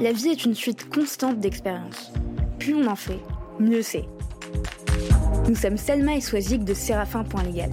[0.00, 2.10] La vie est une suite constante d'expériences.
[2.58, 3.20] Plus on en fait,
[3.58, 4.06] mieux c'est.
[5.46, 7.70] Nous sommes Selma et Swazik de Séraphin.légal.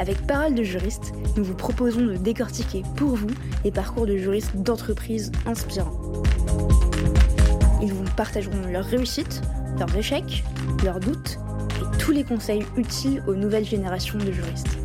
[0.00, 3.28] Avec Parole de juriste, nous vous proposons de décortiquer pour vous
[3.62, 6.00] les parcours de juristes d'entreprises inspirants.
[7.82, 9.42] Ils vous partageront leurs réussites,
[9.78, 10.42] leurs échecs,
[10.82, 11.38] leurs doutes
[11.76, 14.78] et tous les conseils utiles aux nouvelles générations de juristes.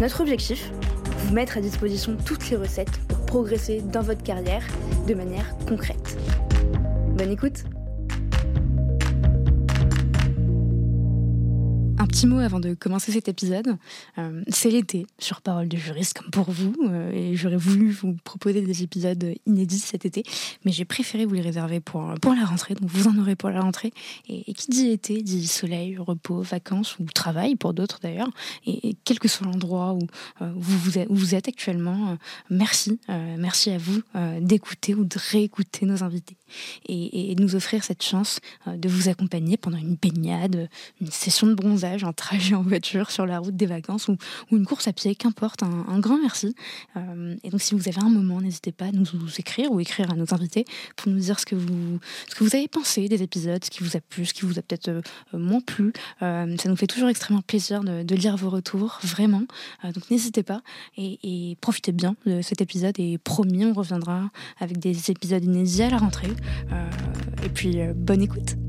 [0.00, 0.72] Notre objectif
[1.18, 4.64] Vous mettre à disposition toutes les recettes pour progresser dans votre carrière
[5.06, 5.97] de manière concrète.
[7.18, 7.64] Bonne écoute
[12.08, 13.76] petit mot avant de commencer cet épisode.
[14.16, 18.16] Euh, c'est l'été sur Parole de juriste, comme pour vous, euh, et j'aurais voulu vous
[18.24, 20.22] proposer des épisodes inédits cet été,
[20.64, 23.50] mais j'ai préféré vous les réserver pour, pour la rentrée, donc vous en aurez pour
[23.50, 23.92] la rentrée.
[24.28, 28.30] Et, qui dit été dit soleil, repos, vacances ou travail pour d'autres d'ailleurs.
[28.66, 30.00] Et, quel que soit l'endroit où,
[30.42, 32.16] euh, vous, êtes, où vous êtes actuellement,
[32.50, 34.00] merci, merci à vous
[34.40, 36.36] d'écouter ou de réécouter nos invités
[36.86, 40.68] et, et, nous offrir cette chance de vous accompagner pendant une baignade,
[41.00, 44.16] une session de bronzage un trajet en voiture sur la route des vacances ou,
[44.52, 46.54] une course à pied, qu'importe, un, grand merci.
[46.96, 49.06] Euh, et donc si vous avez un moment, n'hésitez pas à nous,
[49.38, 50.64] écrire ou écrire à nos invités
[50.96, 53.82] pour nous dire ce que vous, ce que vous avez pensé des épisodes, ce qui
[53.82, 55.92] vous a plu, ce qui vous a peut-être euh, moins plu.
[56.22, 59.44] Euh, ça nous fait toujours extrêmement plaisir de, lire vos retours, vraiment.
[59.84, 60.62] donc n'hésitez pas
[60.96, 65.90] et, profitez bien de cet épisode et promis, on reviendra avec des épisodes inédits à
[65.90, 66.32] la rentrée.
[67.44, 68.67] et puis bonne écoute.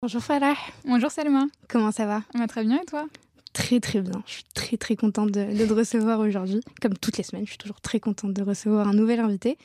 [0.00, 0.54] Bonjour Farah.
[0.84, 1.46] Bonjour Salma.
[1.66, 2.22] Comment ça va?
[2.32, 3.08] Va Très bien et toi?
[3.52, 4.22] Très très bien.
[4.26, 6.60] Je suis très très contente de, te recevoir aujourd'hui.
[6.80, 9.58] Comme toutes les semaines, je suis toujours très contente de recevoir un nouvel invité.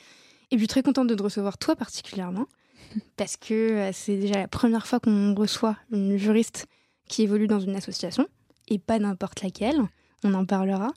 [0.49, 2.47] Et puis très contente de te recevoir toi particulièrement.
[3.15, 6.65] Parce que euh, c'est déjà la première fois qu'on reçoit une juriste
[7.07, 8.27] qui évolue dans une association.
[8.69, 9.83] Et pas n'importe laquelle.
[10.23, 10.87] On en parlera.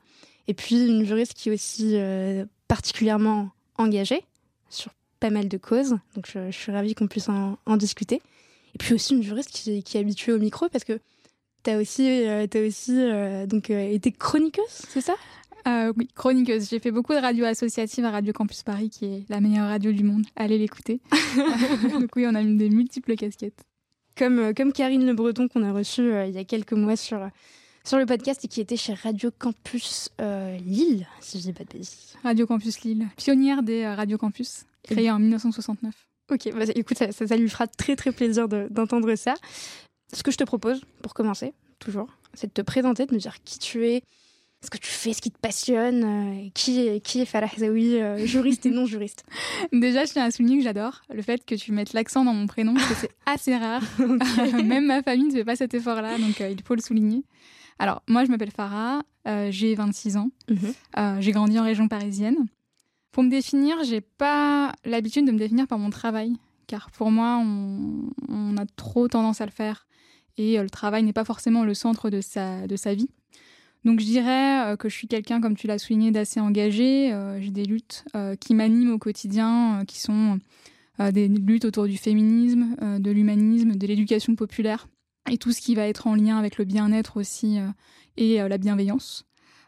[0.49, 4.25] Et puis une juriste qui est aussi euh, particulièrement engagée
[4.71, 5.99] sur pas mal de causes.
[6.15, 8.23] Donc je, suis ravie qu'on puisse en discuter.
[8.77, 11.01] Et puis aussi une juriste qui, est habituée au micro parce que
[11.65, 15.15] tu as aussi, euh, as aussi euh, donc, euh, été chroniqueuse, c'est ça?
[15.97, 16.69] Oui, chroniqueuse.
[16.69, 19.93] J'ai fait beaucoup de radio associative à Radio Campus Paris, qui est la meilleure radio
[19.93, 20.27] du monde.
[20.37, 21.01] Allez l'écouter.
[21.91, 23.65] Donc oui, on a eu des multiples casquettes.
[24.15, 27.27] Comme, comme Karine Le Breton qu'on a reçue il y a quelques mois sur,
[27.83, 30.11] sur le podcast et qui était chez Radio Campus
[30.67, 32.15] Lille, si je dis pas de bêtises.
[32.23, 36.06] Radio Campus Lille, pionnière des Radio Campus, créée en 1969.
[36.31, 39.35] Ok, bah, écoute, ça, ça, lui fera très très plaisir d'entendre ça.
[40.13, 43.37] Ce que je te propose, pour commencer, toujours, c'est de te présenter, de me dire
[43.45, 44.03] qui tu es,
[44.63, 48.01] ce que tu fais, ce qui te passionne, euh, qui, est, qui est Farah Zawi,
[48.01, 49.25] euh, juriste et non juriste.
[49.73, 52.47] Déjà, je tiens à souligner que j'adore le fait que tu mettes l'accent dans mon
[52.47, 53.83] prénom, parce que c'est assez rare.
[54.65, 57.23] Même ma famille ne fait pas cet effort-là, donc euh, il faut le souligner.
[57.79, 59.03] Alors, moi, je m'appelle Farah,
[59.51, 61.21] j'ai 26 ans, mhm.
[61.21, 62.47] j'ai grandi en région parisienne.
[63.17, 66.35] Pour me définir, j'ai pas l'habitude de me définir par mon travail,
[66.67, 69.87] car pour moi, on, a trop tendance à le faire
[70.37, 73.09] et euh, le travail n'est pas forcément le centre de sa, de sa vie.
[73.87, 77.11] Donc je dirais euh, que je suis quelqu'un, comme tu l'as souligné, d'assez engagé.
[77.11, 78.05] Euh, j'ai des luttes
[78.39, 80.39] qui m'animent au quotidien, qui sont
[80.99, 84.89] des luttes autour du féminisme, de l'humanisme, de l'éducation populaire
[85.31, 87.61] et tout ce qui va être en lien avec le bien-être aussi
[88.19, 89.25] et la bienveillance.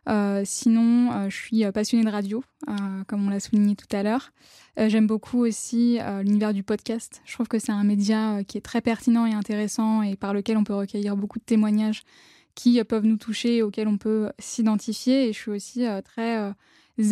[0.08, 2.42] Euh, sinon, euh, je suis euh, passionnée de radio,
[3.06, 4.32] comme on l'a souligné tout à l'heure.
[4.76, 7.20] J'aime beaucoup aussi l'univers du podcast.
[7.24, 10.56] Je trouve que c'est un média qui est très pertinent et intéressant et par lequel
[10.56, 12.02] on peut recueillir beaucoup de témoignages
[12.54, 15.28] qui peuvent nous toucher et auxquels on peut s'identifier.
[15.28, 16.52] Et je suis aussi très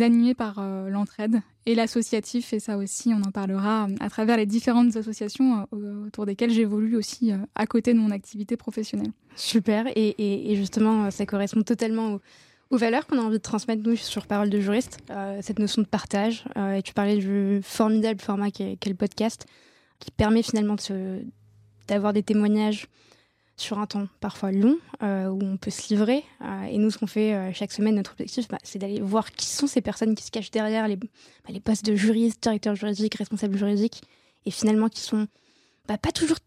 [0.01, 2.53] animée par l'entraide et l'associatif.
[2.53, 7.31] Et ça aussi, on en parlera à travers les différentes associations autour desquelles j'évolue aussi
[7.55, 9.11] à côté de mon activité professionnelle.
[9.35, 9.87] Super.
[9.95, 12.21] Et, et justement, ça correspond totalement au
[12.69, 15.81] aux valeurs qu'on a envie de transmettre, nous, sur Parole de juriste, euh, cette notion
[15.81, 16.43] de partage.
[16.57, 19.45] Euh, et tu parlais du formidable format qu'est le podcast,
[19.99, 20.75] qui permet finalement
[21.87, 22.87] d'avoir des témoignages
[23.55, 26.23] sur un temps parfois long, euh, où on peut se livrer.
[26.69, 29.65] et nous, ce qu'on fait chaque semaine, notre objectif, bah, c'est d'aller voir qui sont
[29.65, 31.07] ces personnes qui se cachent derrière les, bah,
[31.63, 34.03] postes de juriste, directeur juridique, responsable juridique,
[34.45, 35.27] et finalement qui sont
[35.87, 36.37] bah, pas toujours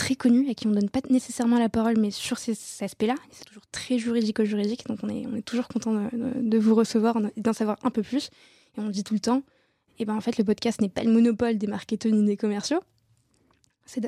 [0.00, 3.14] très connus et qui on donne pas nécessairement la parole, mais sur ces, aspects-là.
[3.30, 7.40] C'est toujours très juridico-juridique, donc on est, on est toujours content de, vous recevoir et
[7.42, 8.30] d'en savoir un peu plus.
[8.78, 9.42] Et on dit tout le temps,
[9.98, 12.38] et eh ben en fait le podcast n'est pas le monopole des marketeurs ni des
[12.38, 12.80] commerciaux.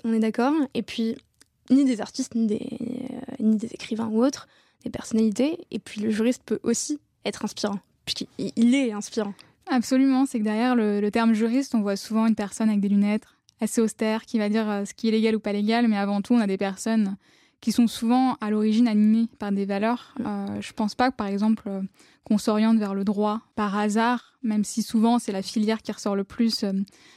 [0.04, 0.54] on est d'accord.
[0.72, 1.14] Et puis
[1.68, 4.48] ni des artistes, ni des, euh, ni des écrivains ou autres,
[4.84, 5.58] des personnalités.
[5.70, 9.34] Et puis le juriste peut aussi être inspirant, puisqu'il est inspirant.
[9.66, 13.24] Absolument, c'est que derrière le, terme juriste, on voit souvent une personne avec des lunettes,
[13.62, 16.20] assez austère, qui va dire euh, ce qui est légal ou pas légal, mais avant
[16.20, 17.16] tout, on a des personnes
[17.62, 20.14] qui sont souvent à l'origine animées par des valeurs.
[20.18, 20.26] Mm.
[20.26, 21.80] Euh, je pense pas par exemple, euh,
[22.24, 26.16] qu'on s'oriente vers le droit par hasard, même si souvent c'est la filière qui ressort
[26.16, 26.72] le plus euh,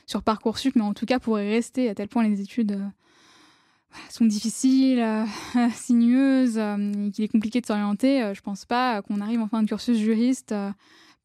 [0.06, 2.80] sur Parcoursup, mais en tout cas pour y rester, à tel point les études
[4.10, 5.04] sont difficiles,
[5.74, 6.60] sinueuses,
[7.14, 10.54] qu'il est compliqué de s'orienter, je pense pas qu'on arrive en fin de cursus juriste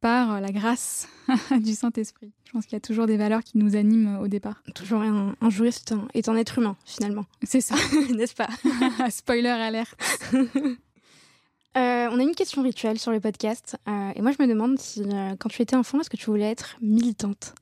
[0.01, 1.09] par la grâce
[1.61, 2.33] du Saint-Esprit.
[2.45, 4.63] Je pense qu'il y a toujours des valeurs qui nous animent au départ.
[4.75, 7.25] Toujours un, juriste est un être humain, finalement.
[7.43, 7.77] C'est ça,
[8.15, 8.49] n'est-ce pas?
[9.11, 9.97] Spoiler alerte.
[11.77, 13.77] Euh, on a une question rituelle sur le podcast.
[13.89, 16.27] Euh, et moi, je me demande si, euh, quand tu étais enfant, est-ce que tu
[16.27, 17.55] voulais être militante?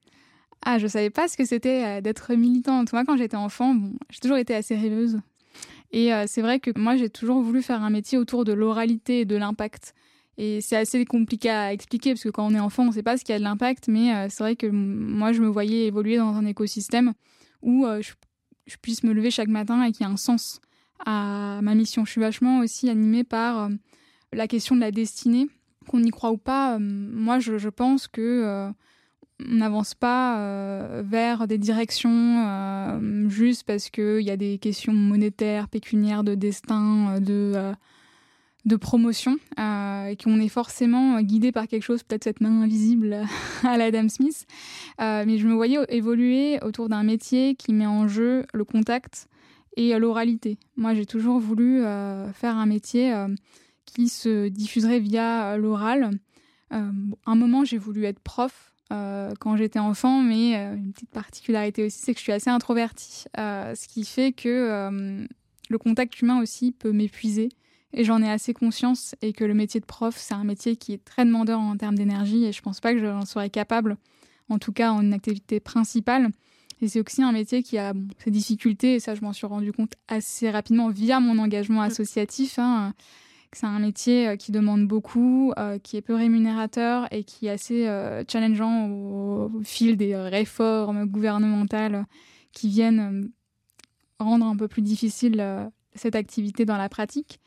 [0.65, 2.93] Ah, je savais pas ce que c'était d'être militante.
[2.93, 5.21] Moi, quand j'étais enfant, bon, j'ai toujours été assez rêveuse.
[5.93, 9.25] Et c'est vrai que moi, j'ai toujours voulu faire un métier autour de l'oralité et
[9.25, 9.95] de l'impact.
[10.41, 13.03] Et c'est assez compliqué à expliquer parce que quand on est enfant, on ne sait
[13.03, 15.49] pas ce qu'il y a de l'impact, mais euh, c'est vrai que moi, je me
[15.49, 17.13] voyais évoluer dans un écosystème
[17.61, 20.61] où euh, je, puisse me lever chaque matin et qu'il y ait un sens
[21.05, 22.05] à ma mission.
[22.05, 23.69] Je suis vachement aussi animée par euh,
[24.33, 25.49] la question de la destinée,
[25.89, 26.79] qu'on y croit ou pas.
[26.79, 28.71] moi, je, pense que
[29.41, 36.25] on n'avance pas vers des directions juste parce qu'il y a des questions monétaires, pécuniaires,
[36.25, 37.73] de destin, de
[38.65, 43.23] de promotion euh, qu'on est forcément guidé par quelque chose, peut-être cette main invisible
[43.63, 44.47] à l'Adam Smith.
[45.01, 49.29] Euh, mais je me voyais évoluer autour d'un métier qui met en jeu le contact
[49.77, 50.59] et l'oralité.
[50.77, 53.15] Moi, j'ai toujours voulu euh, faire un métier
[53.85, 56.11] qui se diffuserait via l'oral.
[56.71, 62.13] un moment, j'ai voulu être prof quand j'étais enfant, mais une petite particularité aussi, c'est
[62.13, 65.27] que je suis assez introvertie, ce qui fait que
[65.69, 67.51] le contact humain aussi peut m'épuiser
[67.93, 70.93] et j'en ai assez conscience et que le métier de prof, c'est un métier qui
[70.93, 73.97] est très demandeur en termes d'énergie et je pense pas que j'en serais capable,
[74.49, 76.31] en tout cas en une activité principale.
[76.81, 77.93] Et c'est aussi un métier qui a
[78.23, 81.85] ses difficultés et ça, je m'en suis rendu compte assez rapidement via mon engagement mm.
[81.85, 82.59] associatif.
[82.59, 82.95] Hein,
[83.53, 87.51] c'est un métier euh, qui demande beaucoup, euh, qui est peu rémunérateur et qui est
[87.51, 92.05] assez euh, challengeant au, fil des réformes gouvernementales
[92.53, 93.31] qui viennent
[94.19, 97.41] rendre un peu plus difficile cette activité dans la pratique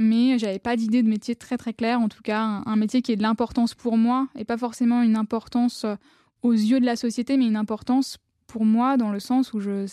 [0.00, 3.12] mais j'avais pas d'idée de métier très très clair, en tout cas un, métier qui
[3.12, 5.94] ait de l'importance pour moi et pas forcément une importance euh,
[6.42, 8.16] aux yeux de la société, mais une importance
[8.46, 9.84] pour moi dans le sens où je,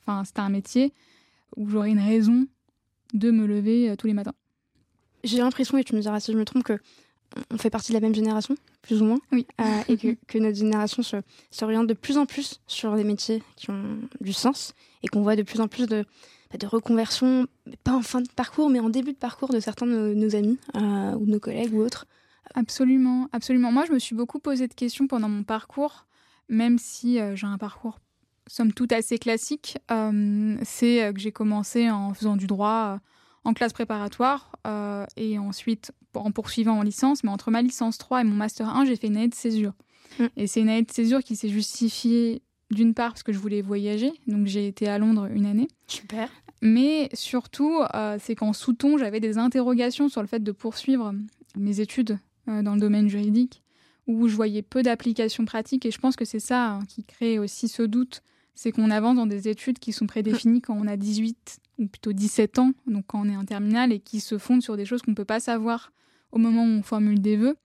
[0.00, 0.92] enfin c'était un métier
[1.56, 2.48] où j'aurais une raison
[3.14, 4.34] de me lever euh, tous les matins.
[5.22, 6.78] J'ai l'impression, et tu me diras si je me trompe, que
[7.52, 9.46] on fait partie de la même génération, plus ou moins, oui.
[9.60, 11.02] Euh, et que, que, notre génération
[11.50, 15.34] s'oriente de plus en plus sur des métiers qui ont du sens et qu'on voit
[15.34, 16.04] de plus en plus de,
[16.58, 17.46] de reconversion,
[17.82, 20.58] pas en fin de parcours, mais en début de parcours de certains de nos, amis
[20.76, 22.06] euh, ou de nos collègues ou autres.
[22.54, 23.72] Absolument, absolument.
[23.72, 26.06] Moi, je me suis beaucoup posé de questions pendant mon parcours,
[26.48, 28.00] même si euh, j'ai un parcours
[28.46, 29.78] somme toute assez classique.
[29.90, 32.98] Euh, c'est que j'ai commencé en faisant du droit
[33.44, 34.52] en classe préparatoire
[35.16, 37.24] et ensuite en poursuivant en licence.
[37.24, 39.72] Mais entre ma licence 3 et mon master 1, j'ai fait une année de césure.
[40.18, 40.24] Mm.
[40.36, 43.62] Et c'est une année de césure qui s'est justifiée d'une part parce que je voulais
[43.62, 45.68] voyager, donc j'ai été à Londres une année.
[45.86, 46.28] Super.
[46.64, 51.12] Mais surtout, euh, c'est qu'en sous-ton, j'avais des interrogations sur le fait de poursuivre
[51.56, 52.18] mes études
[52.48, 53.62] euh, dans le domaine juridique,
[54.06, 57.38] où je voyais peu d'applications pratiques, et je pense que c'est ça hein, qui crée
[57.38, 58.22] aussi ce doute,
[58.54, 62.14] c'est qu'on avance dans des études qui sont prédéfinies quand on a 18 ou plutôt
[62.14, 65.02] 17 ans, donc quand on est en terminale, et qui se fondent sur des choses
[65.02, 65.92] qu'on ne peut pas savoir
[66.32, 67.56] au moment où on formule des vœux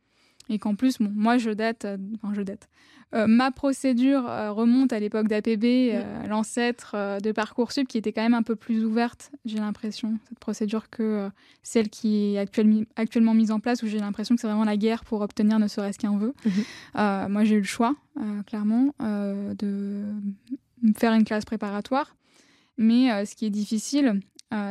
[0.50, 2.68] et qu'en plus, bon, moi je date, euh, enfin je date.
[3.16, 8.34] Euh, ma procédure euh, remonte à l'époque d'APB, l'ancêtre de Parcoursup, qui était quand même
[8.34, 11.30] un peu plus ouverte, j'ai l'impression, cette procédure que
[11.64, 12.38] celle qui est
[12.96, 15.68] actuellement mise en place, où j'ai l'impression que c'est vraiment la guerre pour obtenir ne
[15.68, 16.34] serait-ce qu'un vœu.
[16.46, 17.32] Mhm.
[17.32, 17.96] moi j'ai eu le choix,
[18.46, 20.04] clairement, de
[20.96, 22.16] faire une classe préparatoire.
[22.78, 24.22] Mais ce qui est difficile,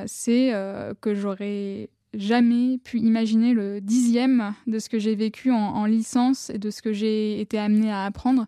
[0.07, 0.53] c'est
[1.01, 6.59] que j'aurais jamais pu imaginer le dixième de ce que j'ai vécu en, licence et
[6.59, 8.47] de ce que j'ai été amenée à apprendre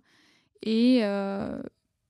[0.62, 1.61] et euh,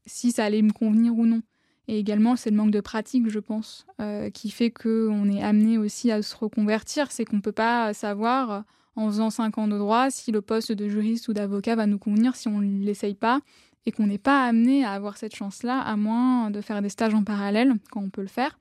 [0.06, 1.42] si ça allait me convenir ou non.
[1.88, 5.76] Et également, c'est le manque de pratique, je pense, euh, qui fait qu'on est amené
[5.76, 7.10] aussi à se reconvertir.
[7.10, 8.64] C'est qu'on ne peut pas savoir,
[8.94, 11.98] en faisant cinq ans de droit, si le poste de juriste ou d'avocat va nous
[11.98, 13.40] convenir si on ne l'essaye pas
[13.86, 17.14] et qu'on n'est pas amené à avoir cette chance-là, à moins de faire des stages
[17.14, 18.58] en parallèle, quand on peut le faire,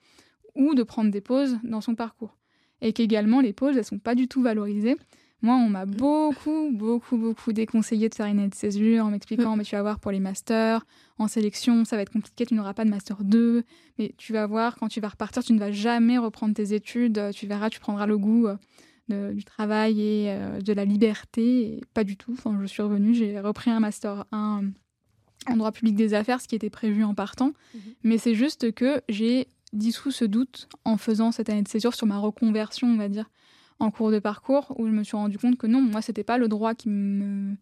[0.56, 2.39] ou de prendre des pauses dans son parcours
[2.82, 4.98] et qu'également les pauses, elles sont pas du tout valorisées.
[5.42, 9.64] Moi, on m'a beaucoup, beaucoup, beaucoup déconseillé de faire une aide césure en m'expliquant, mais
[9.64, 10.86] tu vas voir pour les masters,
[11.18, 13.64] en sélection, ça va être compliqué, tu n'auras pas de master 2,
[13.98, 17.32] mais tu vas voir, quand tu vas repartir, tu ne vas jamais reprendre tes études,
[17.34, 18.48] tu verras, tu prendras le goût
[19.12, 22.34] euh, du travail et euh, de la liberté, pas du tout.
[22.34, 24.64] Enfin, je suis revenue, j'ai repris un master 1
[25.48, 27.82] en droit public des affaires, ce qui était prévu en partant, mhm.
[28.04, 32.08] mais c'est juste que j'ai dissous ce doute en faisant cette année de césure sur
[32.08, 33.30] ma reconversion, on va dire,
[33.80, 36.38] en cours de parcours, où je me suis rendu compte que non, moi, c'était pas
[36.38, 37.56] le droit qui me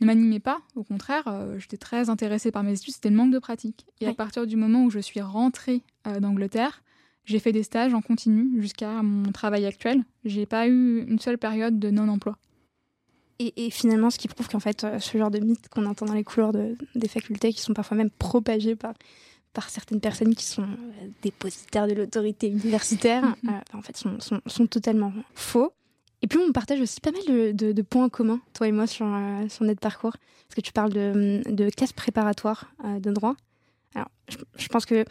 [0.00, 0.60] ne m'animait pas.
[0.74, 3.86] Au contraire, euh, j'étais très intéressée par mes études, c'était le manque de pratique.
[4.00, 6.82] Et à partir du moment où je suis rentrée euh, d'Angleterre,
[7.24, 10.04] j'ai fait des stages en continu jusqu'à mon travail actuel.
[10.24, 12.36] J'ai pas eu une seule période de non-emploi.
[13.40, 16.14] Et, finalement, ce qui prouve qu'en fait, euh, ce genre de mythe qu'on entend dans
[16.14, 18.94] les couloirs des facultés, qui sont parfois même propagés par,
[19.54, 24.66] par certaines personnes qui sont euh, dépositaires de l'autorité universitaire, euh, en fait, sont, sont,
[24.66, 25.72] totalement faux.
[26.20, 29.06] Et puis, on partage aussi pas mal de, de, points communs, toi et moi, sur,
[29.48, 30.12] sur notre parcours.
[30.12, 33.36] Parce que tu parles de, de classes préparatoires de droit.
[33.94, 35.04] Alors, je, pense que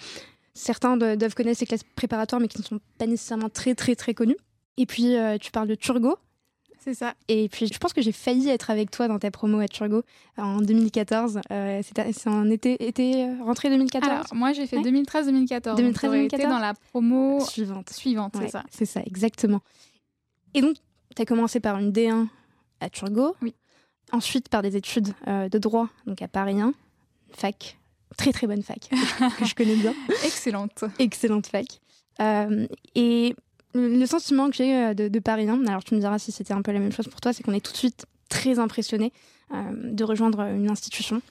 [0.55, 4.15] certains doivent connaître ces classes préparatoires, mais qui ne sont pas nécessairement très, très, très
[4.15, 4.37] connues.
[4.77, 6.17] Et puis, tu parles de Turgot,
[6.83, 7.13] c'est ça.
[7.29, 10.03] Et puis, je pense que j'ai failli être avec toi dans ta promo à Turgot
[10.37, 11.39] en 2014.
[11.51, 15.77] Euh, c'est en été, été euh, rentrée 2014 Alors, moi, j'ai fait 2013-2014.
[15.77, 17.89] 2013-2014 dans la promo suivante.
[17.89, 18.63] Suivante, c'est ça.
[18.69, 19.61] C'est ça, exactement.
[20.53, 20.75] Et donc,
[21.15, 22.27] tu as commencé par une D1
[22.81, 23.35] à Turgot.
[23.41, 23.55] Oui.
[24.11, 26.73] Ensuite, par des études euh, de droit, donc à Paris 1,
[27.31, 27.77] fac,
[28.17, 28.89] très très bonne fac,
[29.39, 29.93] que je connais bien.
[30.25, 30.83] Excellente.
[30.99, 31.65] Excellente fac.
[32.95, 33.35] et
[33.73, 36.61] le sentiment que j'ai euh, de, Paris 1, alors tu me diras si c'était un
[36.61, 39.11] peu la même chose pour toi, c'est qu'on est tout de suite très impressionné
[39.53, 41.21] euh, de rejoindre une institution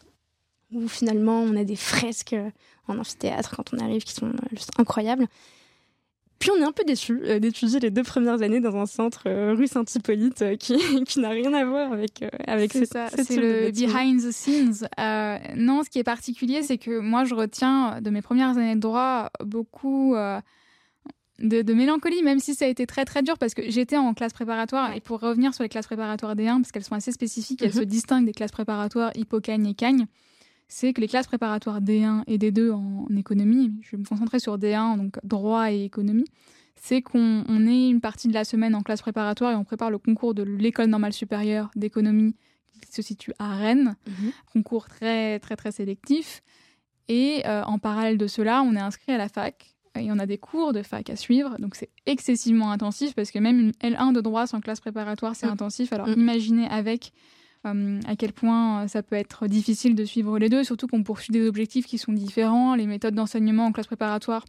[0.73, 2.51] où finalement on a des fresques euh,
[2.89, 5.27] en amphithéâtre quand on arrive qui sont juste incroyables.
[6.39, 9.69] Puis on est un peu déçu d'étudier les deux premières années dans un centre rue
[9.69, 14.33] Saint-Hippolyte qui, qui n'a rien à voir avec, avec C'est ça, c'est le behind the
[14.33, 14.89] scenes.
[15.55, 18.81] non, ce qui est particulier, c'est que moi je retiens de mes premières années de
[18.81, 20.17] droit beaucoup
[21.43, 24.33] de, mélancolie, même si ça a été très très dur parce que j'étais en classe
[24.33, 24.95] préparatoire.
[24.95, 27.81] Et pour revenir sur les classes préparatoires D1, parce qu'elles sont assez spécifiques, elles mhm.
[27.81, 30.07] se distinguent des classes préparatoires Hippocagne et Cagne,
[30.69, 34.57] c'est que les classes préparatoires D1 et D2 en, économie, je vais me concentrer sur
[34.57, 36.25] D1, donc droit et économie,
[36.77, 39.99] c'est qu'on est une partie de la semaine en classe préparatoire et on prépare le
[39.99, 42.35] concours de l'école normale supérieure d'économie
[42.81, 44.33] qui se situe à Rennes, mhm.
[44.53, 46.43] concours très très très sélectif.
[47.09, 50.27] Et euh, en parallèle de cela, on est inscrit à la fac et on a
[50.27, 54.13] des cours de fac à suivre, donc c'est excessivement intensif parce que même une L1
[54.13, 55.53] de droit sans classe préparatoire, c'est mm.
[55.53, 55.93] intensif.
[55.93, 56.13] Alors mm.
[56.13, 57.13] imaginez avec
[57.67, 61.33] euh, à quel point ça peut être difficile de suivre les deux, surtout qu'on poursuit
[61.33, 64.45] des objectifs qui sont différents, les méthodes d'enseignement en classe préparatoire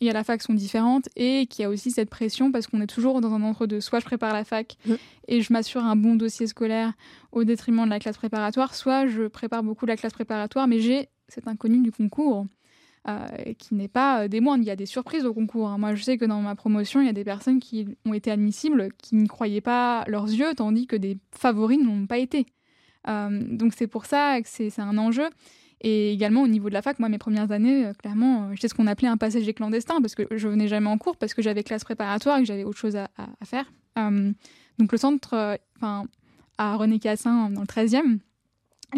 [0.00, 2.80] et à la fac sont différentes et qu'il y a aussi cette pression parce qu'on
[2.80, 3.80] est toujours dans un entre-deux.
[3.80, 4.94] Soit je prépare la fac mm.
[5.28, 6.92] et je m'assure un bon dossier scolaire
[7.32, 11.08] au détriment de la classe préparatoire, soit je prépare beaucoup la classe préparatoire mais j'ai
[11.28, 12.46] cet inconnu du concours.
[13.06, 14.64] Euh, qui n'est pas euh, des moindres.
[14.64, 15.68] Il y a des surprises au concours.
[15.68, 15.76] Hein.
[15.76, 18.30] Moi, je sais que dans ma promotion, il y a des personnes qui ont été
[18.30, 22.46] admissibles qui ne croyaient pas leurs yeux, tandis que des favoris n'ont pas été.
[23.06, 25.28] Euh, donc c'est pour ça que c'est un enjeu.
[25.82, 28.86] Et également au niveau de la fac, moi mes premières années, clairement, j'étais ce qu'on
[28.86, 31.84] appelait un passager clandestin parce que je venais jamais en cours parce que j'avais classe
[31.84, 33.08] préparatoire et que j'avais autre chose à,
[33.44, 33.70] faire.
[34.78, 36.06] donc le centre, enfin
[36.56, 38.20] à René Cassin dans le 13e,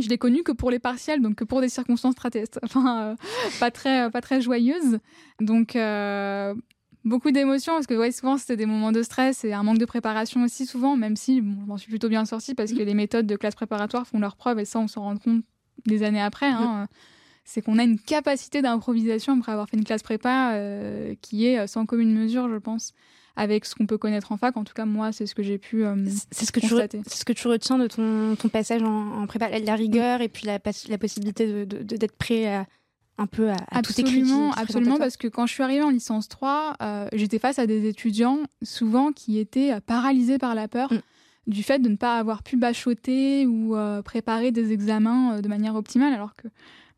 [0.03, 2.15] je l'ai connu que pour les partiels, donc que pour des circonstances
[2.62, 3.17] enfin, euh,
[3.61, 4.99] pas très, pas très joyeuses.
[5.41, 6.55] Donc euh,
[7.05, 9.85] beaucoup d'émotions parce que ouais, souvent c'était des moments de stress et un manque de
[9.85, 12.95] préparation aussi souvent, même si bon, je m'en suis plutôt bien sortie parce que les
[12.95, 15.43] méthodes de classe préparatoire font leur preuve et ça on s'en rend compte
[15.87, 16.49] des années après.
[16.49, 16.88] Hein.
[17.45, 21.67] C'est qu'on a une capacité d'improvisation après avoir fait une classe prépa euh, qui est
[21.69, 22.93] sans commune mesure, je pense
[23.37, 24.57] avec ce qu'on peut connaître en fac.
[24.57, 25.95] En tout cas, moi, c'est ce que j'ai pu euh,
[26.31, 27.02] c'est ce que constater.
[27.07, 30.47] C'est ce que tu retiens de ton, ton passage en, prépa, la rigueur et puis
[30.47, 32.66] la, la possibilité d'être de, prêt à
[33.19, 36.76] un peu à, absolument, tout Absolument, parce que quand je suis arrivée en licence 3,
[36.83, 40.93] euh, j'étais face à des étudiants souvent qui étaient euh, paralysés par la peur.
[40.93, 41.00] Mm.
[41.47, 46.12] du fait de ne pas avoir pu bachoter ou préparer des examens de manière optimale,
[46.12, 46.49] alors que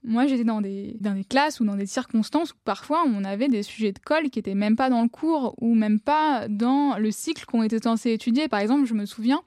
[0.04, 3.48] moi, j'étais dans des, dans des classes ou dans des circonstances où parfois on avait
[3.48, 6.96] des sujets de colle qui n'étaient même pas dans le cours ou même pas dans
[6.98, 8.48] le cycle qu'on était censé étudier.
[8.48, 9.42] Par exemple, je me souviens,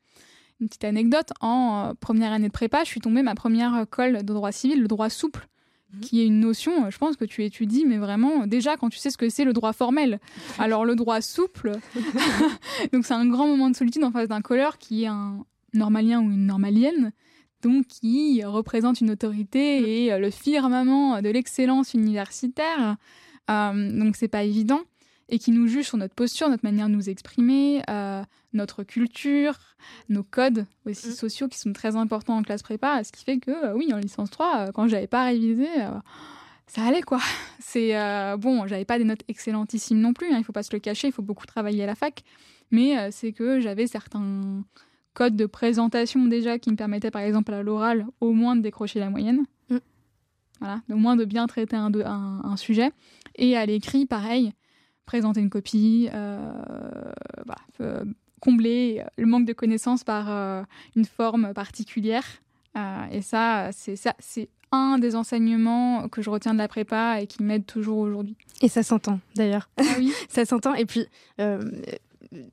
[0.60, 4.24] une petite anecdote, en euh, première année de prépa, je suis tombée ma première colle
[4.24, 5.48] de droit civil, le droit souple,
[5.94, 6.00] mhm.
[6.02, 9.10] qui est une notion, je pense que tu étudies, mais vraiment déjà quand tu sais
[9.10, 10.20] ce que c'est le droit formel.
[10.60, 11.72] Alors le droit souple,
[12.94, 16.20] donc c'est un grand moment de solitude en face d'un colleur qui est un normalien
[16.20, 17.14] ou une normalienne
[17.62, 19.86] donc qui représente une autorité mm.
[19.86, 22.98] et euh, le firmament de l'excellence universitaire.
[23.50, 24.82] Euh, donc c'est pas évident
[25.30, 29.58] et qui nous juge sur notre posture, notre manière de nous exprimer, euh, notre culture,
[30.10, 31.14] nos codes aussi mm.
[31.14, 34.30] sociaux qui sont très importants en classe prépa, ce qui fait que oui, en licence
[34.30, 35.68] 3, quand j'avais pas révisé,
[36.68, 37.20] ça allait quoi.
[37.60, 37.94] C'est
[38.38, 41.08] bon, j'avais pas des notes excellentissimes non plus, hein, il faut pas se le cacher,
[41.08, 42.24] il faut beaucoup travailler à la fac,
[42.70, 44.64] mais c'est que j'avais certains
[45.14, 49.00] code de présentation déjà qui me permettait par exemple à l'oral au moins de décrocher
[49.00, 49.46] la moyenne.
[49.70, 49.78] Mm.
[50.60, 51.92] voilà, au moins de bien traiter un,
[52.44, 52.92] un, sujet.
[53.36, 54.54] Et à l'écrit, pareil,
[55.06, 58.04] présenter une copie, voilà,
[58.40, 60.66] combler le manque de connaissances par
[60.96, 62.26] une forme particulière.
[63.12, 67.28] et ça, c'est ça, c'est un des enseignements que je retiens de la prépa et
[67.28, 68.36] qui m'aide toujours aujourd'hui.
[68.62, 69.70] Et ça s'entend d'ailleurs.
[69.78, 70.14] Ah oui.
[70.30, 70.74] ça s'entend.
[70.76, 71.06] Et puis,
[71.40, 71.60] euh,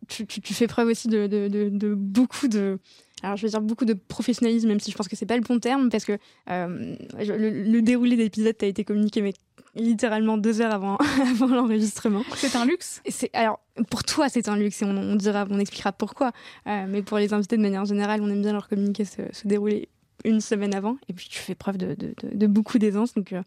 [0.08, 2.78] tu, tu, fais preuve aussi de, de, de, beaucoup de.
[3.23, 5.42] Alors, je veux dire beaucoup de professionnalisme, même si je pense que c'est pas le
[5.42, 6.18] bon terme, parce que
[6.50, 9.32] euh, le, déroulé d'épisode a été communiqué, mais
[9.75, 10.97] littéralement deux heures avant,
[11.30, 12.23] avant l'enregistrement.
[12.37, 13.02] C'est un luxe.
[13.08, 16.32] C'est alors pour toi c'est un luxe et on, on, dira, on expliquera pourquoi.
[16.66, 19.47] Euh, mais pour les invités de manière générale, on aime bien leur communiquer ce, ce
[19.47, 19.88] déroulé
[20.25, 20.97] une semaine avant.
[21.08, 23.14] Et puis tu fais preuve de, de, beaucoup d'aisance.
[23.14, 23.42] Donc, euh,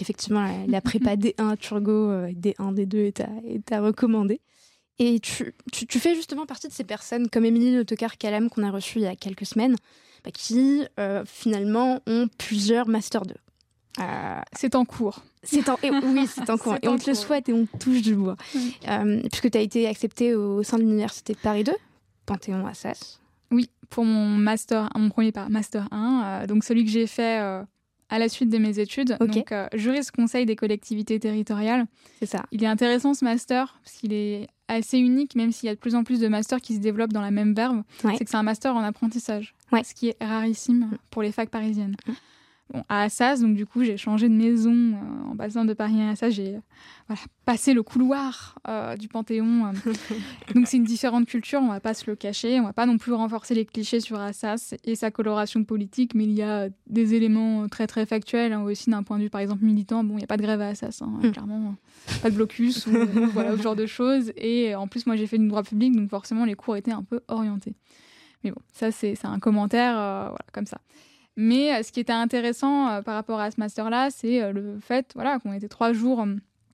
[0.00, 4.40] effectivement, la, prépa D1 Turgo, euh, D1, D2 est à, est à recommander.
[4.98, 8.70] Et tu, tu, fais justement partie de ces personnes comme Émilie de Tocar-Calam qu'on a
[8.70, 9.76] reçue il y a quelques semaines,
[10.24, 13.34] bah, qui euh, finalement ont plusieurs Master 2.
[14.56, 15.22] c'est en cours.
[15.44, 15.76] C'est en...
[15.82, 16.76] oui, c'est en cours.
[16.82, 18.36] et on te le souhaite et on touche du bois.
[19.30, 21.72] puisque tu as été acceptée au sein de l'Université de Paris 2,
[22.26, 23.20] Panthéon Assas.
[23.50, 27.62] Oui, pour mon master, mon premier master 1, euh, donc celui que j'ai fait euh,
[28.10, 29.16] à la suite de mes études.
[29.18, 31.86] Donc, euh, juriste conseil des collectivités territoriales.
[32.18, 32.44] C'est ça.
[32.52, 35.80] Il est intéressant ce master parce qu'il est assez unique, même s'il y a de
[35.80, 37.82] plus en plus de masters qui se développent dans la même verbe.
[38.18, 41.96] C'est que c'est un master en apprentissage, ce qui est rarissime pour les facs parisiennes.
[42.88, 46.10] À Assas, donc du coup j'ai changé de maison euh, en bassin de Paris à
[46.10, 46.60] Assas, j'ai
[47.06, 49.66] voilà, passé le couloir euh, du Panthéon.
[49.66, 49.92] Euh.
[50.54, 52.98] donc c'est une différente culture, on va pas se le cacher, on va pas non
[52.98, 57.14] plus renforcer les clichés sur Assas et sa coloration politique, mais il y a des
[57.14, 60.04] éléments très très factuels hein, aussi d'un point de vue par exemple militant.
[60.04, 61.30] Bon, il n'y a pas de grève à Assas, hein, mm.
[61.30, 61.74] clairement,
[62.20, 62.90] pas de blocus ou
[63.32, 64.30] voilà, ce genre de choses.
[64.36, 67.02] Et en plus moi j'ai fait du droit public, donc forcément les cours étaient un
[67.02, 67.74] peu orientés.
[68.44, 70.78] Mais bon, ça c'est un commentaire voilà, comme ça.
[71.40, 74.80] Mais euh, ce qui était intéressant euh, par rapport à ce master-là, c'est euh, le
[74.80, 76.26] fait voilà, qu'on était trois jours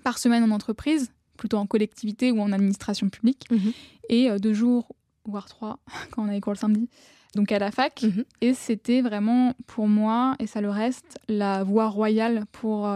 [0.02, 3.73] par semaine en entreprise, plutôt en collectivité ou en administration publique, mhm.
[4.09, 4.88] et deux jours,
[5.26, 5.80] voire trois,
[6.11, 6.88] quand on avait cours le samedi,
[7.35, 8.02] donc à la fac.
[8.02, 8.25] Mhm.
[8.40, 12.88] Et c'était vraiment pour moi, et ça le reste, la voie royale pour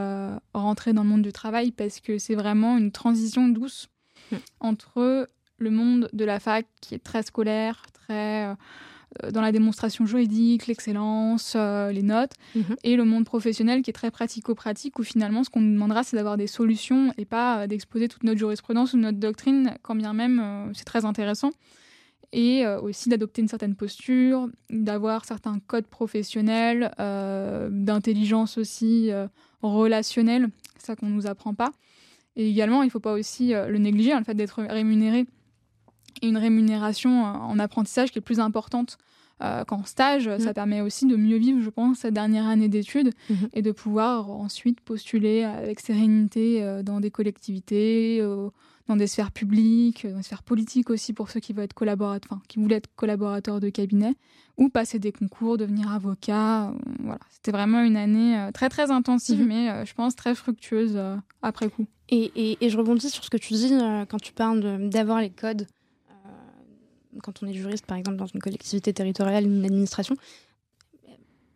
[0.54, 3.88] rentrer dans le monde du travail, parce que c'est vraiment une transition douce
[4.32, 4.38] mhm.
[4.60, 8.54] entre le monde de la fac, qui est très scolaire, très euh,
[9.32, 12.76] dans la démonstration juridique, l'excellence, euh, les notes, mhm.
[12.84, 16.16] et le monde professionnel qui est très pratico-pratique, où finalement ce qu'on nous demandera, c'est
[16.16, 20.12] d'avoir des solutions et pas euh, d'exposer toute notre jurisprudence ou notre doctrine, quand bien
[20.12, 21.50] même c'est très intéressant.
[22.32, 29.10] Et aussi d'adopter une certaine posture, d'avoir certains codes professionnels, d'intelligence aussi
[29.62, 31.72] relationnelle, ça qu'on ne nous apprend pas.
[32.36, 35.24] Et également, il ne faut pas aussi le négliger, hein, le fait d'être rémunéré
[36.22, 38.98] et une rémunération euh, en apprentissage qui est plus importante
[39.40, 40.28] euh, qu'en stage.
[40.38, 40.54] Ça mm.
[40.54, 43.48] permet aussi de mieux vivre, je pense, cette dernière année d'études mm-hmm.
[43.52, 48.20] et de pouvoir ensuite postuler avec sérénité euh, dans des collectivités,
[48.88, 52.32] dans des sphères publiques, dans des sphères politiques aussi pour ceux qui veulent être collaborateurs,
[52.32, 54.16] enfin, qui voulaient être collaborateurs de cabinet
[54.56, 56.74] ou passer des concours, devenir avocat.
[56.98, 59.46] voilà, c'était vraiment une année très très intensive, mm-hmm.
[59.46, 60.98] mais je pense très fructueuse
[61.42, 61.86] après coup.
[62.08, 63.72] Et, et, et, je rebondis sur ce que tu dis
[64.08, 65.66] quand tu parles d'avoir les codes
[67.22, 70.16] quand on est juriste, par exemple, dans une collectivité territoriale une administration,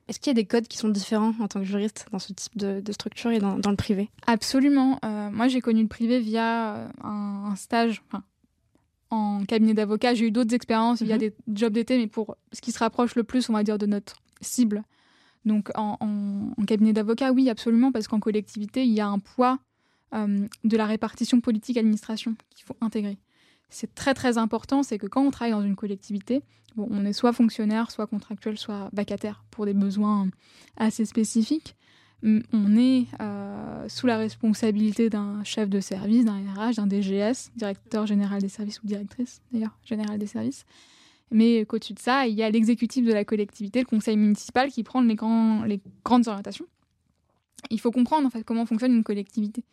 [0.09, 2.33] est-ce qu'il y a des codes qui sont différents en tant que juriste dans ce
[2.33, 4.11] type de, structure et dans, le privé?
[4.27, 4.99] Absolument.
[5.05, 8.03] Euh, moi, j'ai connu le privé via euh, un, stage
[9.11, 10.15] en cabinet d'avocat.
[10.15, 12.79] J'ai eu d'autres expériences il y a des jobs d'été, mais pour ce qui se
[12.79, 14.83] rapproche le plus, on va dire, de notre cible.
[15.45, 15.97] Donc, en,
[16.67, 19.59] cabinet d'avocat, oui, absolument, parce qu'en collectivité, il y a un poids
[20.15, 23.19] euh, de la répartition politique-administration qu'il faut intégrer
[23.73, 26.43] c'est très très important, c'est que quand on travaille dans une collectivité,
[26.77, 30.29] bon, on est soit fonctionnaire, soit contractuel, soit vacataire pour des besoins
[30.77, 31.75] assez spécifiques.
[32.25, 38.07] On est euh, sous la responsabilité d'un chef de service, d'un RH, d'un DGS, directeur
[38.07, 40.65] général des services ou directrice d'ailleurs général des services.
[41.33, 44.85] Mais qu'au-dessus de ça, il y a l'exécutif de la collectivité, le conseil municipal qui
[44.85, 45.17] prend les,
[45.67, 46.67] les grandes orientations.
[47.71, 49.65] Il faut comprendre en fait comment fonctionne une collectivité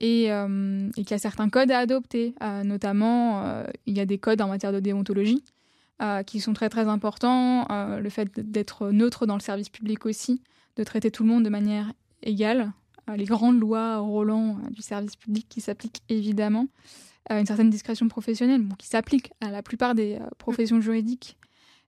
[0.00, 2.34] et, euh, et qu'il y a certains codes à adopter.
[2.42, 5.44] Euh, notamment, euh, il y a des codes en matière de déontologie
[6.26, 7.68] qui sont très très importants.
[8.00, 10.42] le fait d'être neutre dans le service public aussi,
[10.74, 11.92] de traiter tout le monde de manière
[12.24, 12.72] égale.
[13.16, 16.66] les grandes lois Roland du service public qui s'appliquent évidemment.
[17.30, 21.38] une certaine discrétion professionnelle qui s'applique à la plupart des professions juridiques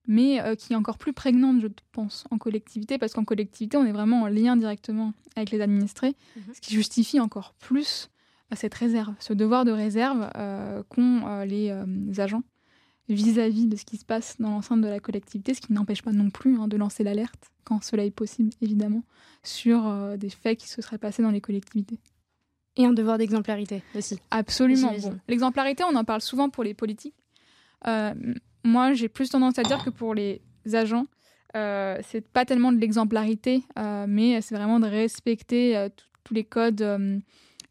[0.06, 3.84] mais euh, qui est encore plus prégnante, je pense, en collectivité, parce qu'en collectivité, on
[3.84, 6.54] est vraiment en lien directement avec les administrés, mhm.
[6.54, 8.10] ce qui justifie encore plus
[8.52, 11.70] euh, cette réserve, ce devoir de réserve euh, qu'ont les,
[12.18, 12.42] agents.
[13.08, 16.12] vis-à-vis de ce qui se passe dans l'enceinte de la collectivité, ce qui n'empêche pas
[16.12, 19.02] non plus hein, de lancer l'alerte, quand cela est possible évidemment,
[19.42, 21.98] sur des faits qui se seraient passés dans les collectivités.
[22.76, 24.18] Et un devoir d'exemplarité aussi.
[24.30, 24.92] Absolument.
[25.28, 27.14] L'exemplarité, on en parle souvent pour les politiques.
[27.86, 28.14] Euh,
[28.64, 30.40] moi, j'ai plus tendance à dire que pour les
[30.72, 31.06] agents,
[31.56, 35.88] euh, c'est pas tellement de l'exemplarité, euh, mais c'est vraiment de respecter
[36.24, 37.22] tous les codes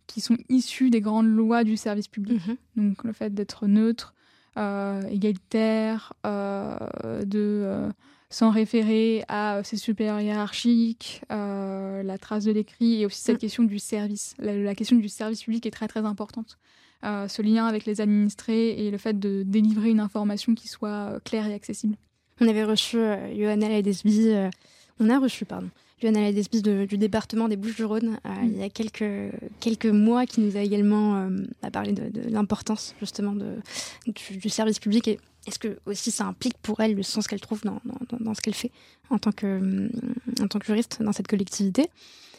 [0.08, 2.40] qui sont issus des grandes lois du service public.
[2.48, 2.58] Mhm.
[2.76, 4.14] Donc le fait d'être neutre,
[4.56, 7.90] égalitaire, de
[8.34, 13.39] s'en référer à ses supérieurs hiérarchiques, euh, la trace de l'écrit et aussi cette mm.
[13.39, 14.34] question du service.
[14.39, 16.58] La, question du service public est très très importante.
[17.04, 20.89] Euh, ce lien avec les administrés et le fait de délivrer une information qui soit
[20.89, 21.96] euh, claire et accessible.
[22.41, 22.98] On avait reçu
[23.38, 24.32] Johanna Ledesby,
[25.00, 25.69] on a reçu, pardon,
[26.04, 28.44] Johanna Ledesby du département des Bouches-du-Rhône mm.
[28.44, 31.30] il y a quelques, quelques mois qui nous a également
[31.72, 33.56] parlé de, l'importance justement de,
[34.06, 37.42] du, du, service public et est-ce que aussi ça implique pour elle le sens qu'elle
[37.42, 37.80] trouve dans,
[38.20, 38.72] dans, ce qu'elle fait
[39.10, 39.89] en tant, que,
[40.42, 41.89] en tant que juriste dans cette collectivité?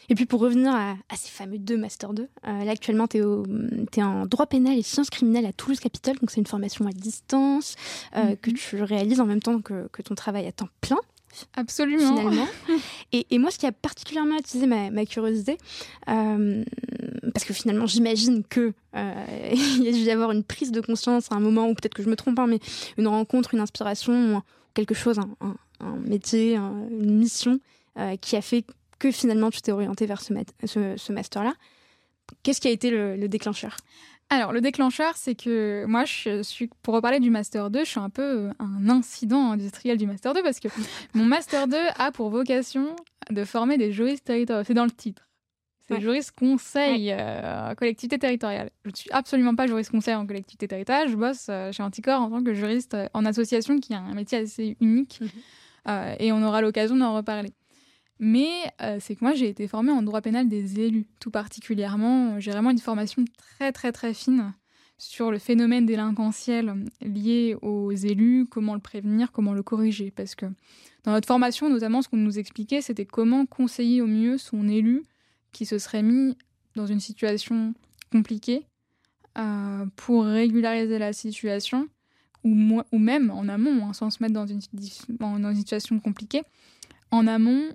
[0.09, 4.03] Et puis pour revenir à, ces fameux deux Master 2, euh, là actuellement tu es,
[4.03, 7.75] en droit pénal et sciences criminelles à Toulouse Capitole, donc c'est une formation à distance
[8.15, 8.37] euh, mhm.
[8.37, 10.99] que tu réalises en même temps que, que ton travail à temps plein.
[11.55, 12.17] Absolument.
[12.17, 12.47] Finalement.
[13.11, 15.57] et, moi, ce qui a particulièrement attisé ma, curiosité,
[16.09, 16.63] euh,
[17.33, 20.81] parce que finalement, j'imagine que euh, il y a dû y avoir une prise de
[20.81, 22.59] conscience à un moment, ou peut-être que je me trompe, hein, mais
[22.97, 24.41] une rencontre, une inspiration,
[24.73, 25.55] quelque chose, un,
[26.05, 27.59] métier, une mission
[27.97, 28.65] euh, qui a fait
[28.97, 30.33] que finalement tu t'es orienté vers ce,
[30.65, 31.53] ce, master-là.
[32.43, 33.77] Qu'est-ce qui a été le déclencheur?
[34.29, 37.99] Alors, le déclencheur, c'est que moi, je suis, pour reparler du Master 2, je suis
[37.99, 40.67] un peu euh, un incident industriel du Master 2 parce que
[41.13, 42.95] mon Master 2 a pour vocation
[43.29, 44.63] de former des juristes territoriaux.
[44.65, 45.27] C'est dans le titre.
[45.87, 48.71] C'est juriste conseil euh, collectivité territoriale.
[48.85, 51.09] Je ne suis absolument pas juriste conseil en collectivité territoriale.
[51.09, 54.39] Je bosse euh, chez Anticor en tant que juriste en association qui a un métier
[54.39, 55.19] assez unique.
[55.21, 56.15] Mhm.
[56.17, 57.53] et on aura l'occasion d'en reparler.
[58.19, 58.49] Mais
[58.81, 62.39] euh, c'est que moi, j'ai été formée en droit pénal des élus, tout particulièrement.
[62.39, 64.53] J'ai vraiment une formation très, très, très fine
[64.97, 70.11] sur le phénomène délinquantiel lié aux élus, comment le prévenir, comment le corriger.
[70.11, 70.45] Parce que
[71.03, 75.03] dans notre formation, notamment, ce qu'on nous expliquait, c'était comment conseiller au mieux son élu
[75.51, 76.37] qui se serait mis
[76.75, 77.73] dans une situation
[78.11, 78.65] compliquée
[79.37, 81.89] euh, pour régulariser la situation,
[82.43, 84.61] ou, ou même en amont, hein, sans se mettre dans une,
[85.19, 86.43] dans une situation compliquée,
[87.11, 87.69] en amont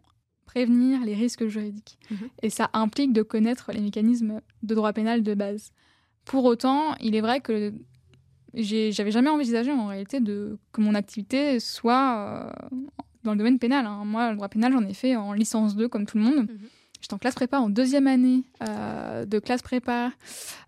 [0.50, 1.96] prévenir les risques juridiques.
[2.10, 2.28] Mhm.
[2.42, 5.72] Et ça implique de connaître les mécanismes de droit pénal de base.
[6.24, 7.72] Pour autant, il est vrai que
[8.54, 12.76] j'avais jamais envisagé en réalité de, que mon activité soit euh,
[13.22, 13.86] dans le domaine pénal.
[13.86, 14.02] Hein.
[14.04, 16.50] Moi, le droit pénal, j'en ai fait en licence 2 comme tout le monde.
[16.50, 16.58] Mhm.
[17.00, 20.12] J'étais en classe prépa en deuxième année euh, de classe prépa,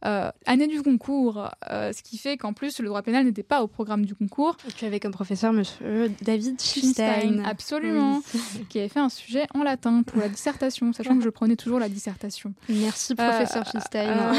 [0.05, 3.63] euh, année du concours, euh, ce qui fait qu'en plus le droit pénal n'était pas
[3.63, 4.57] au programme du concours.
[4.69, 7.45] Et tu avais comme professeur monsieur David Schilstein.
[7.45, 8.23] Absolument,
[8.71, 11.79] qui avait fait un sujet en latin pour la dissertation, sachant que je prenais toujours
[11.79, 12.55] la dissertation.
[12.69, 14.33] Merci professeur Schilstein.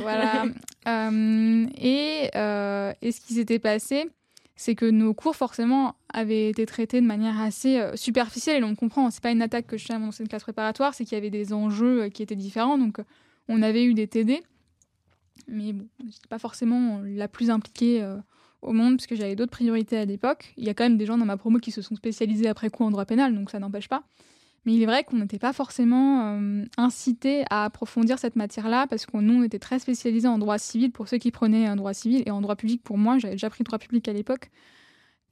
[0.00, 0.44] voilà.
[1.78, 2.30] et,
[3.02, 4.08] et ce qui s'était passé,
[4.56, 8.74] c'est que nos cours forcément avaient été traités de manière assez euh, superficielle et l'on
[8.74, 11.18] comprend, c'est pas une attaque que je tiens à mon classe préparatoire, c'est qu'il y
[11.18, 13.04] avait des enjeux euh, qui étaient différents, donc euh,
[13.48, 14.42] on avait eu des TD,
[15.48, 18.02] mais bon, j'étais pas forcément la plus impliquée
[18.62, 20.54] au monde parce que j'avais d'autres priorités à l'époque.
[20.56, 22.70] Il y a quand même des gens dans ma promo qui se sont spécialisés après
[22.70, 24.04] coup en droit pénal, donc ça n'empêche pas.
[24.64, 29.04] Mais il est vrai qu'on n'était pas forcément euh, incité à approfondir cette matière-là parce
[29.04, 31.92] que nous, on était très spécialisés en droit civil pour ceux qui prenaient un droit
[31.92, 33.18] civil et en droit public pour moi.
[33.18, 34.50] J'avais déjà pris droit public à l'époque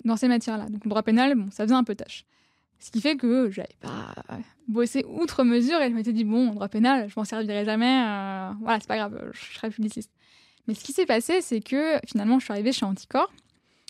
[0.05, 0.68] dans ces matières-là.
[0.68, 2.27] Donc le droit pénal, bon, ça faisait un peu tâche.
[2.79, 4.12] Ce qui fait que j'avais pas
[4.68, 8.05] bossé outre mesure et je m'étais dit, bon, droit pénal, je m'en servirai jamais.
[8.05, 10.11] Euh, voilà, c'est pas grave, je serai publiciste.
[10.66, 13.33] Mais ce qui s'est passé, c'est que finalement, je suis arrivée chez Anticor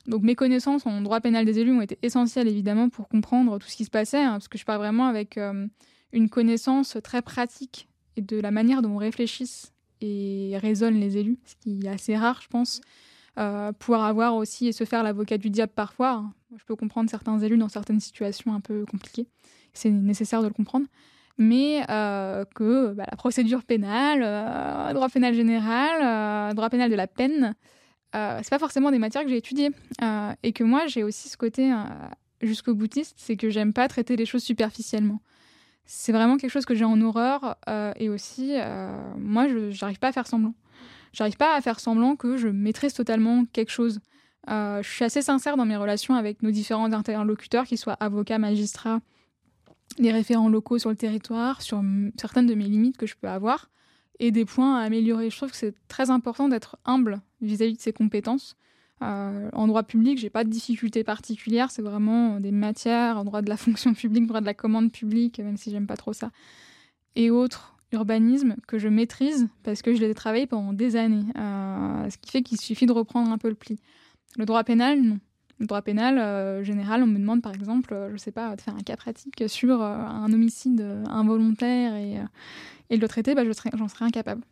[0.06, 3.68] donc mes connaissances en droit pénal des élus ont été essentielles évidemment pour comprendre tout
[3.68, 5.66] ce qui se passait, hein, parce que je pars vraiment avec euh,
[6.12, 11.54] une connaissance très pratique et de la manière dont réfléchissent et raisonnent les élus, ce
[11.60, 12.80] qui est assez rare, je pense.
[13.38, 16.10] Euh, pouvoir avoir aussi et se faire l'avocat du diable parfois.
[16.10, 16.34] Hein.
[16.56, 19.26] Je peux comprendre certains élus dans certaines situations un peu compliquées.
[19.72, 20.86] C'est nécessaire de le comprendre.
[21.38, 24.20] Mais euh, que bah, la procédure pénale,
[24.92, 27.54] droit pénal général, droit pénal de la peine,
[28.14, 29.70] euh, c'est pas forcément des matières que j'ai étudiées.
[30.02, 31.76] Euh, et que moi, j'ai aussi ce côté euh,
[32.40, 35.20] jusqu'au boutiste, c'est que j'aime pas traiter les choses superficiellement.
[35.84, 37.56] C'est vraiment quelque chose que j'ai en horreur.
[37.96, 38.54] et aussi,
[39.18, 40.54] moi, je j'arrive pas à faire semblant.
[41.12, 43.98] J'arrive pas à faire semblant que je maîtrise totalement quelque chose.
[44.48, 49.00] je suis assez sincère dans mes relations avec nos différents interlocuteurs, qu'ils soient avocats, magistrats,
[49.98, 51.82] les référents locaux sur le territoire, sur
[52.18, 53.68] certaines de mes limites que je peux avoir
[54.22, 55.30] et des points à améliorer.
[55.30, 58.56] Je trouve que c'est très important d'être humble vis-à-vis de ses compétences.
[59.00, 61.72] en droit public, j'ai pas de difficulté particulière.
[61.72, 65.40] C'est vraiment des matières, en droit de la fonction publique, droit de la commande publique,
[65.40, 66.30] même si j'aime pas trop ça,
[67.16, 71.26] et autres urbanisme que je maîtrise parce que je l'ai travaillé pendant des années.
[71.34, 73.80] ce qui fait qu'il suffit de reprendre un peu le pli.
[74.38, 75.18] Le droit pénal, non.
[75.62, 78.60] Le droit pénal, euh, général, on me demande par exemple, euh, je sais pas, de
[78.60, 82.16] faire un cas pratique sur euh, un homicide involontaire et,
[82.90, 84.42] et de le traiter, bah, j'en serais, serais incapable.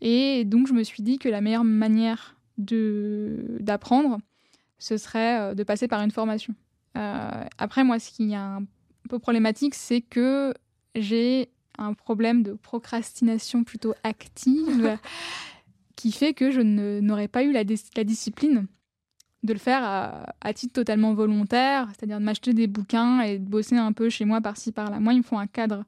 [0.00, 4.18] Et donc je me suis dit que la meilleure manière d'apprendre,
[4.78, 6.54] ce serait de passer par une formation.
[6.94, 8.62] après, moi, ce qui est un
[9.08, 10.54] peu problématique, c'est que
[10.94, 14.98] j'ai un problème de procrastination plutôt active
[15.96, 17.64] qui fait que je n'aurais pas eu la,
[17.96, 18.68] la discipline
[19.44, 23.76] de le faire à, titre totalement volontaire, c'est-à-dire de m'acheter des bouquins et de bosser
[23.76, 24.98] un peu chez moi par-ci par-là.
[25.00, 25.84] Moi, il me faut un cadre.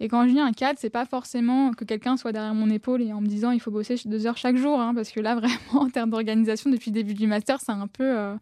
[0.00, 3.00] Et quand je dis un cadre, c'est pas forcément que quelqu'un soit derrière mon épaule
[3.02, 5.34] et en me disant il faut bosser deux heures chaque jour, hein, parce que là
[5.40, 8.34] vraiment en termes d'organisation depuis le début du master, c'est un peu euh,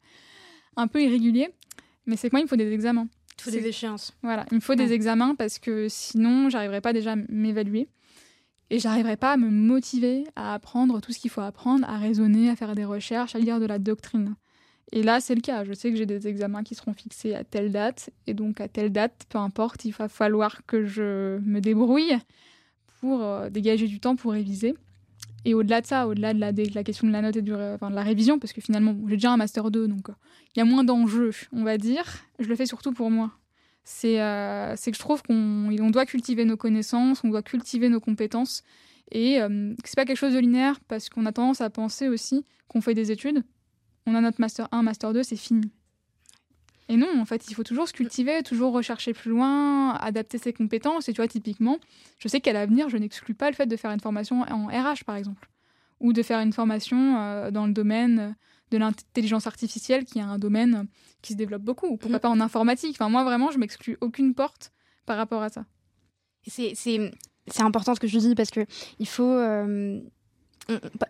[0.76, 1.50] un peu irrégulier.
[2.06, 3.06] Mais c'est que moi il me faut des examens.
[3.38, 4.14] Il faut des échéances.
[4.22, 7.88] Voilà, il me faut des examens parce que sinon j'arriverai pas déjà à m'évaluer
[8.70, 12.48] et j'arriverai pas à me motiver à apprendre tout ce qu'il faut apprendre, à raisonner,
[12.48, 14.34] à faire des recherches, à lire de la doctrine.
[14.92, 15.64] Et là, c'est le cas.
[15.64, 18.10] Je sais que j'ai des examens qui seront fixés à telle date.
[18.26, 22.16] Et donc, à telle date, peu importe, il va falloir que je me débrouille
[23.00, 24.74] pour euh, dégager du temps pour réviser.
[25.44, 28.38] Et au-delà de ça, au-delà de la, question de la note et de la révision,
[28.38, 30.08] parce que finalement, j'ai déjà un Master 2, donc
[30.54, 32.04] il y a moins d'enjeux, on va dire.
[32.38, 33.30] Je le fais surtout pour moi.
[33.84, 38.00] C'est euh, que je trouve qu'on on doit cultiver nos connaissances, on doit cultiver nos
[38.00, 38.62] compétences.
[39.12, 42.46] Et euh, c'est pas quelque chose de linéaire, parce qu'on a tendance à penser aussi
[42.68, 43.42] qu'on fait des études,
[44.06, 45.70] on a notre master 1, master 2, c'est fini.
[46.88, 50.52] Et non, en fait, il faut toujours se cultiver, toujours rechercher plus loin, adapter ses
[50.52, 51.08] compétences.
[51.08, 51.78] Et tu vois, typiquement,
[52.18, 55.04] je sais qu'à l'avenir, je n'exclus pas le fait de faire une formation en RH,
[55.06, 55.48] par exemple,
[56.00, 58.36] ou de faire une formation euh, dans le domaine
[58.70, 60.86] de l'intelligence artificielle, qui est un domaine
[61.22, 62.22] qui se développe beaucoup, ou pourquoi mm.
[62.22, 62.96] pas en informatique.
[62.98, 64.72] Enfin, moi, vraiment, je m'exclus aucune porte
[65.06, 65.64] par rapport à ça.
[66.46, 68.66] C'est important ce que je dis parce que
[68.98, 69.32] il faut.
[69.32, 70.00] Euh,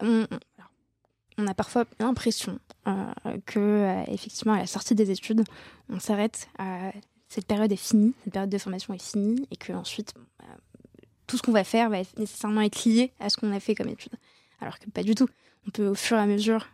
[0.00, 0.26] on
[1.47, 2.92] a parfois l'impression euh,
[3.47, 5.44] que euh, effectivement à la sortie des études,
[5.88, 6.90] on s'arrête, euh,
[7.29, 10.14] cette période est finie, cette période de formation est finie, et que ensuite
[11.27, 13.88] tout ce qu'on va faire va nécessairement être lié à ce qu'on a fait comme
[13.88, 14.12] étude.
[14.61, 15.29] Alors que pas du tout.
[15.66, 16.68] On peut au fur et à mesure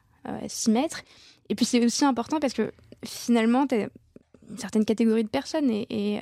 [0.49, 1.03] s'y mettre.
[1.49, 2.73] Et puis c'est aussi important parce que
[3.05, 6.19] finalement, tu une certaine catégorie de personnes, et,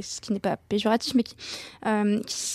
[0.00, 1.34] ce qui n'est pas péjoratif, mais qui,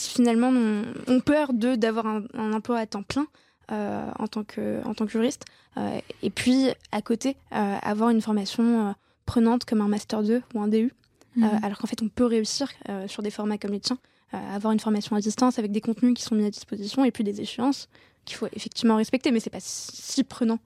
[0.10, 3.28] finalement ont, peur d'avoir un, emploi à temps plein
[3.72, 5.46] en, tant que, en tant que juriste.
[5.78, 8.94] Euh, et puis, à côté, euh, avoir une formation
[9.26, 10.94] prenante comme un Master 2 ou un DU.
[11.38, 11.48] Mhm.
[11.64, 12.70] alors qu'en fait, on peut réussir
[13.08, 13.98] sur des formats comme les tiens,
[14.34, 17.24] avoir une formation à distance avec des contenus qui sont mis à disposition et puis
[17.24, 17.88] des échéances
[18.26, 20.60] qu'il faut effectivement respecter, mais c'est pas si prenant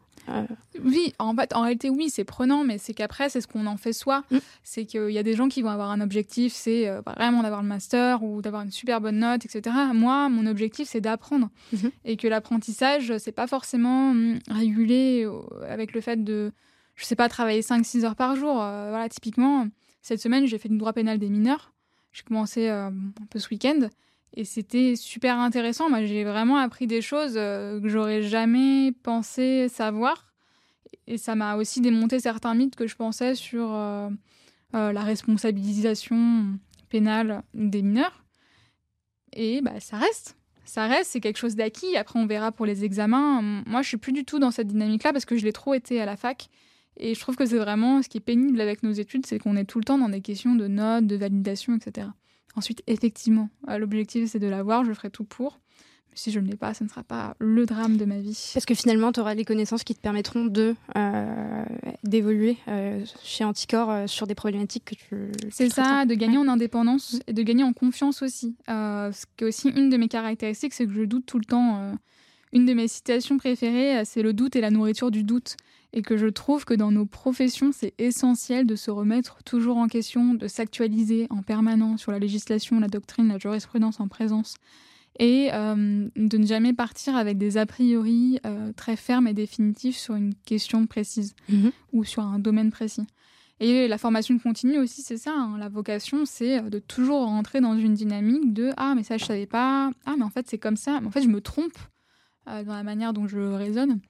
[0.83, 3.77] oui, en fait, en réalité, oui, c'est prenant, mais c'est qu'après, c'est ce qu'on en
[3.77, 4.23] fait soi.
[4.31, 4.37] Mm.
[4.63, 7.61] C'est qu'il y a des gens qui vont avoir un objectif, c'est euh, vraiment d'avoir
[7.61, 9.75] le master ou d'avoir une super bonne note, etc.
[9.93, 11.49] Moi, mon objectif, c'est d'apprendre.
[11.73, 11.91] Mm-hmm.
[12.05, 15.27] Et que l'apprentissage, c'est pas forcément hum, régulé
[15.67, 16.51] avec le fait de,
[16.95, 18.61] je sais pas, travailler 5-6 heures par jour.
[18.61, 19.67] Euh, voilà, typiquement,
[20.01, 21.73] cette semaine, j'ai fait du droit pénal des mineurs.
[22.11, 23.89] J'ai commencé euh, un peu ce week-end.
[24.35, 25.89] Et c'était super intéressant.
[25.89, 30.33] Moi, j'ai vraiment appris des choses euh, que j'aurais jamais pensé savoir.
[31.07, 34.09] Et ça m'a aussi démonté certains mythes que je pensais sur euh,
[34.75, 36.47] euh, la responsabilisation
[36.89, 38.25] pénale des mineurs.
[39.31, 40.35] Et bah, ça reste.
[40.65, 41.95] Ça reste, c'est quelque chose d'acquis.
[41.95, 43.41] Après, on verra pour les examens.
[43.65, 46.01] Moi, je suis plus du tout dans cette dynamique-là parce que je l'ai trop été
[46.01, 46.49] à la fac.
[46.97, 49.55] Et je trouve que c'est vraiment ce qui est pénible avec nos études, c'est qu'on
[49.55, 52.07] est tout le temps dans des questions de notes, de validation, etc.
[52.55, 55.59] Ensuite, effectivement, euh, l'objectif c'est de l'avoir, je ferai tout pour.
[56.09, 58.51] Mais si je ne l'ai pas, ce ne sera pas le drame de ma vie.
[58.53, 61.65] Parce que finalement, tu auras les connaissances qui te permettront de euh,
[62.03, 65.31] d'évoluer euh, chez Anticor sur des problématiques que tu.
[65.51, 68.55] C'est ça, de gagner en indépendance et de gagner en confiance aussi.
[68.67, 71.97] ce qui est aussi une de mes caractéristiques, c'est que je doute tout le temps.
[72.53, 75.57] une de mes citations préférées, c'est le doute et la nourriture du doute
[75.93, 79.87] et que je trouve que dans nos professions, c'est essentiel de se remettre toujours en
[79.87, 84.55] question, de s'actualiser en permanence sur la législation, la doctrine, la jurisprudence en présence,
[85.19, 89.97] et euh, de ne jamais partir avec des a priori euh, très fermes et définitifs
[89.97, 91.71] sur une question précise mhm.
[91.93, 93.07] ou sur un domaine précis.
[93.61, 95.31] Et la formation continue aussi, c'est ça.
[95.33, 95.57] Hein.
[95.57, 99.45] la vocation, c'est de toujours rentrer dans une dynamique de ah mais ça je savais
[99.45, 101.77] pas, ah mais en fait c'est comme ça, mais en fait je me trompe
[102.49, 104.01] euh, dans la manière dont je raisonne.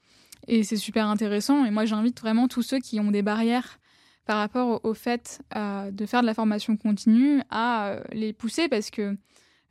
[0.48, 1.66] Et c'est super intéressant.
[1.66, 3.80] Et moi, j'invite vraiment tous ceux qui ont des barrières
[4.26, 8.68] par rapport au, fait euh, de faire de la formation continue à euh, les pousser
[8.68, 9.16] parce que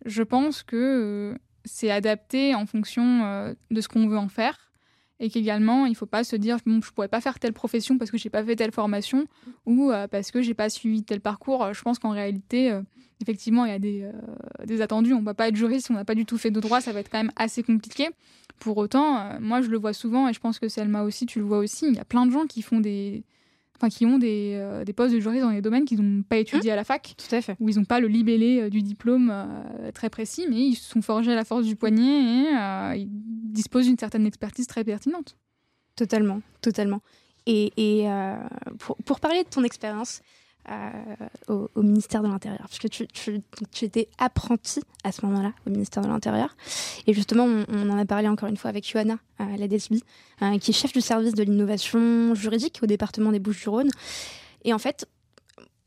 [0.05, 4.71] je pense que euh, c'est adapté en fonction de ce qu'on veut en faire.
[5.25, 7.99] Et qu'également il ne faut pas se dire bon, je pourrais pas faire telle profession
[7.99, 9.27] parce que j'ai pas fait telle formation
[9.67, 11.73] ou parce que j'ai pas suivi tel parcours.
[11.73, 12.79] Je pense qu'en réalité,
[13.23, 14.11] effectivement, il y a des,
[14.67, 15.15] des attendus.
[15.15, 16.93] On ne va pas être juriste on n'a pas du tout fait de droit, ça
[16.93, 18.11] va être quand même assez compliqué.
[18.59, 21.45] Pour autant, moi je le vois souvent et je pense que Selma aussi, tu le
[21.45, 21.87] vois aussi.
[21.89, 23.25] Il y a plein de gens qui font des
[23.77, 26.37] enfin qui ont des, euh, des postes de juriste dans des domaines qu'ils n'ont pas
[26.37, 28.83] étudiés à la fac, tout à fait, où ils n'ont pas le libellé euh, du
[28.83, 33.01] diplôme euh, très précis, mais ils se sont forgés à la force du poignet et
[33.01, 35.37] ils disposent d'une certaine expertise très pertinente.
[35.97, 37.01] Totalement, totalement.
[37.47, 38.09] Et, et
[38.79, 40.23] pour, pour, parler de ton expérience,
[41.48, 43.42] au, ministère de l'Intérieur, parce que tu,
[43.83, 46.57] étais apprenti à ce moment-là au ministère de l'Intérieur.
[47.07, 49.96] Et justement, on, en a parlé encore une fois avec Johanna, à la DSB,
[50.42, 53.90] euh, qui est chef du service de l'innovation juridique au département des Bouches-du-Rhône.
[54.64, 55.07] Et en fait,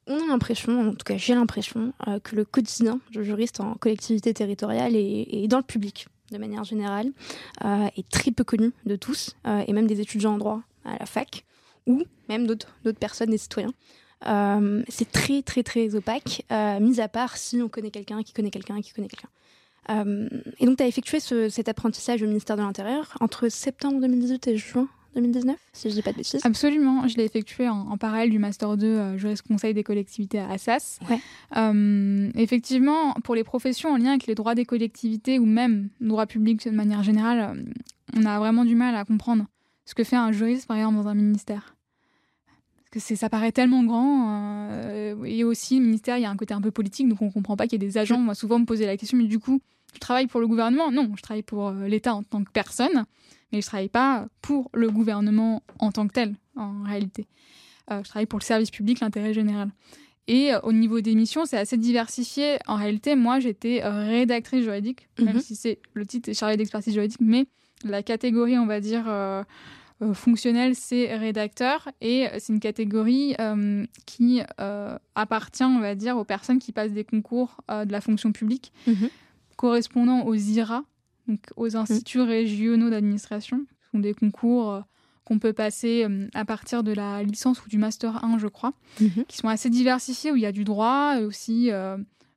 [0.05, 3.73] on a l'impression, en tout cas j'ai l'impression, euh, que le quotidien de juriste en
[3.75, 7.11] collectivité territoriale et, dans le public, de manière générale,
[7.65, 9.35] euh, est très peu connu de tous,
[9.65, 11.45] et même des étudiants en droit à la fac,
[11.87, 13.71] ou même d'autres personnes, des citoyens.
[14.25, 18.33] Euh, c'est très très très opaque, euh, mis à part si on connaît quelqu'un qui
[18.33, 19.29] connaît quelqu'un qui connaît quelqu'un.
[19.89, 20.27] Euh,
[20.59, 24.57] et donc tu as effectué cet apprentissage au ministère de l'Intérieur entre septembre 2018 et
[24.57, 26.41] juin 2019, si je dis pas de bêtises.
[26.43, 30.99] Absolument, je l'ai effectué en, parallèle du Master 2 juriste conseil des collectivités à Assas.
[32.35, 36.65] effectivement, pour les professions en lien avec les droits des collectivités ou même droit public
[36.65, 37.65] de manière générale,
[38.15, 39.45] on a vraiment du mal à comprendre
[39.85, 41.76] ce que fait un juriste par exemple dans un ministère
[43.05, 44.71] que ça paraît tellement grand.
[44.71, 47.31] Euh, et aussi, le ministère, il y a un côté un peu politique, donc on
[47.31, 48.19] comprend pas qu'il y ait des agents.
[48.19, 49.61] Moi, souvent, me poser la question, mais du coup,
[49.93, 50.91] je travaille pour le gouvernement?
[50.91, 53.05] Non, je travaille pour euh, l'État en tant que personne,
[53.51, 57.27] mais je travaille pas pour le gouvernement en tant que tel, en réalité.
[57.91, 59.71] Euh, je travaille pour le service public, l'intérêt général.
[60.29, 62.57] Et au niveau des missions, c'est assez diversifié.
[62.67, 65.41] En réalité, moi, j'étais rédactrice juridique, même mhm.
[65.41, 67.45] si c'est le titre est chargé d'expertise juridique, mais
[67.85, 69.05] la catégorie, on va dire,
[70.01, 76.17] euh, fonctionnel, c'est rédacteur et c'est une catégorie euh, qui euh, appartient, on va dire,
[76.17, 79.09] aux personnes qui passent des concours de la fonction publique mhm.
[79.55, 80.83] correspondant aux IRA,
[81.27, 83.65] donc aux instituts régionaux d'administration.
[83.81, 84.83] Ce sont des concours
[85.25, 89.25] qu'on peut passer à partir de la licence ou du master 1, je crois, mhm.
[89.27, 91.71] qui sont assez diversifiés, où il y a du droit, et aussi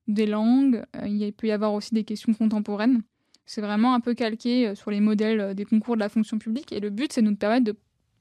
[0.09, 3.03] des langues, il peut y avoir aussi des questions contemporaines.
[3.53, 6.39] C'est vraiment un peu calqué euh, sur les modèles euh, des concours de la fonction
[6.39, 6.71] publique.
[6.71, 7.75] Et le but, c'est de nous permettre de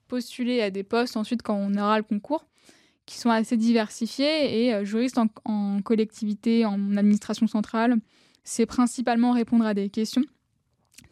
[0.08, 2.48] postuler à des postes ensuite quand on aura le concours,
[3.06, 4.66] qui sont assez diversifiés.
[4.66, 7.98] Et euh, juriste en, collectivité, en administration centrale,
[8.44, 10.24] c'est principalement répondre à des questions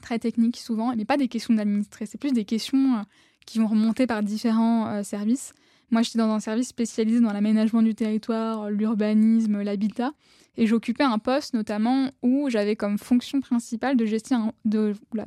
[0.02, 3.06] très techniques souvent, mais pas des questions d'administrer, c'est plus des questions
[3.46, 5.54] qui vont remonter par différents services.
[5.92, 10.14] Moi, j'étais dans un service spécialisé dans l'aménagement du territoire, l'urbanisme, l'habitat.
[10.58, 14.06] Et j'occupais un poste notamment où j'avais comme fonction principale de,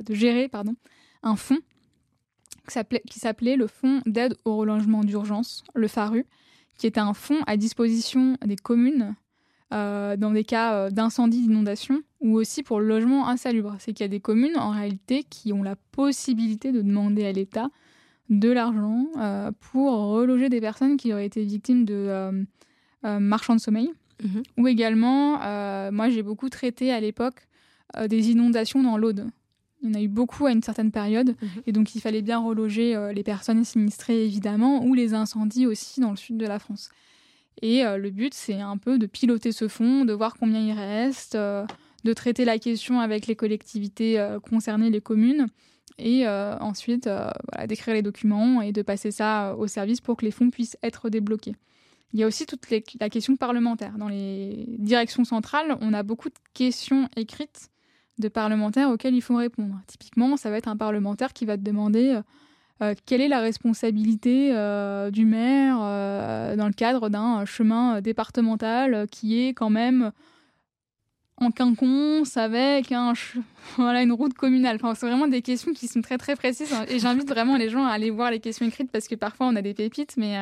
[0.09, 0.51] gérer
[1.23, 1.59] un fonds
[2.67, 6.25] qui s'appelait le Fonds d'aide au relogement d'urgence, le FARU,
[6.77, 9.15] qui était un fonds à disposition des communes
[9.73, 13.75] euh, dans des cas euh, d'incendie, d'inondation, ou aussi pour le logement insalubre.
[13.79, 17.31] C'est qu'il y a des communes en réalité qui ont la possibilité de demander à
[17.31, 17.69] l'État
[18.29, 22.45] de l'argent euh, pour reloger des personnes qui auraient été victimes de
[23.03, 23.91] marchands de sommeil
[24.23, 24.43] Mhm.
[24.57, 27.47] Ou également, euh, moi j'ai beaucoup traité à l'époque
[27.97, 29.27] euh, des inondations dans l'Aude.
[29.81, 31.49] Il y en a eu beaucoup à une certaine période, mhm.
[31.65, 35.99] et donc il fallait bien reloger euh, les personnes sinistrées évidemment, ou les incendies aussi
[36.01, 36.89] dans le sud de la France.
[37.61, 41.35] Et le but, c'est un peu de piloter ce fonds, de voir combien il reste,
[41.35, 45.45] de traiter la question avec les collectivités concernées, les communes,
[45.99, 47.07] et ensuite
[47.67, 51.09] d'écrire les documents et de passer ça au service pour que les fonds puissent être
[51.09, 51.53] débloqués.
[52.13, 53.97] Il y a aussi toute la question parlementaire.
[53.97, 57.69] Dans les directions centrales, on a beaucoup de questions écrites
[58.19, 59.75] de parlementaires auxquelles il faut répondre.
[59.87, 62.21] Typiquement, ça va être un parlementaire qui va te demander euh,
[62.81, 65.77] euh, quelle est la responsabilité euh, du maire
[66.57, 70.11] dans le cadre d'un chemin départemental qui est quand même
[71.37, 72.91] en quinconce avec
[73.77, 74.79] une route communale.
[74.95, 77.91] C'est vraiment des questions qui sont très très précises et j'invite vraiment les gens à
[77.91, 80.37] aller voir les questions écrites parce que parfois on a des pépites, mais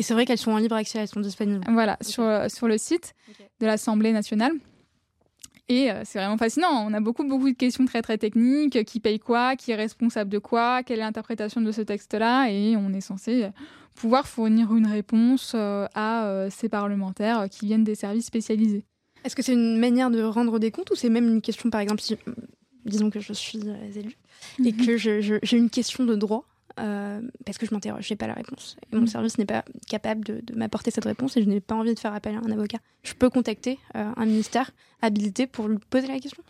[0.00, 1.62] et c'est vrai qu'elles sont en libre accès, elles sont disponibles.
[1.68, 3.12] Voilà, sur, euh, sur le site
[3.60, 4.52] de l'Assemblée nationale.
[5.68, 6.86] Et euh, c'est vraiment fascinant.
[6.88, 8.82] On a beaucoup, beaucoup de questions très, très techniques.
[8.86, 12.78] Qui paye quoi Qui est responsable de quoi Quelle est l'interprétation de ce texte-là Et
[12.78, 13.50] on est censé
[13.94, 18.86] pouvoir fournir une réponse euh, à ces parlementaires qui viennent des services spécialisés.
[19.24, 21.82] Est-ce que c'est une manière de rendre des comptes ou c'est même une question, par
[21.82, 22.16] exemple, si,
[22.86, 23.60] disons que je suis
[23.94, 24.16] élue
[24.64, 24.86] et mhm.
[24.86, 26.46] que j'ai une question de droit?
[26.78, 28.76] Euh, parce que je m'interroge, j'ai pas la réponse.
[28.92, 29.06] Et mon Mm.
[29.08, 31.98] service n'est pas capable de, de m'apporter cette réponse et je n'ai pas envie de
[31.98, 32.78] faire appel à un avocat.
[33.02, 34.70] Je peux contacter euh, un ministère
[35.02, 36.42] habilité pour lui poser la question.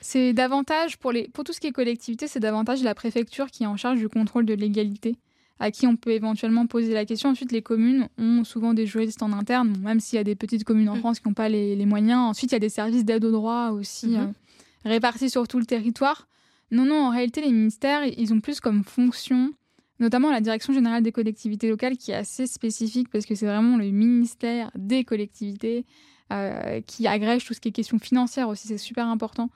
[0.00, 3.64] C'est- davantage, pour, les, pour tout ce qui est collectivité, c'est davantage la préfecture qui
[3.64, 5.16] est en charge du contrôle de l'égalité,
[5.58, 7.28] à qui on peut éventuellement poser la question.
[7.28, 10.64] Ensuite, les communes ont souvent des juristes en interne, même s'il y a des petites
[10.64, 11.00] communes en Mm.
[11.00, 12.18] France qui n'ont pas les, les moyens.
[12.30, 14.16] Ensuite, il y a des services d'aide au droit aussi Mhm.
[14.16, 14.26] euh,
[14.86, 16.26] répartis sur tout le territoire.
[16.70, 19.52] Non, non, en réalité, les ministères, ils ont plus comme fonction,
[19.98, 23.76] notamment la Direction générale des collectivités locales, qui est assez spécifique parce que c'est vraiment
[23.76, 25.84] le ministère des collectivités
[26.32, 29.50] euh, qui agrège tout ce qui est question financière aussi, c'est super important.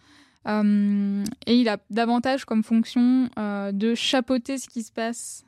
[0.49, 5.45] Euh, et il a davantage comme fonction euh, de chapeauter ce qui se passe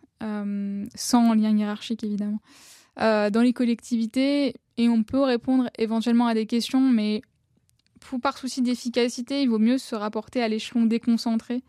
[0.94, 2.40] sans lien hiérarchique évidemment
[2.96, 7.20] dans les collectivités et on peut répondre éventuellement à des questions mais
[8.18, 11.62] par souci d'efficacité il vaut mieux se rapporter à l'échelon déconcentré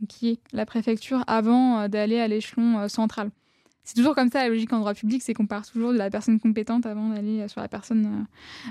[0.00, 3.30] donc qui est la préfecture avant euh, d'aller à l'échelon euh, central
[3.84, 6.10] c'est toujours comme ça la logique en droit public c'est qu'on part toujours de la
[6.10, 8.26] personne compétente avant d'aller euh, sur la personne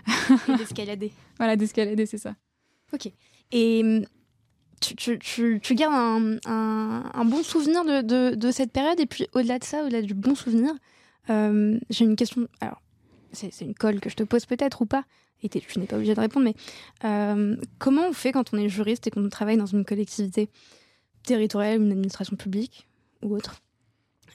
[0.58, 1.12] d'escalader.
[1.38, 2.36] voilà d'escalader c'est ça
[3.52, 4.06] Et hum,
[4.84, 9.00] tu, tu, tu, tu gardes un, un, un bon souvenir de, de, de cette période.
[9.00, 10.74] Et puis au-delà de ça, au-delà du bon souvenir,
[11.30, 12.48] euh, j'ai une question.
[12.60, 12.82] Alors,
[13.32, 15.06] c'est c'est une colle que je te pose peut-être ou pas.
[15.44, 16.56] Et tu n'es pas obligé de répondre, mais
[17.08, 20.50] euh, comment on fait quand on est juriste et qu'on travaille dans une collectivité
[21.24, 22.88] territoriale, une administration publique
[23.22, 23.62] ou autre,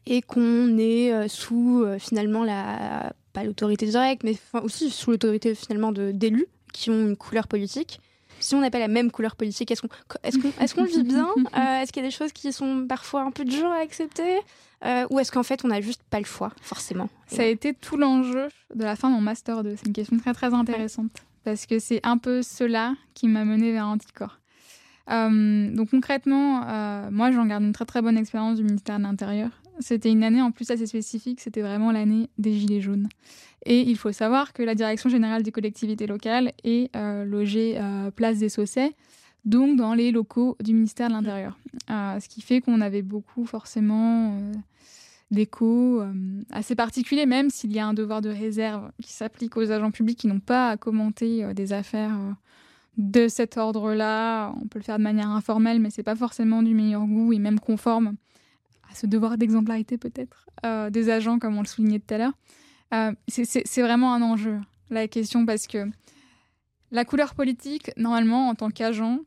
[0.06, 5.54] et qu'on est euh, sous euh, finalement la pas l'autorité directe, mais aussi sous l'autorité
[5.54, 8.00] finalement d'élus qui ont une couleur politique
[8.40, 9.82] si on n'a pas la même couleur politique, est-ce
[10.74, 11.28] qu'on vit bien?
[11.56, 14.38] Euh, Est-ce qu'il y a des choses qui sont parfois un peu dures à accepter?
[14.84, 17.08] Euh, Ou est-ce qu'en fait, on n'a juste pas le choix, forcément?
[17.26, 19.76] Ça a été tout l'enjeu de la fin de mon Master 2.
[19.76, 21.10] C'est une question très très intéressante
[21.44, 24.38] parce que c'est un peu cela qui m'a mené vers Anticorps.
[25.10, 26.60] Euh, donc concrètement,
[27.10, 29.50] moi j'en garde une très très bonne expérience du ministère de l'Intérieur.
[29.80, 33.08] C'était une année en plus assez spécifique, c'était vraiment l'année des Gilets jaunes.
[33.64, 38.10] Et il faut savoir que la Direction générale des collectivités locales est euh, logée euh,
[38.10, 38.94] place des Saussets,
[39.44, 41.58] donc dans les locaux du ministère de l'Intérieur.
[41.90, 44.36] Euh, ce qui fait qu'on avait beaucoup forcément
[45.30, 46.02] d'échos
[46.50, 50.18] assez particuliers, même s'il y a un devoir de réserve qui s'applique aux agents publics
[50.18, 52.18] qui n'ont pas à commenter des affaires
[52.96, 54.54] de cet ordre-là.
[54.62, 57.38] On peut le faire de manière informelle, mais c'est pas forcément du meilleur goût et
[57.38, 58.14] même conforme
[58.90, 62.32] à ce devoir d'exemplarité peut-être euh, des agents, comme on le soulignait tout à l'heure.
[62.94, 64.58] Euh, c'est- vraiment un enjeu,
[64.90, 65.86] la question, parce que
[66.90, 69.18] la couleur politique, normalement, en tant qu'agent,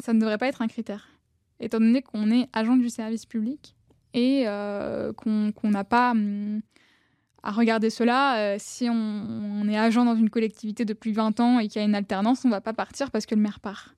[0.00, 1.08] ça ne devrait pas être un critère.
[1.60, 3.74] Étant donné qu'on est agent du service public
[4.12, 6.60] et euh, qu'on n'a pas hum,
[7.42, 11.68] à regarder cela, si on, on est agent dans une collectivité depuis 20 ans et
[11.68, 13.94] qu'il y a une alternance, on ne va pas partir parce que le maire part.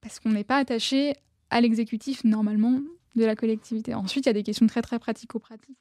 [0.00, 1.14] Parce qu'on n'est pas attaché
[1.50, 2.80] à l'exécutif, normalement,
[3.16, 3.94] de la collectivité.
[3.94, 5.78] Ensuite, il y a des questions très, très pratico-pratiques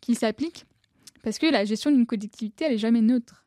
[0.00, 0.66] qui s'appliquent
[1.26, 3.46] parce que la gestion d'une collectivité, elle est jamais neutre.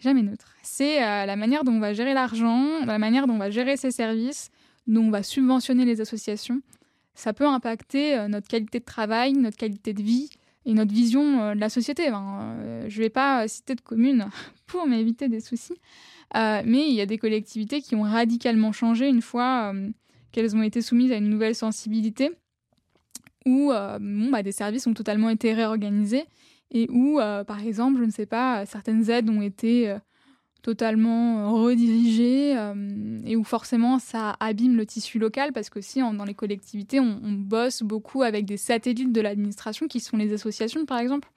[0.00, 0.54] Jamais neutre.
[0.62, 3.76] C'est euh, la manière dont on va gérer l'argent, la manière dont on va gérer
[3.76, 4.50] ses services,
[4.86, 6.60] dont on va subventionner les associations.
[7.14, 10.28] Ça peut impacter euh, notre qualité de travail, notre qualité de vie
[10.66, 12.08] et notre vision euh, de la société.
[12.08, 14.28] Je ne vais pas citer de communes
[14.66, 15.78] pour m'éviter des soucis,
[16.34, 19.72] mais il y a des collectivités qui ont radicalement changé une fois
[20.32, 22.30] qu'elles ont été soumises à une nouvelle sensibilité,
[23.46, 26.24] où euh, bah, des services ont totalement été réorganisés
[26.70, 29.98] et où, euh, par exemple, je ne sais pas, certaines aides ont été euh,
[30.62, 32.56] totalement redirigées
[33.24, 37.20] et où forcément ça abîme le tissu local parce que si dans les collectivités, on,
[37.24, 41.28] on bosse beaucoup avec des satellites de l'administration qui sont les associations, par exemple.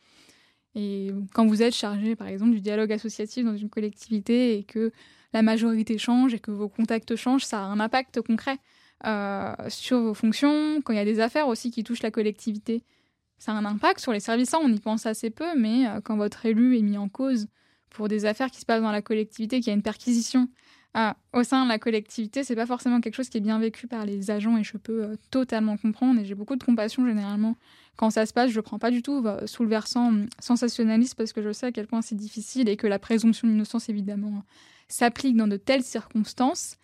[0.75, 4.91] Et quand vous êtes chargé, par exemple, du dialogue associatif dans une collectivité et que
[5.33, 8.57] la majorité change et que vos contacts changent, ça a un impact concret
[9.03, 10.81] sur vos fonctions.
[10.81, 12.83] Quand il y a des affaires aussi qui touchent la collectivité,
[13.37, 14.53] ça a un impact sur les services.
[14.53, 17.47] On y pense assez peu, mais euh, quand votre élu est mis en cause
[17.89, 20.49] pour des affaires qui se passent dans la collectivité, qu'il y a une perquisition
[20.97, 23.87] euh, au sein de la collectivité, c'est pas forcément quelque chose qui est bien vécu
[23.87, 26.21] par les agents et je peux euh, totalement comprendre.
[26.21, 27.55] Et j'ai beaucoup de compassion généralement
[27.97, 28.51] quand ça se passe.
[28.51, 31.67] Je prends pas du tout euh, sous le versant euh, sensationnaliste parce que je sais
[31.67, 34.43] à quel point c'est difficile et que la présomption d'innocence évidemment
[34.87, 36.77] s'applique dans de telles circonstances.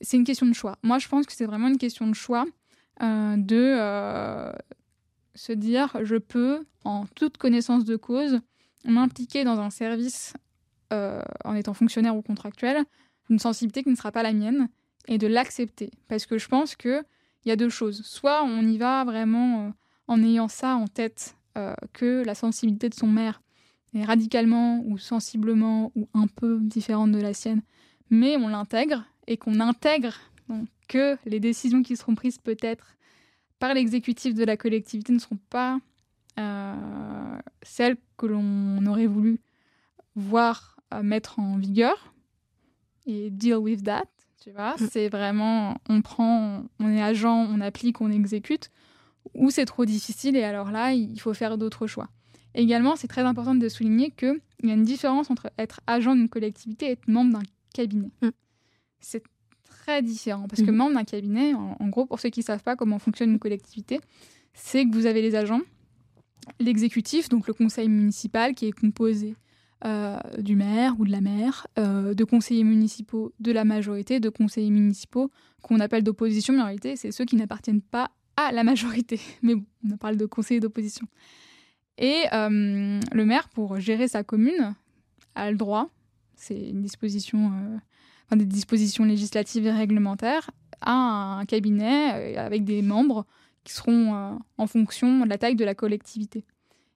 [0.00, 0.78] C'est une question de choix.
[0.82, 2.44] Moi, je pense que c'est vraiment une question de choix
[3.02, 4.52] euh, de euh,
[5.34, 8.40] se dire je peux, en toute connaissance de cause,
[8.84, 10.34] m'impliquer dans un service
[10.92, 12.84] euh, en étant fonctionnaire ou contractuel
[13.28, 14.68] d'une sensibilité qui ne sera pas la mienne
[15.06, 15.90] et de l'accepter.
[16.08, 17.04] Parce que je pense qu'il
[17.44, 18.02] y a deux choses.
[18.04, 19.72] Soit on y va vraiment
[20.08, 21.34] en ayant ça en tête,
[21.92, 23.42] que la sensibilité de son maire
[23.92, 27.62] est radicalement ou sensiblement ou un peu différente de la sienne,
[28.10, 30.14] mais on l'intègre et qu'on intègre
[30.48, 32.96] donc, que les décisions qui seront prises peut-être
[33.60, 35.78] par l'exécutif de la collectivité ne seront pas
[37.62, 39.40] celles que l'on aurait voulu
[40.14, 42.14] voir mettre en vigueur
[43.06, 44.06] et deal with that.
[44.40, 44.88] Tu vois, mm.
[44.90, 48.70] c'est vraiment, on prend, on est agent, on applique, on exécute,
[49.34, 52.08] ou c'est trop difficile et alors là, il faut faire d'autres choix.
[52.54, 56.28] Également, c'est très important de souligner qu'il y a une différence entre être agent d'une
[56.28, 57.42] collectivité et être membre d'un
[57.74, 58.10] cabinet.
[58.22, 58.28] Mm.
[59.00, 59.22] C'est
[59.64, 62.76] très différent parce que membre d'un cabinet, en, gros, pour ceux qui ne savent pas
[62.76, 64.00] comment fonctionne une collectivité,
[64.52, 65.62] c'est que vous avez les agents,
[66.60, 69.34] l'exécutif, donc le conseil municipal qui est composé
[69.84, 74.28] euh, du maire ou de la maire, euh, de conseillers municipaux de la majorité, de
[74.28, 75.30] conseillers municipaux
[75.62, 79.20] qu'on appelle d'opposition, mais en réalité, c'est ceux qui n'appartiennent pas à la majorité.
[79.42, 79.54] Mais
[79.90, 81.06] on parle de conseillers d'opposition.
[81.96, 84.74] Et euh, le maire, pour gérer sa commune,
[85.34, 85.88] a le droit,
[86.34, 87.52] c'est une disposition,
[88.36, 90.50] des dispositions législatives et réglementaires,
[90.80, 90.92] à
[91.38, 93.26] un cabinet avec des membres
[93.64, 96.44] qui seront en fonction de la taille de la collectivité.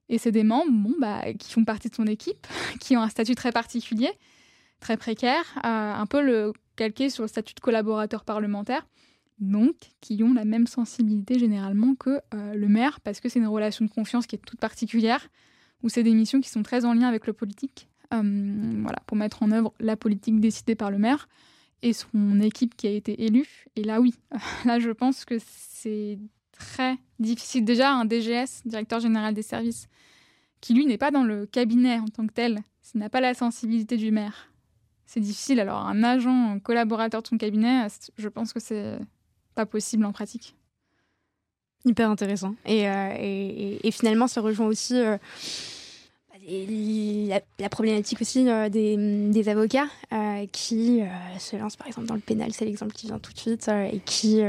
[0.08, 2.46] Et c'est des membres bon, bah, qui font partie de son équipe,
[2.80, 4.10] qui ont un statut très particulier,
[4.78, 8.86] très précaire, euh, un peu le calqué sur le statut de collaborateur parlementaire,
[9.38, 13.46] donc qui ont la même sensibilité généralement que euh, le maire, parce que c'est une
[13.46, 15.28] relation de confiance qui est toute particulière,
[15.82, 19.16] où c'est des missions qui sont très en lien avec le politique, euh, voilà, pour
[19.16, 21.28] mettre en œuvre la politique décidée par le maire
[21.82, 23.66] et son équipe qui a été élue.
[23.76, 24.14] Et là, oui,
[24.64, 26.18] là, je pense que c'est
[26.52, 27.64] très difficile.
[27.64, 29.88] Déjà, un DGS, directeur général des services,
[30.60, 33.34] qui lui n'est pas dans le cabinet en tant que tel, s'il n'a pas la
[33.34, 34.52] sensibilité du maire,
[35.06, 35.60] c'est difficile.
[35.60, 37.86] Alors, un agent, un collaborateur de son cabinet,
[38.16, 38.98] je pense que c'est
[39.54, 40.56] pas possible en pratique.
[41.84, 42.54] Hyper intéressant.
[42.64, 45.18] Et, euh, finalement, ça rejoint aussi euh,
[46.46, 49.88] la, problématique aussi euh, des, avocats
[50.52, 51.00] qui
[51.38, 54.00] se lancent par exemple dans le pénal, c'est l'exemple qui vient tout de suite, et
[54.00, 54.42] qui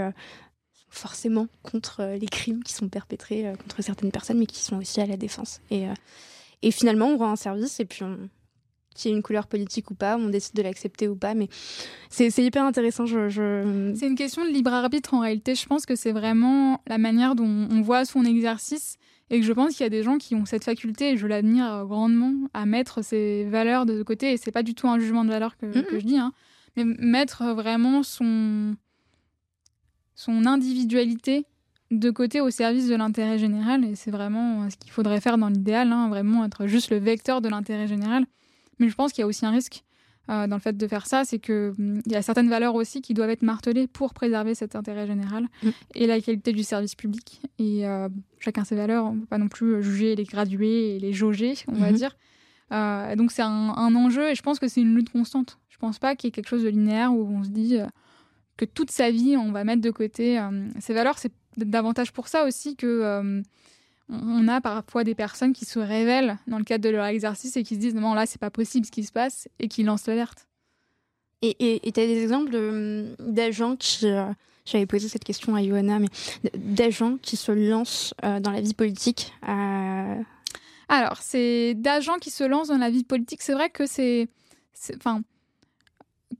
[0.94, 4.78] forcément contre euh, les crimes qui sont perpétrés euh, contre certaines personnes, mais qui sont
[4.78, 5.60] aussi à la défense.
[5.70, 5.94] Et, euh,
[6.62, 8.30] et finalement, on rend un service et puis on,
[9.04, 11.34] y ait une couleur politique ou pas, on décide de l'accepter ou pas.
[11.34, 11.50] Mais
[12.10, 13.06] c'est hyper intéressant.
[13.06, 15.56] Je, C'est une question de libre arbitre en réalité.
[15.56, 18.98] Je pense que c'est vraiment la manière dont on voit son exercice
[19.30, 21.28] et que je pense qu'il y a des gens qui ont cette faculté, et je
[21.28, 24.34] l'admire grandement, à mettre ces valeurs de côté.
[24.34, 26.34] Et c'est pas du tout un jugement de valeur que, que je dis, hein,
[26.76, 28.76] mais mettre vraiment son
[30.16, 31.46] son individualité
[31.92, 33.84] de côté au service de l'intérêt général.
[33.86, 37.42] Et c'est vraiment ce qu'il faudrait faire dans l'idéal, hein, vraiment être juste le vecteur
[37.42, 38.26] de l'intérêt général.
[38.80, 39.93] Mais je pense qu'il y a aussi un risque euh,
[40.28, 41.74] dans le fait de faire ça, c'est qu'il
[42.06, 45.48] il y a certaines valeurs aussi qui doivent être martelées pour préserver cet intérêt général
[45.62, 45.70] mm.
[45.96, 47.42] et la qualité du service public.
[47.60, 48.08] Et euh,
[48.40, 51.56] chacun ses valeurs, on ne peut pas non plus juger, les graduer et les jauger,
[51.68, 51.96] on va mm-hmm.
[51.96, 52.18] dire.
[52.72, 55.60] Euh, donc c'est un, un, enjeu et je pense que c'est une lutte constante.
[55.70, 57.78] Je pense pas qu'il y ait quelque chose de linéaire où on se dit
[58.58, 61.18] que toute sa vie, on va mettre de côté euh, ces valeurs.
[61.18, 63.42] C'est davantage pour ça aussi que euh,
[64.10, 67.64] on a parfois des personnes qui se révèlent dans le cadre de leur exercice et
[67.64, 70.08] qui se disent non là c'est pas possible ce qui se passe et qui lancent
[70.08, 70.48] l'alerte.
[71.42, 72.52] Et tu as des exemples
[73.20, 74.32] d'agents qui euh,
[74.66, 76.08] j'avais posé cette question à Johanna mais
[76.56, 79.34] d'agents qui se lancent dans la vie politique.
[79.42, 83.42] Alors c'est d'agents qui se lancent dans la vie politique.
[83.42, 84.30] C'est vrai que c'est
[84.96, 85.22] enfin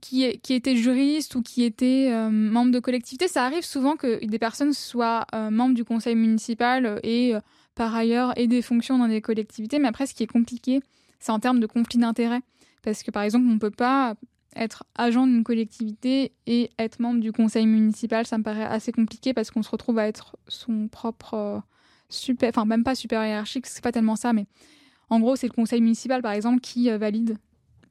[0.00, 4.24] qui, qui étaient juristes ou qui étaient euh, membres de collectivités, ça arrive souvent que
[4.24, 7.40] des personnes soient euh, membres du conseil municipal et euh,
[7.74, 9.78] par ailleurs aient des fonctions dans des collectivités.
[9.78, 10.80] Mais après, ce qui est compliqué,
[11.18, 12.42] c'est en termes de conflit d'intérêts.
[12.82, 14.14] Parce que par exemple, on ne peut pas
[14.56, 18.26] être agent d'une collectivité et être membre du conseil municipal.
[18.26, 21.62] Ça me paraît assez compliqué parce qu'on se retrouve à être son propre
[22.08, 24.46] super, enfin même pas super hiérarchique, c'est pas tellement ça, mais
[25.10, 27.38] en gros, c'est le conseil municipal, par exemple, qui valide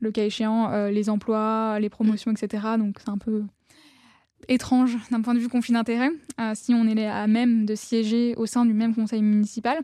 [0.03, 2.63] le cas échéant, euh, les emplois, les promotions, etc.
[2.77, 3.43] Donc c'est un peu
[4.47, 8.35] étrange d'un point de vue conflit d'intérêt, euh, si on est à même de siéger
[8.35, 9.79] au sein du même conseil municipal.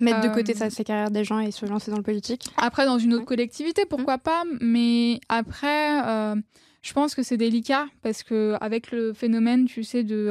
[0.00, 2.48] Mettre de côté sa, euh, sa, carrière des gens et se lancer dans le politique
[2.56, 4.20] Après, dans une autre collectivité, pourquoi mmh.
[4.20, 6.34] pas Mais après,
[6.82, 10.30] je pense que c'est délicat parce que avec le phénomène, tu sais, de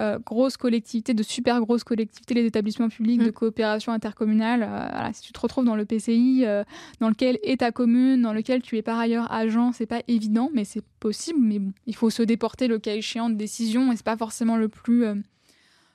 [0.00, 3.32] euh, grosses collectivités, de super grosses collectivités, les établissements publics de mm.
[3.32, 4.62] coopération intercommunale.
[4.62, 6.62] Euh, si tu te retrouves dans le PCI, euh,
[7.00, 10.50] dans lequel est ta commune, dans lequel tu es par ailleurs agent, c'est pas évident,
[10.54, 11.40] mais c'est possible.
[11.40, 14.56] Mais bon, il faut se déporter le cas échéant de décision et c'est pas forcément
[14.56, 15.04] le plus,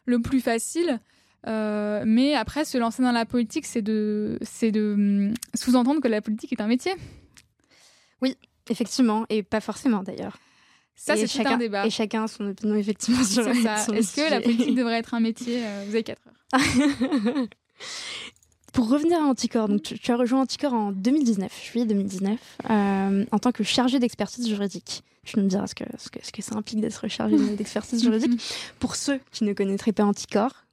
[0.06, 1.00] le plus facile.
[1.46, 6.22] mais après, se lancer dans la politique, c'est de, c'est de hum, sous-entendre que la
[6.22, 6.92] politique est un métier.
[8.22, 8.36] Oui,
[8.70, 10.38] effectivement, et pas forcément d'ailleurs.
[10.96, 11.86] Ça, c'est chacun, un débat.
[11.86, 13.86] Et chacun a son opinion, effectivement, sur, ça.
[13.94, 16.34] Est-ce que la politique devrait être un métier euh, Vous avez 4 heures.
[18.74, 22.40] pour revenir à Anticor, donc tu, as rejoint Anticor en 2019, juillet 2019,
[22.70, 25.04] euh, en tant que chargé d'expertise juridique.
[25.24, 28.42] Tu nous diras ce que, ce que, ce que ça implique d'être chargé d'expertise juridique.
[28.80, 30.66] Pour ceux qui ne connaîtraient pas Anticor,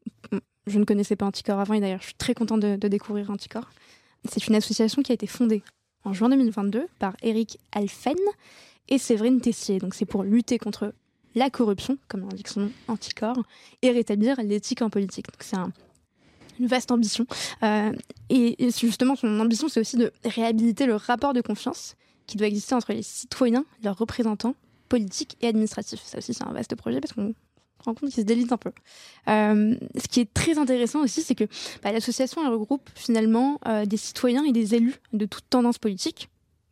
[0.67, 3.31] je ne connaissais pas Anticor avant et d'ailleurs je suis très contente de, de découvrir
[3.31, 3.71] Anticor.
[4.29, 5.63] C'est une association qui a été fondée
[6.05, 8.17] en juin 2022 par Eric Alphen
[8.91, 9.79] et Séverine Tessier.
[9.79, 10.93] Donc c'est pour lutter contre
[11.35, 13.37] la corruption, comme l'indique son nom, Anticor,
[13.83, 15.27] et rétablir l'éthique en politique.
[15.27, 15.57] Donc c'est
[16.59, 17.27] une vaste ambition.
[17.63, 17.93] Euh,
[18.29, 22.75] et, justement, son ambition, c'est aussi de réhabiliter le rapport de confiance qui doit exister
[22.75, 24.55] entre les citoyens, leurs représentants
[24.89, 26.03] politiques et administratifs.
[26.05, 27.35] Ça aussi, c'est un vaste projet parce qu'on
[27.79, 28.73] rend compte qu'il se délite un peu.
[29.29, 31.45] Euh, ce qui est très intéressant aussi, c'est que
[31.83, 36.29] bah, l'association regroupe finalement euh, des citoyens et des élus de toutes tendances politiques,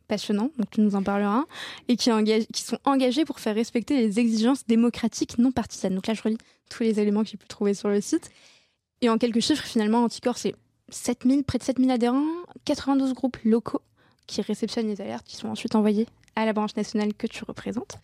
[0.09, 1.45] passionnants, donc tu nous en parleras,
[1.87, 5.95] et qui, sont engagés pour faire respecter les exigences démocratiques non partisanes.
[5.95, 6.37] Donc là, je relis
[6.69, 8.29] tous les éléments que j'ai pu trouver sur le site.
[9.01, 10.55] Et en quelques chiffres, finalement, Anticor, c'est
[10.89, 12.25] 7000, près de 7000 adhérents,
[12.65, 13.81] 92 groupes locaux
[14.27, 17.97] qui réceptionnent les alertes qui sont ensuite envoyées à la branche nationale que tu représentes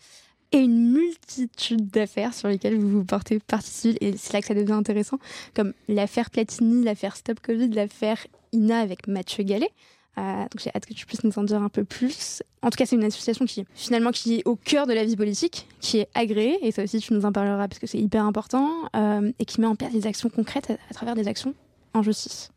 [0.51, 3.97] et une multitude d'affaires sur lesquelles vous vous portez partie.
[3.99, 5.19] Et c'est là que ça devient intéressant,
[5.53, 9.71] comme l'affaire Platini, l'affaire Stop Covid, l'affaire INA avec Mathieu Gallet.
[10.17, 12.41] Euh, donc j'ai hâte que tu puisses nous en dire un peu plus.
[12.61, 15.15] En tout cas, c'est une association qui finalement qui est au cœur de la vie
[15.15, 18.23] politique, qui est agréée, et ça aussi tu nous en parleras parce que c'est hyper
[18.23, 21.53] important, euh, et qui met en place des actions concrètes à travers des actions
[21.93, 22.51] en justice.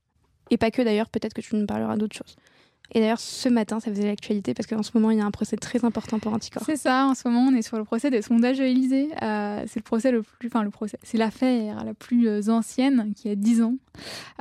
[0.51, 2.37] Et pas que d'ailleurs, peut-être que tu nous parleras d'autres choses.
[2.95, 5.31] Et d'ailleurs, ce matin, ça faisait l'actualité parce qu'en ce moment, il y a un
[5.31, 6.63] procès très important pour Anticor.
[6.65, 9.11] C'est ça, en ce moment, on est sur le procès des sondages Élysée.
[9.23, 10.49] Euh, c'est le procès le plus.
[10.49, 10.99] Enfin, le procès.
[11.03, 13.75] C'est l'affaire la plus euh, ancienne, qui a 10 ans.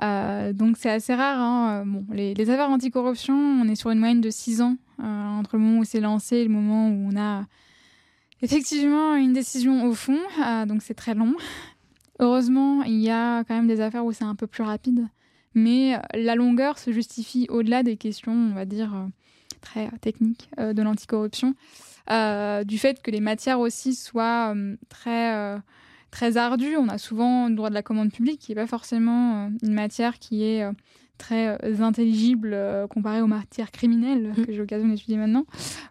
[0.02, 1.40] Euh, donc, c'est assez rare.
[1.40, 1.84] Hein.
[1.86, 5.62] Bon, les, les, affaires anticorruption, on est sur une moyenne de 6 ans entre le
[5.62, 7.46] moment où c'est lancé et le moment où on a
[8.42, 10.18] effectivement une décision au fond.
[10.68, 11.36] donc, c'est très long.
[12.20, 15.08] Heureusement, il y a quand même des affaires où c'est un peu plus rapide
[15.58, 19.08] mais euh, la longueur se justifie au-delà des questions, on va dire, euh,
[19.60, 21.56] très techniques euh, de l'anticorruption,
[22.66, 24.56] du fait que les matières aussi soient
[24.88, 25.60] très
[26.10, 26.78] très ardues.
[26.78, 30.18] On a souvent le droit de la commande publique, qui n'est pas forcément une matière
[30.18, 30.64] qui est
[31.18, 32.56] très intelligible
[32.90, 34.46] comparée aux matières criminelles mmh.
[34.46, 35.46] que j'ai l'occasion d'étudier maintenant,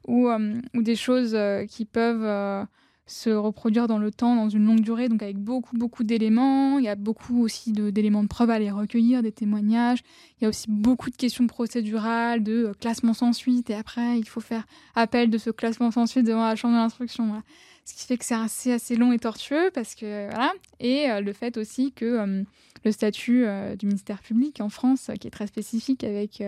[0.08, 1.36] ou, ou des choses
[1.68, 2.66] qui peuvent
[3.06, 6.78] se reproduire dans le temps, dans une longue durée, donc avec beaucoup, beaucoup d'éléments.
[6.80, 10.00] Il y a beaucoup aussi d'éléments de, preuve à les recueillir, des témoignages.
[10.40, 14.18] Il y a aussi beaucoup de questions procédurales, de euh, classement sans suite, et après,
[14.18, 17.42] il faut faire appel de ce classement sans suite devant la chambre de l'instruction.
[17.84, 20.52] Ce qui fait que c'est assez, assez long et tortueux, parce que, voilà.
[20.80, 22.42] Et euh, le fait aussi que euh,
[22.84, 23.46] le statut
[23.78, 26.40] du ministère public en France, qui est très spécifique avec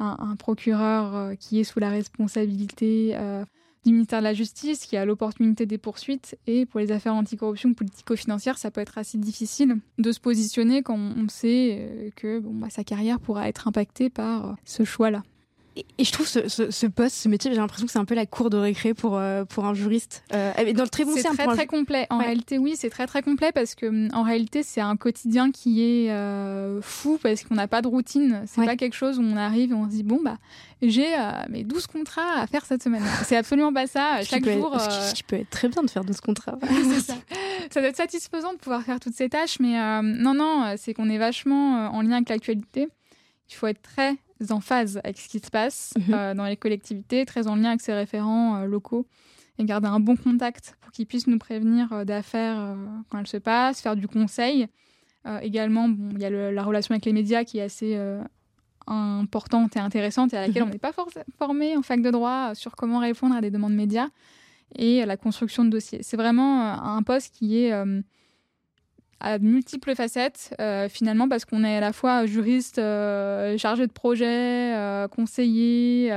[0.00, 3.16] un, procureur qui est sous la responsabilité
[3.86, 6.36] du ministère de la Justice qui a l'opportunité des poursuites.
[6.46, 10.98] Et pour les affaires anticorruption politico-financières, ça peut être assez difficile de se positionner quand
[10.98, 15.22] on sait euh, que bon, bah, sa carrière pourra être impactée par euh, ce choix-là.
[15.76, 18.24] Et, je trouve ce, ce, poste, ce métier, j'ai l'impression que c'est un peu la
[18.24, 20.24] cour de récré pour, euh, pour un juriste.
[20.32, 22.06] Euh, dans le très bon C'est très, très complet.
[22.08, 25.82] En réalité, oui, c'est très, très complet parce que, en réalité, c'est un quotidien qui
[25.82, 28.42] est euh, fou parce qu'on n'a pas de routine.
[28.46, 30.38] C'est pas quelque chose où on arrive et on se dit, bon, bah,
[30.80, 31.14] j'ai
[31.50, 33.02] mes 12 contrats à faire cette semaine.
[33.24, 34.22] C'est absolument pas ça.
[34.22, 34.80] Chaque jour.
[34.80, 36.58] Ce qui peut être très bien de faire 12 contrats.
[37.04, 37.14] ça.
[37.70, 41.10] ça doit être satisfaisant de pouvoir faire toutes ces tâches, mais non, non, c'est qu'on
[41.10, 42.88] est vachement en lien avec l'actualité.
[43.48, 44.16] Il faut être très
[44.50, 46.14] en phase avec ce qui se passe mhm.
[46.14, 49.06] euh, dans les collectivités, très en lien avec ses référents euh, locaux
[49.58, 52.76] et garder un bon contact pour qu'ils puissent nous prévenir euh, d'affaires
[53.08, 54.66] quand elles se passent, faire du conseil.
[55.42, 57.98] également, bon, il y a la relation avec les médias qui est assez
[58.86, 60.68] importante et intéressante et à laquelle mhm.
[60.68, 60.92] on n'est pas
[61.38, 64.08] formé en fac de droit sur comment répondre à des demandes médias
[64.76, 66.00] et la construction de dossiers.
[66.02, 67.72] C'est vraiment un poste qui est
[69.20, 73.92] à multiples facettes, euh, finalement, parce qu'on est à la fois juriste, euh, chargé de
[73.92, 76.10] projet, euh, conseiller,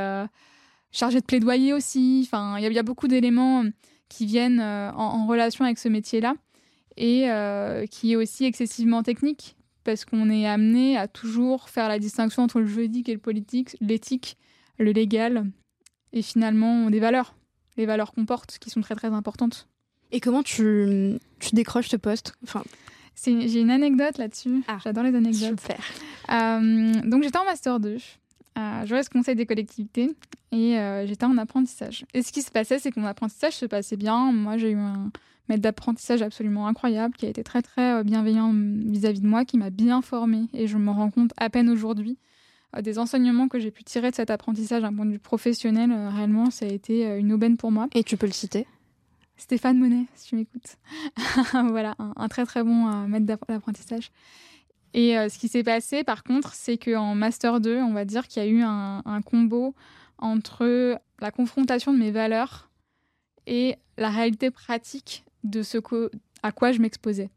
[0.91, 2.24] chargé de plaidoyer aussi.
[2.26, 3.64] Enfin, il y, a beaucoup d'éléments
[4.10, 6.36] qui viennent en, relation avec ce métier-là
[6.97, 7.30] et
[7.89, 12.60] qui est aussi excessivement technique, parce qu'on est amené à toujours faire la distinction entre
[12.60, 14.38] le juridique et le politique, l'éthique,
[14.78, 15.45] le légal,
[16.12, 17.36] et finalement des valeurs,
[17.78, 19.68] les valeurs qu'on porte, qui sont très très importantes.
[20.12, 22.64] Et comment tu, tu décroches ce poste enfin...
[23.26, 24.64] J'ai une anecdote là-dessus.
[24.68, 25.60] Ah, J'adore les anecdotes.
[25.60, 25.80] Super.
[26.32, 27.97] Euh, donc j'étais en Master 2.
[28.57, 30.16] Euh, je reste conseil des collectivités
[30.51, 32.05] et euh, j'étais en apprentissage.
[32.14, 34.32] Et ce qui se passait, c'est que mon apprentissage se passait bien.
[34.32, 35.12] Moi, j'ai eu un
[35.47, 39.70] maître d'apprentissage absolument incroyable qui a été très très bienveillant vis-à-vis de moi, qui m'a
[39.70, 40.45] bien formée.
[40.53, 42.18] Et je me rends compte à peine aujourd'hui
[42.80, 45.91] des enseignements que j'ai pu tirer de cet apprentissage d'un point de vue professionnel.
[46.16, 47.88] réellement, ça a été une aubaine pour moi.
[47.95, 48.68] Et tu peux le citer
[49.39, 50.75] Stéphane Monet, si tu m'écoutes.
[51.69, 54.11] voilà, un, très très bon euh, maître d'apprentissage.
[54.93, 58.43] Et ce qui s'est passé, par contre, c'est qu'en Master 2, on va dire qu'il
[58.43, 59.75] y a eu un, un, combo
[60.17, 62.71] entre la confrontation de mes valeurs
[63.45, 65.77] et la réalité pratique de ce
[66.41, 67.29] à quoi je m'exposais.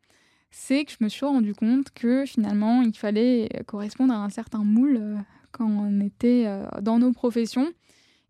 [0.50, 4.64] C'est que je me suis rendu compte que finalement, il fallait correspondre à un certain
[4.64, 5.18] moule
[5.50, 6.46] quand on était
[6.80, 7.70] dans nos professions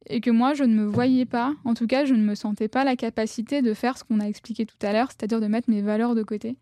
[0.06, 2.68] et que moi, je ne me voyais pas, en tout cas, je ne me sentais
[2.68, 5.70] pas la capacité de faire ce qu'on a expliqué tout à l'heure, c'est-à-dire de mettre
[5.70, 6.56] mes valeurs de côté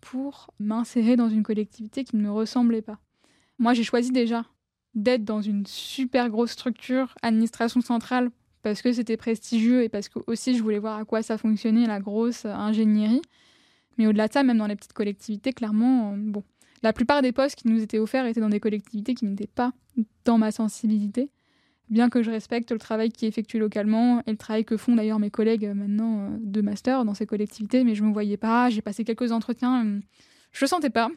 [0.00, 2.98] pour m'insérer dans une collectivité qui ne me ressemblait pas.
[3.58, 4.44] Moi, j'ai choisi déjà
[4.94, 8.30] d'être dans une super grosse structure, administration centrale,
[8.62, 11.86] parce que c'était prestigieux et parce que aussi je voulais voir à quoi ça fonctionnait,
[11.86, 13.22] la grosse ingénierie.
[13.98, 16.42] Mais au-delà de ça, même dans les petites collectivités, clairement, bon,
[16.82, 19.72] la plupart des postes qui nous étaient offerts étaient dans des collectivités qui n'étaient pas
[20.24, 21.30] dans ma sensibilité
[21.92, 24.96] bien que je respecte le travail qui est effectué localement et le travail que font
[24.96, 28.12] d'ailleurs mes collègues euh, maintenant euh, de master dans ces collectivités, mais je ne me
[28.12, 30.00] voyais pas, j'ai passé quelques entretiens, euh,
[30.52, 31.10] je ne sentais pas.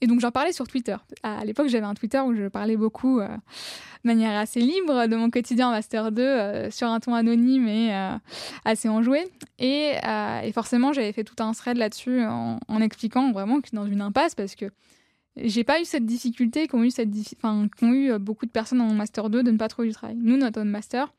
[0.00, 0.96] Et donc j'en parlais sur Twitter.
[1.22, 3.26] À l'époque, j'avais un Twitter où je parlais beaucoup de
[4.04, 8.16] manière assez libre de mon quotidien en Master 2 sur un ton anonyme et
[8.64, 9.24] assez enjoué.
[9.58, 9.94] Et,
[10.44, 14.00] et forcément, j'avais fait tout un thread là-dessus en, en, expliquant vraiment que dans une
[14.00, 14.66] impasse parce que
[15.42, 18.80] j'ai pas eu cette difficulté qu'ont eu, cette enfin, qu'ont eu euh, beaucoup de personnes
[18.80, 20.16] en master 2 de ne pas trouver du travail.
[20.16, 21.12] Nous, notre master,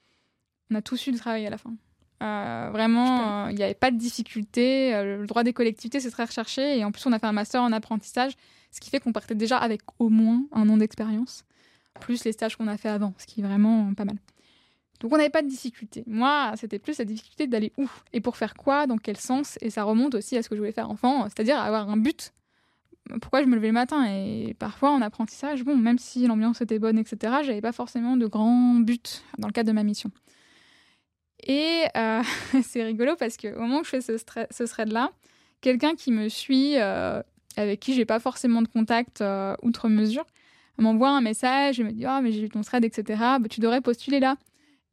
[0.72, 1.74] on a tous eu du travail à la fin.
[2.22, 4.94] Euh, vraiment, il n'y avait pas de difficulté.
[4.94, 6.78] Euh, le droit des collectivités, c'est très recherché.
[6.78, 8.34] Et en plus, on a fait un master en apprentissage,
[8.72, 11.46] ce qui fait qu'on partait déjà avec au moins un an d'expérience,
[12.00, 14.18] plus les stages qu'on a fait avant, ce qui est vraiment pas mal.
[15.00, 16.04] Donc on n'avait pas de difficulté.
[16.08, 19.58] Moi, c'était plus la difficulté d'aller où et pour faire quoi, dans quel sens.
[19.62, 22.34] Et ça remonte aussi à ce que je voulais faire enfant, c'est-à-dire avoir un but
[23.22, 24.06] pourquoi je me levais le matin.
[24.06, 28.28] Et parfois, en apprentissage, bon, même si l'ambiance était bonne, etc., j'avais pas forcément de
[28.28, 29.00] grands buts
[29.38, 30.12] dans le cadre de ma mission.
[31.48, 32.22] Et euh,
[32.64, 35.12] c'est rigolo parce qu'au moment où je fais ce, thread-là,
[35.62, 37.22] quelqu'un qui me suit, euh,
[37.58, 40.26] avec qui j'ai pas forcément de contact euh, outre mesure,
[40.78, 43.20] m'envoie un message et me dit Ah, mais j'ai vu ton thread, etc.
[43.40, 44.38] Bah, tu devrais postuler là.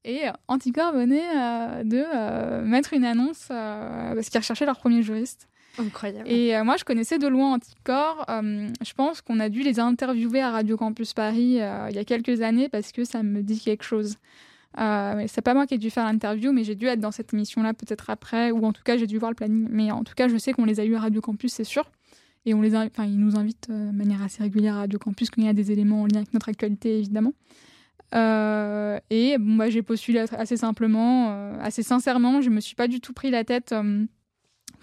[0.04, 5.48] Et Anticorps venait de mettre une annonce parce qu'ils recherchaient leur premier juriste.
[5.79, 6.29] Incroyable.
[6.29, 8.24] Et euh, moi, je connaissais de loin Anticorps.
[8.29, 11.99] Euh, je pense qu'on a dû les interviewer à Radio Campus Paris euh, il y
[11.99, 14.16] a quelques années parce que ça me dit quelque chose.
[14.79, 17.72] C'est pas moi qui ai dû faire l'interview, mais j'ai dû être dans cette émission-là
[17.72, 19.66] peut-être après, ou en tout cas, j'ai dû voir le planning.
[19.70, 21.91] Mais en tout cas, je sais qu'on les a eu à Radio Campus, c'est sûr.
[22.45, 25.41] Et on les enfin, ils nous invitent de manière assez régulière à Radio Campus quand
[25.41, 27.33] il y a des éléments en lien avec notre actualité, évidemment.
[28.12, 32.43] et bon, bah, j'ai postulé assez simplement, assez sincèrement.
[32.43, 33.74] Je me suis pas du tout pris la tête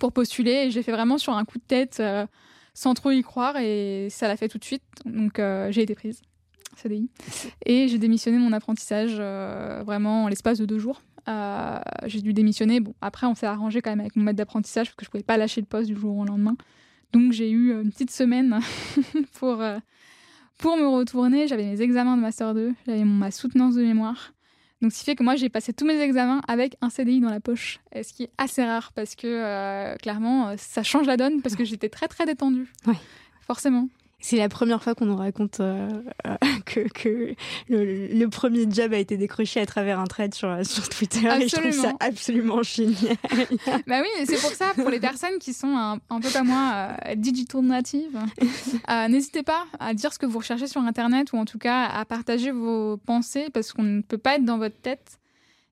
[0.03, 0.65] pour postuler.
[0.65, 2.27] Et j'ai fait vraiment sur un coup de tête, euh,
[2.73, 4.83] sans trop y croire, et ça l'a fait tout de suite.
[5.05, 6.21] Donc euh, j'ai été prise,
[6.75, 7.09] CDI.
[7.65, 11.01] Et j'ai démissionné mon apprentissage euh, vraiment en l'espace de deux jours.
[12.05, 12.81] j'ai dû démissionner.
[12.81, 15.23] Bon, après, on s'est arrangé quand même avec mon maître d'apprentissage parce que je pouvais
[15.23, 16.57] pas lâcher le poste du jour au lendemain.
[17.13, 18.59] Donc j'ai eu une petite semaine
[19.39, 19.63] pour,
[20.57, 21.47] pour me retourner.
[21.47, 24.32] J'avais mes examens de Master 2, j'avais ma soutenance de mémoire.
[24.83, 27.29] Donc, ce qui fait que moi, j'ai passé tous mes examens avec un CDI dans
[27.29, 31.15] la poche, ce qui est assez rare parce que euh, clairement, euh, ça change la
[31.15, 32.69] donne parce que j'étais très très détendue.
[32.85, 32.95] Oui.
[33.47, 33.87] Forcément.
[34.23, 35.89] C'est la première fois qu'on nous raconte euh,
[36.25, 37.35] euh, que, que
[37.67, 41.27] le, premier job a été décroché à travers un trade sur, sur Twitter.
[41.41, 43.17] Et je trouve ça absolument génial.
[43.85, 47.15] bah oui, c'est pour ça, pour les personnes qui sont un, peu comme moi, euh,
[47.15, 48.17] digital native,
[49.09, 52.05] n'hésitez pas à dire ce que vous recherchez sur Internet ou en tout cas à
[52.05, 55.19] partager vos pensées parce qu'on ne peut pas être dans votre tête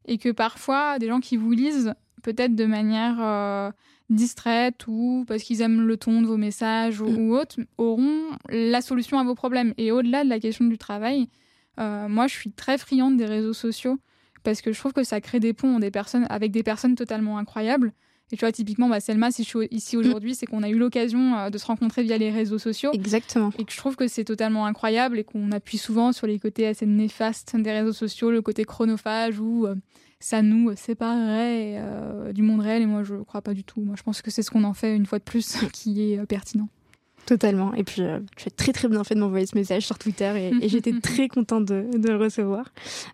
[0.06, 3.72] et que parfois, des gens qui vous lisent, peut-être de manière
[4.12, 7.32] distraites ou parce qu'ils aiment le ton de vos messages ou, mm.
[7.32, 9.74] autres, auront la solution à vos problèmes.
[9.78, 11.28] Et au-delà de la question du travail,
[11.80, 13.98] euh, moi, je suis très friande des réseaux sociaux
[14.44, 17.38] parce que je trouve que ça crée des ponts des personnes, avec des personnes totalement
[17.38, 17.94] incroyables.
[18.34, 20.00] Et tu vois, typiquement, bah, Selma, si je suis ici mm.
[20.00, 22.92] aujourd'hui, c'est qu'on a eu l'occasion euh, de se rencontrer via les réseaux sociaux.
[22.94, 23.52] Exactement.
[23.58, 26.68] Et que je trouve que c'est totalement incroyable et qu'on appuie souvent sur les côtés
[26.68, 29.76] assez néfastes des réseaux sociaux, le côté chronophage ou euh,
[30.22, 33.82] ça nous séparerait euh, du monde réel et moi je ne crois pas du tout.
[33.82, 36.20] Moi je pense que c'est ce qu'on en fait une fois de plus qui est
[36.20, 36.70] euh, pertinent.
[37.26, 37.74] Totalement.
[37.76, 40.52] Et puis, euh, tu as très très bien fait de m'envoyer ce message sur Twitter
[40.62, 42.72] et, j'étais très contente de, le recevoir.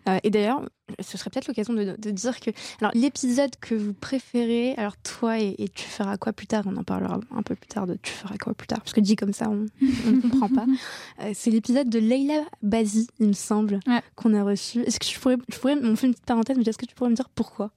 [0.08, 0.62] Euh, et d'ailleurs,
[1.00, 2.50] ce serait peut-être l'occasion de, dire que,
[2.80, 6.84] alors l'épisode que vous préférez, alors toi et, tu feras quoi plus tard, on en
[6.84, 9.34] parlera un peu plus tard de tu feras quoi plus tard, parce que dit comme
[9.34, 10.66] ça, on ne comprend pas.
[11.20, 13.80] Euh, c'est l'épisode de Leila Bazi, il me semble,
[14.14, 14.82] qu'on a reçu.
[14.82, 16.94] Est-ce que je pourrais, je pourrais, on fait une petite parenthèse, mais est-ce que tu
[16.94, 17.72] pourrais me dire pourquoi?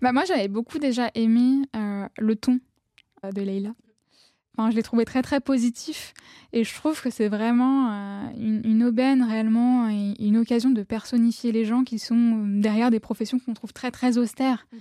[0.00, 1.62] Bah moi, j'avais beaucoup déjà aimé
[2.18, 2.60] le ton
[3.32, 3.74] de Leila
[4.58, 6.14] je l'ai trouvé très très positif
[6.52, 11.50] et je trouve que c'est vraiment euh, une, aubaine réellement et une occasion de personnifier
[11.50, 14.66] les gens qui sont euh, derrière des professions qu'on trouve très très austères.
[14.72, 14.76] Mm.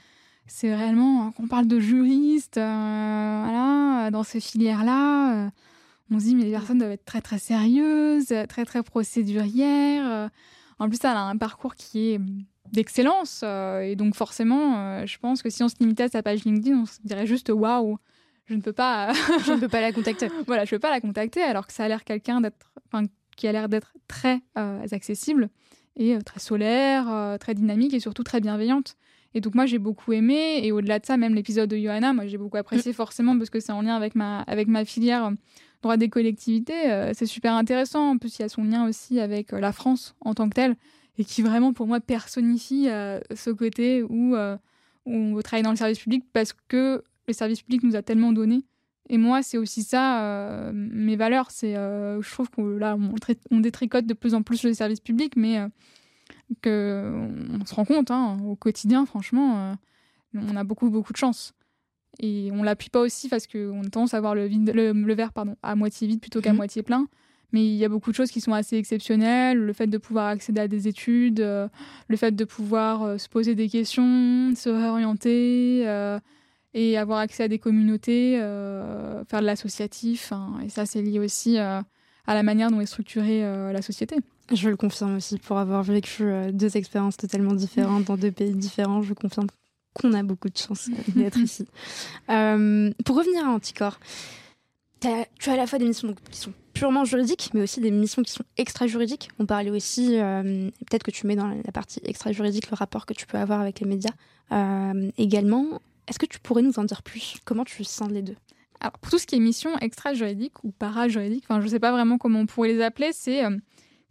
[0.45, 5.49] C'est réellement qu'on parle de juristes, euh, voilà, dans ces filières-là,
[6.11, 10.30] on se dit, mais les personnes doivent être très, très sérieuses, très, très procédurières.
[10.80, 12.19] En plus, elle a un parcours qui est
[12.74, 13.41] d'excellence.
[13.41, 16.86] et donc, forcément, je pense que si on se limitait à sa page LinkedIn, on
[16.86, 17.97] se dirait juste waouh,
[18.45, 19.13] je ne peux pas.
[19.45, 20.29] je ne peux pas la contacter.
[20.47, 23.05] voilà, je ne peux pas la contacter, alors que ça a l'air quelqu'un d'être, enfin,
[23.35, 24.41] qui a l'air d'être très
[24.91, 25.49] accessible
[25.95, 28.95] et très solaire, très dynamique et surtout très bienveillante.
[29.35, 32.27] Et donc moi j'ai beaucoup aimé et au-delà de ça même l'épisode de Johanna moi
[32.27, 32.95] j'ai beaucoup apprécié mm.
[32.95, 35.31] forcément parce que c'est en lien avec ma avec ma filière euh,
[35.81, 39.19] droit des collectivités euh, c'est super intéressant en plus il y a son lien aussi
[39.19, 40.75] avec euh, la France en tant que telle
[41.17, 44.35] et qui vraiment pour moi personnifie ce côté où, où
[45.05, 48.34] on veut travailler dans le service public parce que le service public nous a tellement
[48.34, 48.63] donné
[49.09, 53.15] et moi c'est aussi ça mes valeurs c'est je trouve qu'on là on,
[53.51, 55.59] on, détricote de plus en plus le service public mais
[56.61, 57.11] que
[57.61, 59.74] on se rend compte hein, au quotidien, franchement, euh,
[60.36, 61.53] on a beaucoup, beaucoup de chance.
[62.19, 65.55] Et on l'appuie pas aussi parce qu'on a tendance à voir le, le, verre pardon,
[65.63, 66.57] à moitié vide plutôt qu'à mhm.
[66.57, 67.07] moitié plein.
[67.51, 69.57] Mais il y a beaucoup de choses qui sont assez exceptionnelles.
[69.57, 71.67] Le fait de pouvoir accéder à des études, euh,
[72.07, 75.86] le fait de pouvoir euh, se poser des questions, se réorienter
[76.74, 80.32] et avoir accès à des communautés, faire de l'associatif.
[80.32, 80.55] Hein.
[80.65, 81.84] et ça, c'est lié aussi à
[82.28, 84.17] la manière dont est structurée la société.
[84.51, 88.53] Je le confirme aussi, pour avoir vécu euh, deux expériences totalement différentes dans deux pays
[88.53, 89.47] différents, je confirme
[89.93, 91.65] qu'on a beaucoup de chance euh, d'être ici.
[92.30, 93.99] Euh, pour revenir à Anticor,
[94.99, 98.21] tu as à la fois des missions qui sont purement juridiques, mais aussi des missions
[98.21, 99.30] qui sont extra-juridiques.
[99.39, 103.28] On parlait aussi, peut-être que tu mets dans la partie extra-juridique le rapport que tu
[103.28, 104.13] peux avoir avec les médias
[105.17, 105.82] également.
[106.08, 107.38] Est-ce que tu pourrais nous en dire plus?
[107.45, 108.36] Comment tu sens les deux?
[108.80, 111.91] Alors, pour tout ce qui est mission extra-juridique ou para-juridique, enfin, je ne sais pas
[111.91, 113.43] vraiment comment on pourrait les appeler, c'est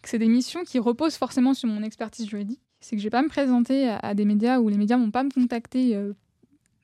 [0.04, 2.60] c'est des missions qui reposent forcément sur mon expertise juridique.
[2.80, 5.22] C'est que je vais pas me présenter à, des médias où les médias vont pas
[5.22, 6.14] me contacter euh,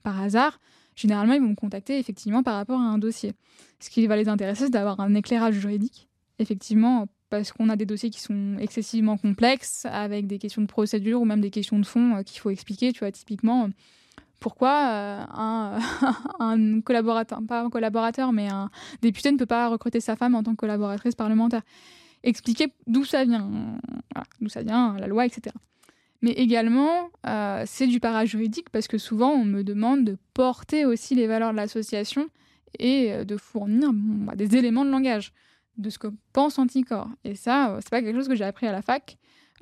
[0.03, 0.61] par hasard.
[0.95, 3.33] Généralement, ils vont me contacter effectivement par rapport à un dossier.
[3.81, 7.87] Ce qui va les intéresser, c'est d'avoir un éclairage juridique, effectivement, parce qu'on a des
[7.87, 11.87] dossiers qui sont excessivement complexes, avec des questions de procédure ou même des questions de
[11.87, 12.93] fond euh, qu'il faut expliquer.
[12.93, 13.69] Tu vois, typiquement,
[14.41, 15.25] pourquoi euh,
[16.39, 18.71] un, collaborateur, pas un collaborateur, mais un
[19.03, 21.63] député ne peut pas recruter sa femme en tant que collaboratrice parlementaire
[22.25, 23.49] expliquer d'où ça vient,
[24.41, 25.55] d'où ça vient, la loi, etc.
[26.21, 31.15] Mais également, euh, c'est du parajuridique parce que souvent on me demande de porter aussi
[31.15, 32.29] les valeurs de l'association
[32.79, 35.33] et euh, de fournir bah, des éléments de langage
[35.77, 37.09] de ce que pense Anticor.
[37.23, 39.17] Et ça, c'est pas quelque chose que j'ai appris à la fac,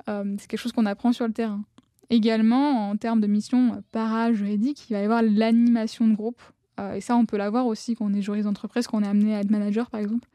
[0.07, 1.63] c'est quelque chose qu'on apprend sur le terrain.
[2.09, 6.41] Également, en termes de mission parajuridique, il va y avoir l'animation de groupe.
[6.95, 9.35] et ça, on peut l'avoir aussi quand on est juriste d'entreprise, quand on est amené
[9.35, 10.27] à être manager, par exemple.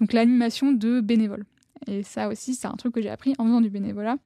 [0.00, 1.44] Donc l'animation de bénévoles.
[1.86, 4.16] Et ça aussi, c'est un truc que j'ai appris en faisant du bénévolat.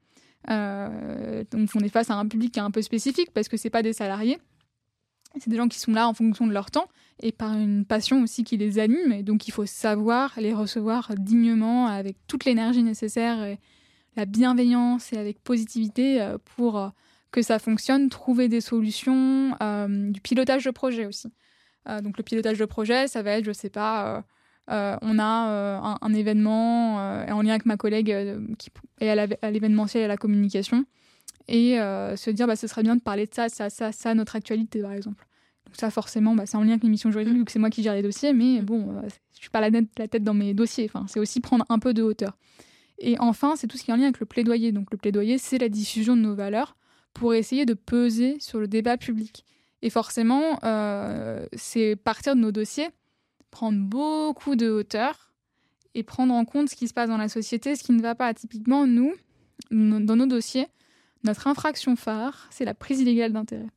[0.51, 3.57] Euh, donc on est face à un public qui est un peu spécifique parce que
[3.57, 4.39] c'est pas des salariés.
[5.39, 6.89] C'est des gens qui sont là en fonction de leur temps
[7.23, 9.13] et par une passion aussi qui les anime.
[9.13, 13.57] Et donc il faut savoir les recevoir dignement avec toute l'énergie nécessaire
[14.17, 16.89] la bienveillance et avec positivité euh, pour euh,
[17.31, 19.57] que ça fonctionne, trouver des solutions,
[19.89, 21.33] du pilotage de projet aussi.
[22.03, 24.23] donc le pilotage de projet, ça va être, je sais pas,
[24.71, 28.15] euh, on a euh, un, événement euh, en lien avec ma collègue
[28.59, 30.85] qui est à l'événementiel et à la communication
[31.49, 34.37] et se dire bah, ce serait bien de parler de ça, ça, ça, ça, notre
[34.37, 35.27] actualité par exemple.
[35.67, 37.83] Donc ça forcément, bah, c'est en lien avec l'émission juridique vu que c'est moi qui
[37.83, 39.03] gère les dossiers, mais bon,
[39.35, 40.89] je suis pas la, la tête dans mes dossiers.
[40.93, 42.37] Enfin, c'est aussi prendre un peu de hauteur.
[43.03, 44.73] Et enfin, c'est tout ce qui est en lien avec le plaidoyer.
[44.73, 46.77] Donc le plaidoyer, c'est la diffusion de nos valeurs
[47.13, 49.45] pour essayer de peser sur le débat public.
[49.83, 50.59] Et forcément,
[51.53, 52.89] c'est partir de nos dossiers
[53.53, 55.31] prendre beaucoup de hauteur
[55.95, 58.17] et prendre en compte ce qui se passe dans la société, ce qui ne va
[58.17, 58.35] pas.
[58.35, 59.13] Typiquement, nous,
[59.71, 60.67] dans nos dossiers,
[61.23, 63.69] notre infraction phare, c'est la prise illégale d'intérêt.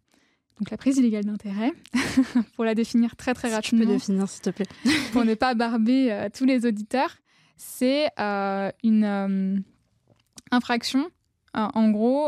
[0.57, 1.73] Donc la prise illégale d'intérêt,
[2.55, 3.81] pour la définir très très rapidement.
[3.81, 4.67] Tu peux définir s'il te plaît.
[5.11, 7.17] pour ne pas barber euh, tous les auditeurs,
[7.57, 9.57] c'est euh, une euh,
[10.51, 11.09] infraction,
[11.53, 12.27] en gros,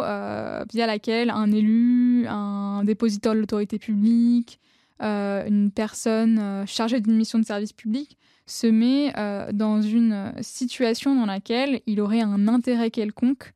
[0.71, 4.61] via laquelle un élu, un dépositeur de l'autorité publique,
[5.03, 8.17] euh, une personne euh, chargée d'une mission de service public
[8.47, 13.53] se met euh, dans une situation dans laquelle il aurait un intérêt quelconque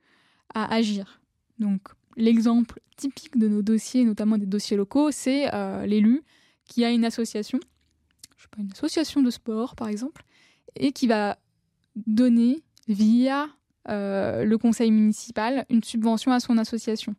[0.54, 1.22] à agir.
[1.58, 1.82] Donc
[2.16, 5.50] l'exemple typique de nos dossiers, notamment des dossiers locaux, c'est
[5.88, 6.22] l'élu
[6.66, 7.60] qui a une association,
[8.38, 10.24] je sais pas, une association de sport par exemple,
[10.76, 11.40] et qui va
[11.96, 13.48] donner via
[13.88, 17.16] le conseil municipal une subvention à son association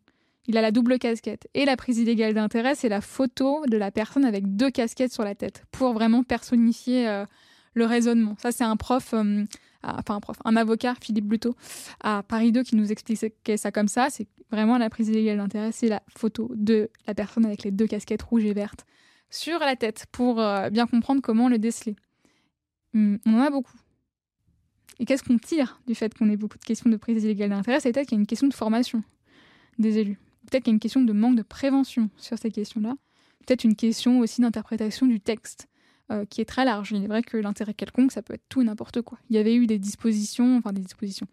[0.47, 1.47] il a la double casquette.
[1.53, 5.23] Et la prise illégale d'intérêt, c'est la photo de la personne avec deux casquettes sur
[5.23, 7.25] la tête, pour vraiment personnifier euh,
[7.73, 8.35] le raisonnement.
[8.41, 9.45] Ça, c'est un prof, euh,
[9.83, 11.55] enfin un prof, un avocat, Philippe Bluto,
[12.01, 14.07] à Paris 2 qui nous expliquait ça comme ça.
[14.09, 17.87] C'est vraiment la prise illégale d'intérêt, c'est la photo de la personne avec les deux
[17.87, 18.85] casquettes rouges et vertes
[19.29, 21.95] sur la tête, pour euh, bien comprendre comment le déceler.
[22.93, 23.73] hum, on en a beaucoup.
[24.99, 27.79] Et qu'est-ce qu'on tire du fait qu'on ait beaucoup de questions de prise illégale d'intérêt?
[27.79, 29.03] C'est peut-être qu'il y a une question de formation
[29.79, 30.19] des élus.
[30.49, 32.95] Peut-être qu'il y a une question de manque de prévention sur ces questions-là.
[33.45, 35.67] Peut-être une question aussi d'interprétation du texte.
[36.11, 36.91] Euh, qui est très large.
[36.91, 39.17] Il est vrai que l'intérêt quelconque, ça peut être tout et n'importe quoi.
[39.29, 41.27] Il y avait eu des dispositions, enfin des dispositions.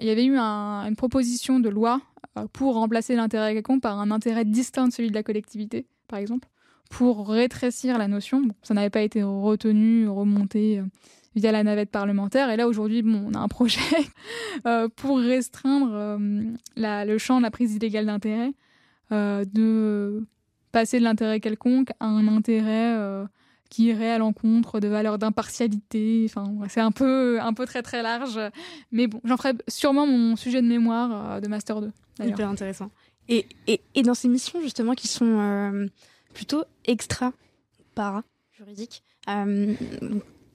[0.00, 2.00] Il y avait eu une proposition de loi
[2.36, 6.18] euh, pour remplacer l'intérêt quelconque par un intérêt distinct de celui de la collectivité, par
[6.18, 6.48] exemple,
[6.90, 8.42] pour rétrécir la notion.
[8.62, 10.84] ça n'avait pas été retenu, remonté euh,
[11.34, 12.50] via la navette parlementaire.
[12.50, 13.80] Et là, aujourd'hui, bon, on a un projet
[14.96, 16.18] pour restreindre
[16.76, 18.52] le champ de la prise illégale d'intérêt,
[19.10, 20.26] de
[20.72, 23.26] passer de l'intérêt quelconque à un intérêt
[23.72, 26.26] qui irait à l'encontre de valeurs d'impartialité.
[26.26, 28.38] Enfin, c'est un peu, un peu très très large.
[28.90, 31.90] Mais bon, j'en ferai sûrement mon sujet de mémoire euh, de Master 2.
[32.22, 32.90] Hyper intéressant.
[33.28, 35.86] Et, et, et, dans ces missions, justement, qui sont euh,
[36.34, 37.32] plutôt extra
[37.94, 39.72] para juridiques, euh,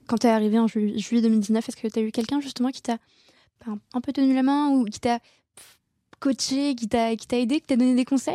[0.08, 2.82] quand tu es arrivé en juillet 2019, est-ce que tu as eu quelqu'un, justement, qui
[2.82, 2.98] t'a
[3.66, 5.18] un peu tenu la main ou qui t'a
[6.20, 8.34] coaché, qui t'a aidé, qui t'a donné des conseils.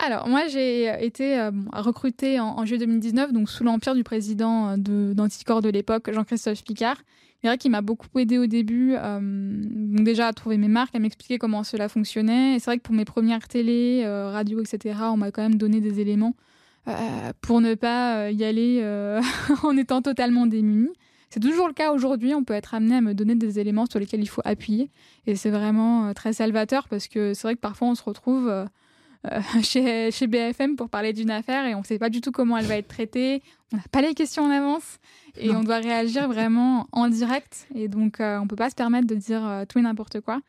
[0.00, 5.14] Alors, moi, j'ai été euh, recrutée en, juillet 2019, donc sous l'empire du président euh,
[5.14, 6.98] d'Anticor de, l'époque, Jean-Christophe Picard.
[7.40, 10.94] C'est vrai qu'il m'a beaucoup aidé au début, euh, donc déjà à trouver mes marques,
[10.94, 12.54] à m'expliquer comment cela fonctionnait.
[12.54, 15.80] Et c'est vrai que pour mes premières télé, radio, etc., on m'a quand même donné
[15.80, 16.34] des éléments
[17.40, 18.82] pour ne pas y aller
[19.62, 20.92] en étant totalement démunie.
[21.30, 22.34] C'est toujours le cas aujourd'hui.
[22.34, 24.90] On peut être amené à me donner des éléments sur lesquels il faut appuyer.
[25.26, 28.48] Et c'est vraiment très salvateur parce que c'est vrai que parfois on se retrouve
[29.26, 32.30] euh, chez, chez, BFM pour parler d'une affaire et on ne sait pas du tout
[32.30, 33.42] comment elle va être traitée.
[33.72, 34.98] On n'a pas les questions en avance
[35.36, 37.66] et on doit réagir vraiment en direct.
[37.74, 40.20] Et donc, euh, on ne peut pas se permettre de dire euh, tout et n'importe
[40.20, 40.40] quoi.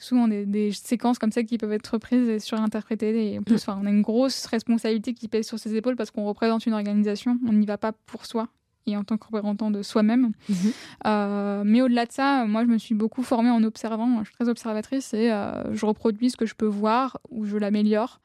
[0.00, 3.34] Souvent, des séquences comme ça qui peuvent être reprises et surinterprétées.
[3.34, 3.78] Et en plus, mm.
[3.82, 7.38] on a une grosse responsabilité qui pèse sur ses épaules parce qu'on représente une organisation.
[7.46, 8.48] On n'y va pas pour soi
[8.86, 10.32] et en tant que représentant de soi-même.
[10.48, 10.56] Mhm.
[11.06, 14.20] Euh, mais au-delà de ça, moi, je me suis beaucoup formée en observant.
[14.20, 17.56] Je suis très observatrice et euh, je reproduis ce que je peux voir ou je
[17.56, 18.20] l'améliore.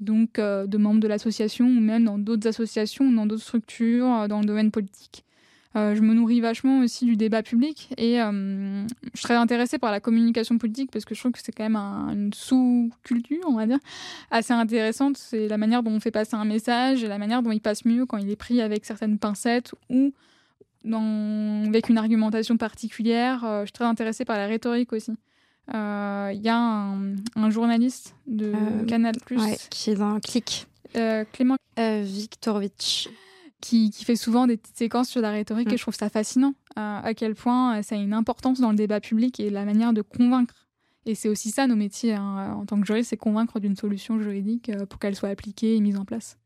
[0.00, 4.40] Donc, euh, de membres de l'association ou même dans d'autres associations, dans d'autres structures, dans
[4.40, 5.24] le domaine politique.
[5.76, 9.90] Euh, je me nourris vachement aussi du débat public et euh, je serais intéressée par
[9.90, 13.66] la communication politique parce que je trouve que c'est quand même une sous-culture, on va
[13.66, 13.78] dire,
[14.30, 15.18] assez intéressante.
[15.18, 17.84] C'est la manière dont on fait passer un message et la manière dont il passe
[17.84, 20.12] mieux quand il est pris avec certaines pincettes ou
[20.84, 23.44] avec une argumentation particulière.
[23.44, 25.12] Euh, je suis très intéressée par la rhétorique aussi.
[25.70, 28.52] Il y a un, journaliste de
[28.86, 29.14] Canal
[29.68, 30.66] qui est dans Clic.
[30.94, 33.10] Clément Viktorovitch
[33.60, 35.78] qui, fait souvent des petites séquences sur la rhétorique et mm.
[35.78, 38.76] je trouve ça fascinant euh, à quel point euh, ça a une importance dans le
[38.76, 40.66] débat public et la manière de convaincre.
[41.06, 44.20] Et c'est aussi ça nos métiers hein, en tant que juriste, c'est convaincre d'une solution
[44.20, 46.36] juridique euh, pour qu'elle soit appliquée et mise en place.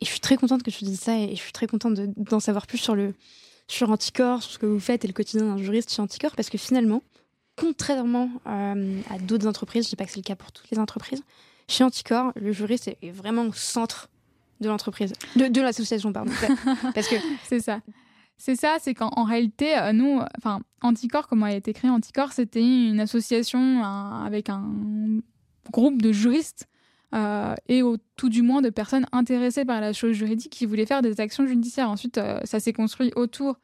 [0.00, 2.40] Et je suis très contente que tu dises ça et je suis très contente d'en
[2.40, 3.14] savoir plus sur le
[3.68, 6.50] sur Anticor, sur ce que vous faites et le quotidien d'un juriste chez Anticor parce
[6.50, 7.02] que finalement,
[7.56, 11.22] contrairement à d'autres entreprises, je dis pas que c'est le cas pour toutes les entreprises,
[11.68, 14.10] chez Anticor, le juriste est vraiment au centre
[14.62, 16.32] de l'entreprise, de, l'association, pardon.
[16.94, 17.80] Parce que c'est ça.
[18.38, 22.62] C'est ça, c'est qu'en réalité, euh, nous, enfin, Anticor, comment a été créé Anticor, c'était
[22.62, 25.20] une association avec un
[25.70, 26.66] groupe de juristes
[27.14, 30.86] euh, et au, tout du moins de personnes intéressées par la chose juridique qui voulaient
[30.86, 31.90] faire des actions judiciaires.
[31.90, 33.60] Ensuite, euh, ça s'est construit autour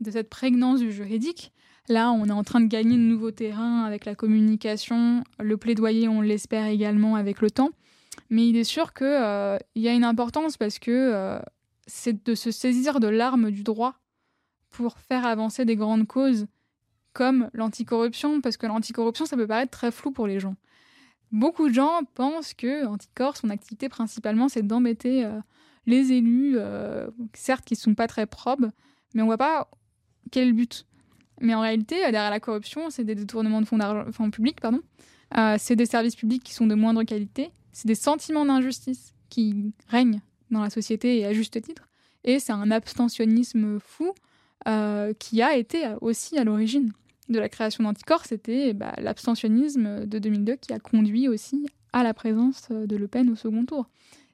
[0.00, 1.52] de cette prégnance du juridique.
[1.88, 6.08] Là, on est en train de gagner de nouveaux terrains avec la communication, le plaidoyer,
[6.08, 7.70] on l'espère également avec le temps.
[8.32, 11.38] Mais il est sûr qu'il euh, y a une importance parce que euh,
[11.86, 13.96] c'est de se saisir de l'arme du droit
[14.70, 16.46] pour faire avancer des grandes causes
[17.12, 20.56] comme l'anticorruption, parce que l'anticorruption, ça peut paraître très flou pour les gens.
[21.30, 25.38] Beaucoup de gens pensent que Anticor, son activité principalement, c'est d'embêter euh,
[25.84, 26.56] les élus,
[27.34, 28.70] certes qui ne sont pas très probes,
[29.12, 29.68] mais on voit pas
[30.30, 30.86] quel but.
[31.42, 34.80] Mais en réalité, derrière la corruption, c'est des détournements de fonds, publics, pardon.
[35.58, 40.20] c'est des services publics qui sont de moindre qualité, c'est des sentiments d'injustice qui règnent
[40.50, 41.88] dans la société et à juste titre.
[42.24, 44.12] Et c'est un abstentionnisme fou
[44.68, 46.92] euh, qui a été aussi à l'origine
[47.28, 48.26] de la création d'Anticorps.
[48.26, 53.30] C'était bah, l'abstentionnisme de 2002 qui a conduit aussi à la présence de Le Pen
[53.30, 53.88] au second tour,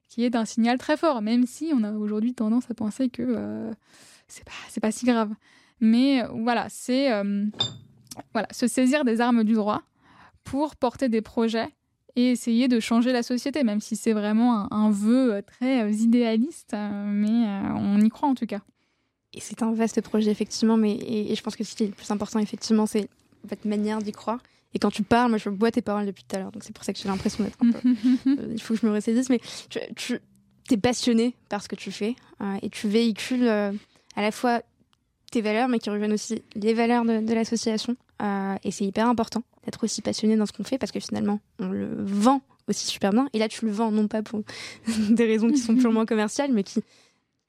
[0.08, 3.22] qui est un signal très fort, même si on a aujourd'hui tendance à penser que
[3.22, 3.72] euh,
[4.26, 5.32] c'est pas, pas si grave.
[5.80, 7.46] Mais voilà, c'est euh,
[8.32, 9.82] voilà, se saisir des armes du droit
[10.44, 11.68] pour porter des projets
[12.18, 15.90] et essayer de changer la société, même si c'est vraiment un, vœu euh, très euh,
[15.90, 17.46] idéaliste, euh, mais
[17.76, 18.60] on y croit en tout cas.
[19.34, 21.92] Et c'est un vaste projet, effectivement, mais et, je pense que ce qui est le
[21.92, 23.08] plus important, effectivement, c'est
[23.44, 24.40] votre manière d'y croire.
[24.74, 26.74] Et quand tu parles, moi je bois tes paroles depuis tout à l'heure, donc c'est
[26.74, 27.88] pour ça que j'ai l'impression d'être un peu.
[28.50, 30.20] il faut que je me ressaisisse, mais tu,
[30.70, 32.16] es passionné par ce que tu fais
[32.62, 33.72] et tu véhicules à
[34.16, 34.60] la fois
[35.30, 37.96] tes valeurs, mais qui rejoignent aussi les valeurs de, l'association.
[38.20, 41.40] Euh, et c'est hyper important d'être aussi passionné dans ce qu'on fait parce que finalement,
[41.58, 43.28] on le vend aussi super bien.
[43.32, 44.42] Et là, tu le vends non pas pour
[45.10, 46.82] des raisons qui sont purement commerciales, mais qui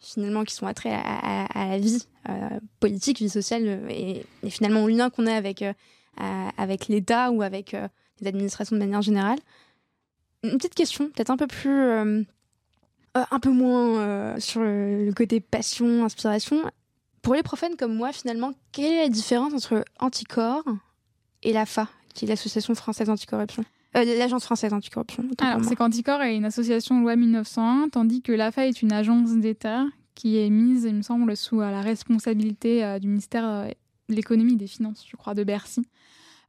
[0.01, 5.09] finalement qui sont attraits à, la vie euh, politique, vie sociale et, finalement au lien
[5.09, 5.74] qu'on a avec, euh,
[6.57, 7.76] avec l'État ou avec
[8.22, 9.39] les administrations de manière générale.
[10.43, 12.26] Une petite question, peut-être un peu plus
[13.13, 16.63] un peu moins sur le, côté passion, inspiration.
[17.22, 20.63] Pour les profanes comme moi, finalement, quelle est la différence entre Anticorps
[21.43, 23.63] et l'AFA, qui est l'Association française anticorruption?
[23.97, 25.26] Euh, L'Agence française anticorruption.
[25.39, 29.86] Alors, c'est qu'Anticorps est une association loi 1901, tandis que l'AFA est une agence d'État
[30.15, 33.67] qui est mise, il me semble, sous la responsabilité euh, du ministère euh,
[34.09, 35.88] de l'économie et des finances, je crois, de Bercy.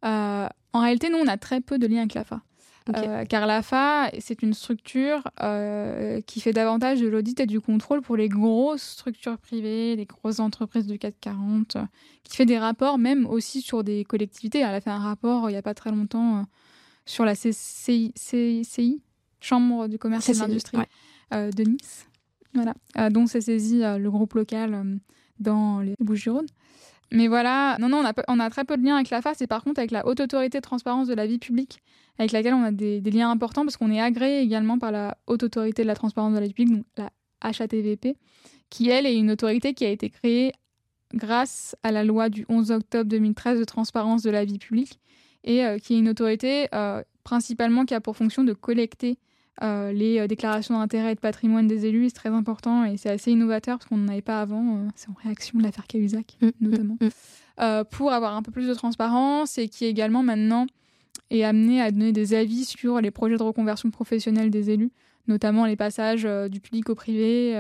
[0.02, 2.42] en réalité, nous, on a très peu de liens avec l'AFA.
[2.88, 8.00] Euh, car l'AFA, c'est une structure euh, qui fait davantage de l'audit et du contrôle
[8.00, 11.82] pour les grosses structures privées, les grosses entreprises du CAC 40, euh,
[12.24, 14.60] qui fait des rapports même aussi sur des collectivités.
[14.60, 16.46] Elle a fait un rapport il n'y a pas très longtemps
[17.04, 18.12] sur la CCI,
[19.42, 20.78] Chambre du commerce et de l'industrie
[21.32, 22.06] de Nice,
[22.52, 22.74] voilà,
[23.10, 24.98] dont s'est saisi le groupe local
[25.38, 26.46] dans les Bouches-du-Rhône.
[27.12, 29.36] Mais voilà, non, non, on a, on a très peu de liens avec la FAS
[29.40, 31.82] et par contre avec la Haute Autorité de Transparence de la Vie Publique,
[32.20, 35.42] avec laquelle on a des, liens importants parce qu'on est agréé également par la Haute
[35.42, 37.10] Autorité de la Transparence de la Vie Publique, donc la
[37.40, 38.14] HATVP,
[38.68, 40.52] qui elle est une autorité qui a été créée
[41.14, 45.00] grâce à la loi du 11 octobre 2013 de transparence de la vie publique
[45.44, 49.18] et euh, qui est une autorité euh, principalement qui a pour fonction de collecter
[49.62, 53.32] euh, les déclarations d'intérêt et de patrimoine des élus, c'est très important et c'est assez
[53.32, 54.86] innovateur parce qu'on n'en avait pas avant.
[54.94, 56.98] C'est en réaction de l'affaire Cahuzac, mm, mm, notamment.
[57.00, 57.84] Mm.
[57.90, 60.66] pour avoir un peu plus de transparence et qui également maintenant
[61.30, 64.90] est amené à donner des avis sur les projets de reconversion professionnelle des élus,
[65.28, 67.54] notamment les passages du public au privé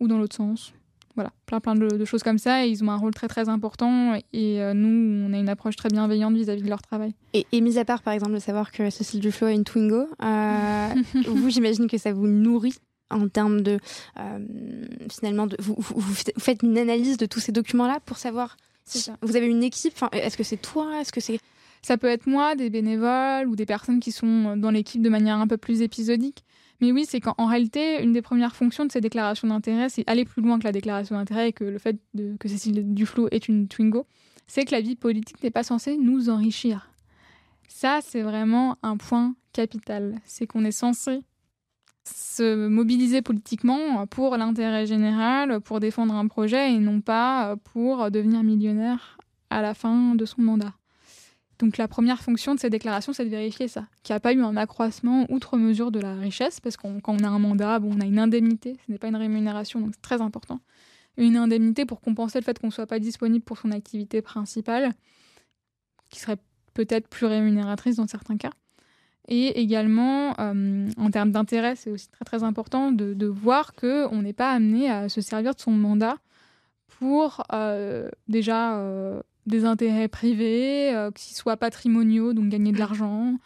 [0.00, 0.72] ou dans l'autre sens
[1.14, 2.64] voilà, plein plein de, choses comme ça.
[2.64, 4.14] Et ils ont un rôle très très important.
[4.32, 7.14] Et euh, nous, on a une approche très bienveillante vis-à-vis de leur travail.
[7.34, 10.06] Et, et, mis à part, par exemple, de savoir que Cécile Duflo a une Twingo,
[10.22, 10.88] euh,
[11.26, 12.76] vous, j'imagine que ça vous nourrit
[13.10, 13.78] en termes de
[14.18, 14.38] euh,
[15.10, 19.10] finalement de, vous, vous, faites une analyse de tous ces documents là pour savoir si
[19.20, 21.38] vous avez une équipe est-ce que c'est toi est-ce que c'est
[21.82, 25.36] ça peut être moi des bénévoles ou des personnes qui sont dans l'équipe de manière
[25.36, 26.44] un peu plus épisodique
[26.82, 30.24] mais oui, c'est qu'en réalité, une des premières fonctions de ces déclarations d'intérêt, c'est aller
[30.24, 33.46] plus loin que la déclaration d'intérêt et que le fait de, que Cécile Duflo est
[33.46, 34.04] une Twingo,
[34.48, 36.90] c'est que la vie politique n'est pas censée nous enrichir.
[37.68, 40.16] Ça, c'est vraiment un point capital.
[40.24, 41.20] C'est qu'on est censé
[42.04, 48.42] se mobiliser politiquement pour l'intérêt général, pour défendre un projet et non pas pour devenir
[48.42, 49.18] millionnaire
[49.50, 50.74] à la fin de son mandat.
[51.62, 54.32] Donc la première fonction de ces déclarations, c'est de vérifier ça, qu'il n'y a pas
[54.32, 57.78] eu un accroissement outre mesure de la richesse, parce que quand on a un mandat,
[57.78, 60.60] bon, on a une indemnité, ce n'est pas une rémunération, donc c'est très important.
[61.16, 64.90] Une indemnité pour compenser le fait qu'on ne soit pas disponible pour son activité principale,
[66.10, 66.38] qui serait
[66.74, 68.52] peut-être plus rémunératrice dans certains cas.
[69.28, 74.20] Et également, euh, en termes d'intérêt, c'est aussi très très important de, de voir qu'on
[74.22, 76.16] n'est pas amené à se servir de son mandat
[76.98, 83.38] pour euh, déjà euh, des intérêts privés, euh, qu'ils soient patrimoniaux, donc gagner de l'argent,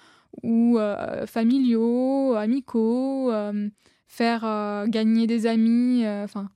[0.43, 3.69] ou euh, familiaux, amicaux, euh,
[4.07, 4.43] faire
[4.89, 6.51] gagner des amis, enfin,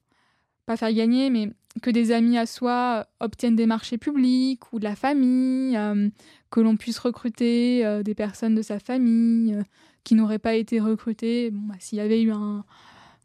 [0.66, 1.50] pas faire gagner, mais
[1.82, 5.78] que des amis à soi obtiennent des marchés publics ou de la famille,
[6.50, 9.58] que l'on puisse recruter des personnes de sa famille
[10.04, 11.50] qui n'auraient pas été recrutées.
[11.50, 12.64] Bon, bah, S'il y avait eu un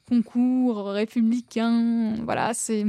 [0.08, 2.86] concours républicain, voilà, c'est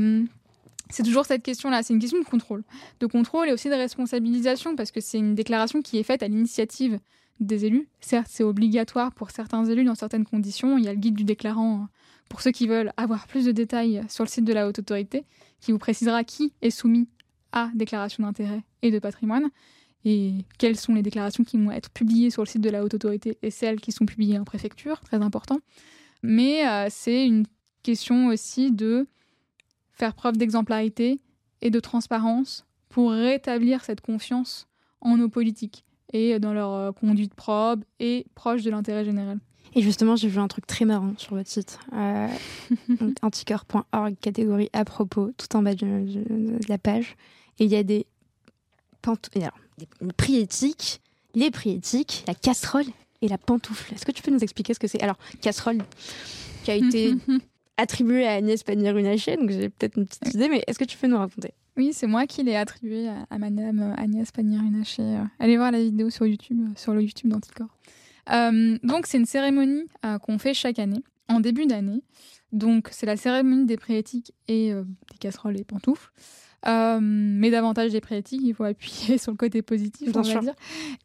[0.90, 2.62] c'est toujours cette question-là, c'est une question de contrôle.
[3.00, 6.28] De contrôle et aussi de responsabilisation, parce que c'est une déclaration qui est faite à
[6.28, 6.98] l'initiative
[7.40, 7.88] des élus.
[8.00, 10.78] Certes, c'est obligatoire pour certains élus dans certaines conditions.
[10.78, 11.88] Il y a le guide du déclarant hein,
[12.28, 15.24] pour ceux qui veulent avoir plus de détails sur le site de la haute autorité,
[15.60, 17.08] qui vous précisera qui est soumis
[17.52, 19.50] à déclaration d'intérêt et de patrimoine,
[20.04, 22.94] et quelles sont les déclarations qui vont être publiées sur le site de la haute
[22.94, 25.58] autorité et celles qui sont publiées en préfecture, très important.
[26.22, 27.44] Mais euh, c'est une
[27.82, 29.08] question aussi de
[29.96, 31.20] faire preuve d'exemplarité
[31.62, 34.68] et de transparence pour rétablir cette confiance
[35.00, 39.38] en nos politiques et dans leur euh, conduite probe et proche de l'intérêt général.
[39.74, 42.28] Et justement, j'ai vu un truc très marrant sur votre site, euh,
[43.22, 46.06] anticorps.org, catégorie à propos, tout en bas de,
[46.68, 47.16] la page.
[47.58, 48.06] Et il y a des,
[49.34, 49.86] alors, des
[50.16, 51.00] prix éthiques,
[51.34, 52.86] les prix éthiques, la casserole
[53.20, 53.92] et la pantoufle.
[53.94, 55.02] Est-ce que tu peux nous expliquer ce que c'est?
[55.02, 55.82] Alors, casserole
[56.64, 57.14] qui a été
[57.76, 61.06] attribué à Agnès Pannier-Runacher, donc j'ai peut-être une petite idée, mais est-ce que tu peux
[61.06, 61.52] nous raconter?
[61.76, 65.02] Oui, c'est moi qui l'ai attribué à, Madame Agnès Pannier-Runacher.
[65.02, 67.68] Euh, allez voir la vidéo sur YouTube, euh, sur le YouTube d'Anticor.
[68.32, 69.84] Euh, donc c'est une cérémonie
[70.22, 72.02] qu'on fait chaque année en début d'année.
[72.52, 76.10] Donc, c'est la cérémonie des prééthiques et des casseroles et pantoufles.
[76.66, 80.54] Mais davantage des prééthiques, il faut appuyer sur le côté positif, on va dire,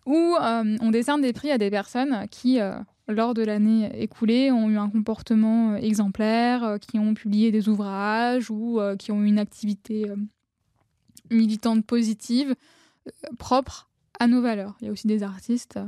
[0.05, 2.59] où on décerne des prix à des personnes qui,
[3.07, 8.79] lors de l'année écoulée, ont eu un comportement exemplaire, qui ont publié des ouvrages ou
[8.97, 10.07] qui ont eu une activité
[11.29, 12.55] militante positive
[13.37, 13.89] propre
[14.19, 14.75] à nos valeurs.
[14.81, 15.79] Il y a aussi des artistes,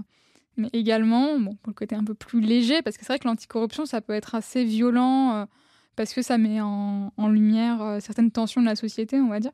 [0.58, 3.28] mais également, bon, pour le côté un peu plus léger, parce que c'est vrai que
[3.28, 5.48] l'anticorruption, ça peut être assez violent,
[5.95, 9.52] parce que ça met en, lumière certaines tensions de la société, on va dire.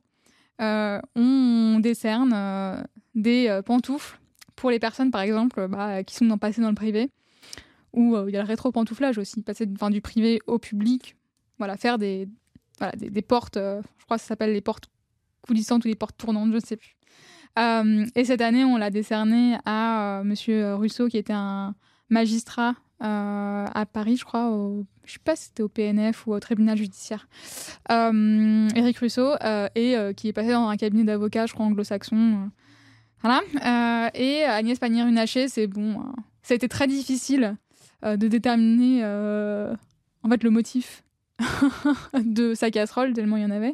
[0.59, 4.19] On décerne des pantoufles
[4.55, 7.09] pour les personnes, par exemple, bah, qui sont dans, passées dans le privé,
[7.93, 11.15] ou il y a le rétro-pantouflage aussi, passer du privé au public,
[11.57, 12.27] voilà, faire des,
[12.97, 14.89] des, portes, je crois que ça s'appelle les portes
[15.41, 16.95] coulissantes ou les portes tournantes, je ne sais plus.
[17.57, 21.75] Euh, et cette année, on l'a décerné à euh, Monsieur Rousseau, qui était un
[22.09, 24.51] magistrat euh, à Paris, je crois,
[25.09, 27.27] je sais pas si c'était au PNF ou au tribunal judiciaire,
[27.89, 29.33] Éric Rousseau,
[29.75, 32.51] et qui est passé dans un cabinet d'avocats, je crois, anglo-saxon.
[33.21, 33.41] voilà.
[34.13, 36.03] et Agnès Pannier-Runacher, c'est bon,
[36.43, 37.57] ça a été très difficile
[38.03, 41.03] de déterminer en fait le motif
[42.23, 43.73] de sa casserole, tellement il y en avait.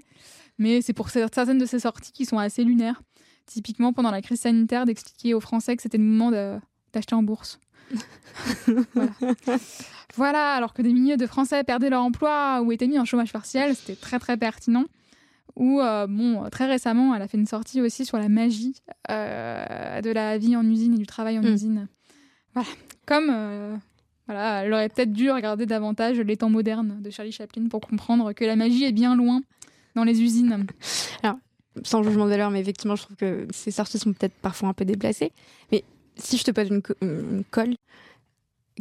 [0.57, 3.01] Mais c'est pour certaines de ces sorties qui sont assez lunaires.
[3.45, 6.31] Typiquement, pendant la crise sanitaire, d'expliquer aux Français que c'était le moment
[6.93, 7.59] d'acheter en bourse.
[10.15, 10.53] voilà.
[10.53, 13.75] alors que des milliers de Français perdaient leur emploi ou étaient mis en chômage partiel,
[13.75, 14.85] c'était très très pertinent.
[15.55, 18.75] Ou, euh, bon, très récemment, elle a fait une sortie aussi sur la magie
[19.09, 21.53] euh, de la vie en usine et du travail en mm.
[21.53, 21.87] usine.
[22.53, 22.67] Voilà.
[23.05, 23.75] Comme euh,
[24.27, 28.33] voilà, elle aurait peut-être dû regarder davantage les temps modernes de Charlie Chaplin pour comprendre
[28.33, 29.41] que la magie est bien loin
[29.95, 30.65] dans les usines.
[31.23, 31.37] Alors,
[31.83, 34.73] sans jugement de valeur, mais effectivement, je trouve que ces sorties sont peut-être parfois un
[34.73, 35.31] peu déplacées.
[35.71, 35.83] Mais
[36.17, 37.75] si je te pose une, colle,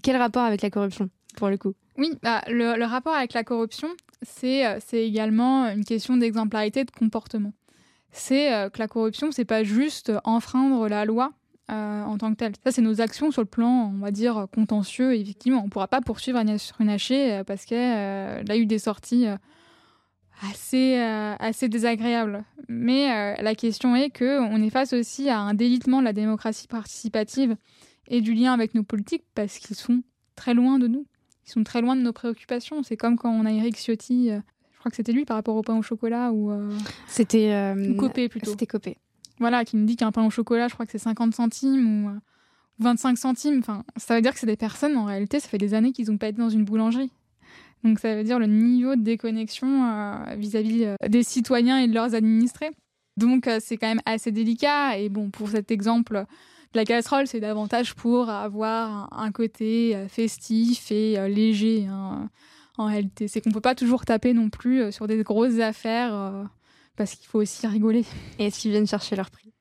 [0.02, 1.74] quel rapport avec la corruption, pour le coup?
[1.96, 3.88] Oui, bah, le, rapport avec la corruption,
[4.22, 7.52] c'est euh, également une question d'exemplarité de comportement.
[8.10, 11.32] C'est euh, que la corruption, c'est pas juste enfreindre la loi,
[11.70, 12.52] euh, en tant que telle.
[12.64, 15.14] Ça, c'est nos actions sur le plan, on va dire, contentieux.
[15.14, 19.26] Effectivement, on ne pourra pas poursuivre Agnès Runacher parce qu'elle a eu des sorties
[20.50, 22.44] assez, euh, assez désagréable.
[22.68, 26.68] Mais euh, la question est qu'on est face aussi à un délitement de la démocratie
[26.68, 27.56] participative
[28.08, 30.02] et du lien avec nos politiques parce qu'ils sont
[30.36, 31.06] très loin de nous.
[31.46, 32.82] Ils sont très loin de nos préoccupations.
[32.82, 34.40] C'est comme quand on a Eric Ciotti, euh,
[34.72, 36.52] je crois que c'était lui par rapport au pain au chocolat ou.
[37.06, 37.74] c'était.
[37.98, 38.50] Copé plutôt.
[38.50, 38.98] C'était Copé.
[39.40, 42.10] Voilà, qui me dit qu'un pain au chocolat, je crois que c'est 50 centimes ou.
[42.80, 45.74] 25 centimes, enfin, ça veut dire que c'est des personnes, en réalité, ça fait des
[45.74, 47.12] années qu'ils n'ont pas été dans une boulangerie.
[47.84, 51.94] Donc ça veut dire le niveau de déconnexion euh, vis-à-vis euh, des citoyens et de
[51.94, 52.70] leurs administrés.
[53.18, 54.98] Donc euh, c'est quand même assez délicat.
[54.98, 56.24] Et bon, pour cet exemple
[56.72, 61.86] de la casserole, c'est davantage pour avoir un, côté festif et léger.
[61.88, 62.30] Hein,
[62.78, 66.48] en réalité, c'est qu'on peut pas toujours taper non plus sur des grosses affaires
[66.96, 68.04] parce qu'il faut aussi rigoler.
[68.40, 69.52] Et est-ce qu'ils viennent chercher leur prix?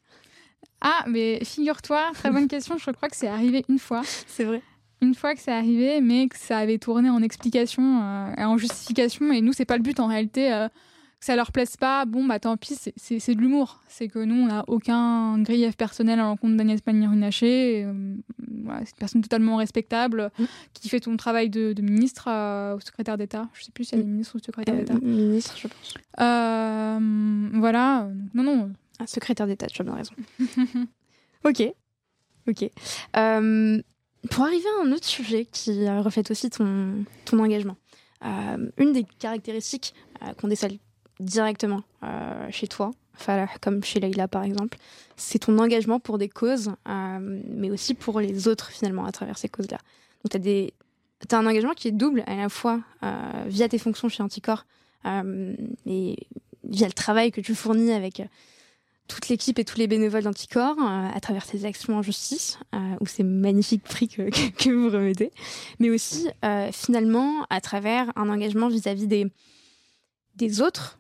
[0.81, 2.79] Ah, mais figure-toi, très bonne question.
[2.79, 4.01] Je crois que c'est arrivé une fois.
[4.25, 4.63] C'est vrai
[5.03, 8.57] une fois que c'est arrivé, mais que ça avait tourné en explication euh, et en
[8.57, 9.31] justification.
[9.31, 10.51] Et nous, c'est pas le but en réalité.
[10.51, 10.67] Euh,
[11.19, 13.81] que ça leur plaise pas, bon, bah tant pis, c'est de l'humour.
[13.88, 17.85] C'est que nous, on n'a aucun grief personnel à l'encontre d'Agnès Pannier-Runacher.
[17.85, 20.43] Euh, c'est une personne totalement respectable mm.
[20.73, 22.30] qui fait ton travail de, ministre
[22.75, 23.47] au secrétaire d'État.
[23.53, 24.09] Je sais plus si elle est mm.
[24.09, 24.95] ministre ou secrétaire d'État.
[24.95, 25.93] ministre, je pense.
[26.17, 28.09] voilà.
[28.34, 28.71] Non, non.
[29.05, 30.13] Secrétaire d'État, tu as bien raison.
[31.45, 31.73] ok.
[32.47, 32.69] Ok
[34.29, 37.75] pour arriver à un autre sujet qui euh, reflète aussi ton, engagement,
[38.25, 40.77] euh, une des caractéristiques euh, qu'on décèle
[41.19, 41.83] directement
[42.49, 42.91] chez toi,
[43.61, 44.77] comme chez Leïla par exemple,
[45.15, 49.47] c'est ton engagement pour des causes, mais aussi pour les autres finalement à travers ces
[49.47, 49.77] causes-là.
[50.23, 52.81] Donc tu as un engagement qui est double à la fois
[53.45, 54.65] via tes fonctions chez Anticor
[55.05, 56.27] et
[56.65, 58.21] via le travail que tu fournis avec
[59.07, 62.77] toute l'équipe et tous les bénévoles d'Anticor euh, à travers ces actions en justice, euh,
[63.01, 65.31] ou ces magnifiques prix que, que, vous remettez,
[65.80, 70.99] mais aussi euh, finalement à travers un engagement vis-à-vis des, autres,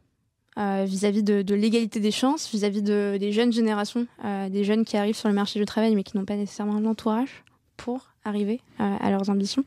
[0.57, 5.29] vis-à-vis de, l'égalité des chances, vis-à-vis de, des jeunes générations, des jeunes qui arrivent sur
[5.29, 7.43] le marché du travail mais qui n'ont pas nécessairement l'entourage
[7.75, 9.65] pour arriver à leurs ambitions.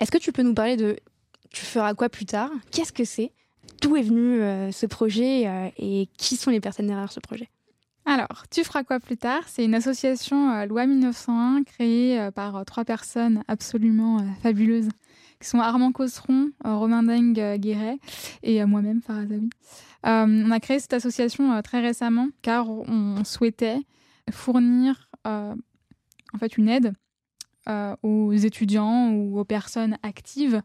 [0.00, 0.96] Est-ce que tu peux nous parler de
[1.50, 2.50] tu feras quoi plus tard?
[2.70, 3.32] Qu'est-ce que c'est?
[3.80, 4.40] D'où est venu
[4.72, 7.48] ce projet et qui sont les personnes derrière ce projet.
[8.10, 9.42] Alors, Tu feras quoi plus tard?
[9.48, 14.88] C'est une association euh, loi 1901 créée euh, par euh, trois personnes absolument fabuleuses
[15.40, 17.98] qui sont Armand Cosseron, Romain Deng Guéret
[18.42, 19.22] et moi-même, Farah
[20.02, 23.78] on a créé cette association très récemment car on souhaitait
[24.32, 26.92] fournir en fait une aide
[28.02, 30.60] aux étudiants ou aux personnes actives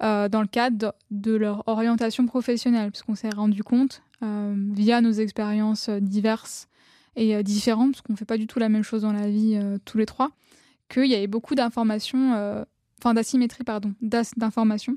[0.00, 5.90] dans le cadre de leur orientation professionnelle, parce qu'on s'est rendu compte, via nos expériences
[5.90, 6.68] diverses
[7.16, 9.60] et différentes, parce qu'on ne fait pas du tout la même chose dans la vie
[9.84, 10.30] tous les trois,
[10.88, 12.64] qu'il y avait beaucoup d'informations,
[12.98, 14.96] enfin d'asymétrie, pardon, d'informations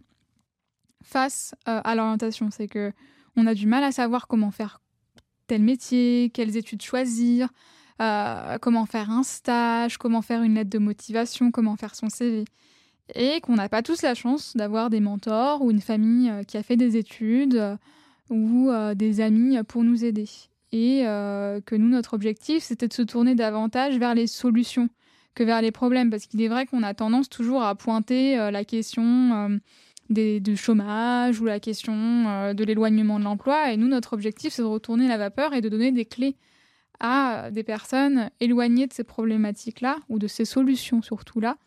[1.03, 2.49] face à l'orientation.
[2.49, 2.93] C'est que
[3.35, 4.79] on a du mal à savoir comment faire
[5.47, 7.49] tel métier, quelles études choisir,
[8.01, 12.45] euh, comment faire un stage, comment faire une lettre de motivation, comment faire son CV.
[13.15, 16.57] Et qu'on n'a pas tous la chance d'avoir des mentors ou une famille euh, qui
[16.57, 17.77] a fait des études euh,
[18.29, 20.27] ou des amis pour nous aider.
[20.71, 24.89] Et que nous, notre objectif, c'était de se tourner davantage vers les solutions
[25.35, 26.09] que vers les problèmes.
[26.09, 29.59] Parce qu'il est vrai qu'on a tendance toujours à pointer la question
[30.09, 33.71] des, du chômage ou la question euh, de l'éloignement de l'emploi.
[33.71, 36.35] Et nous, notre objectif, c'est de retourner la vapeur et de donner des clés
[36.99, 41.57] à des personnes éloignées de ces problématiques-là, ou de ces solutions surtout là,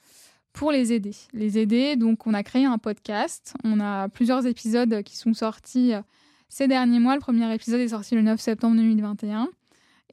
[0.56, 1.14] pour les aider.
[1.32, 5.92] Les aider, donc on a créé un podcast, on a plusieurs épisodes qui sont sortis
[5.92, 6.00] euh,
[6.48, 7.14] ces derniers mois.
[7.14, 9.48] Le premier épisode est sorti le 9 septembre 2021.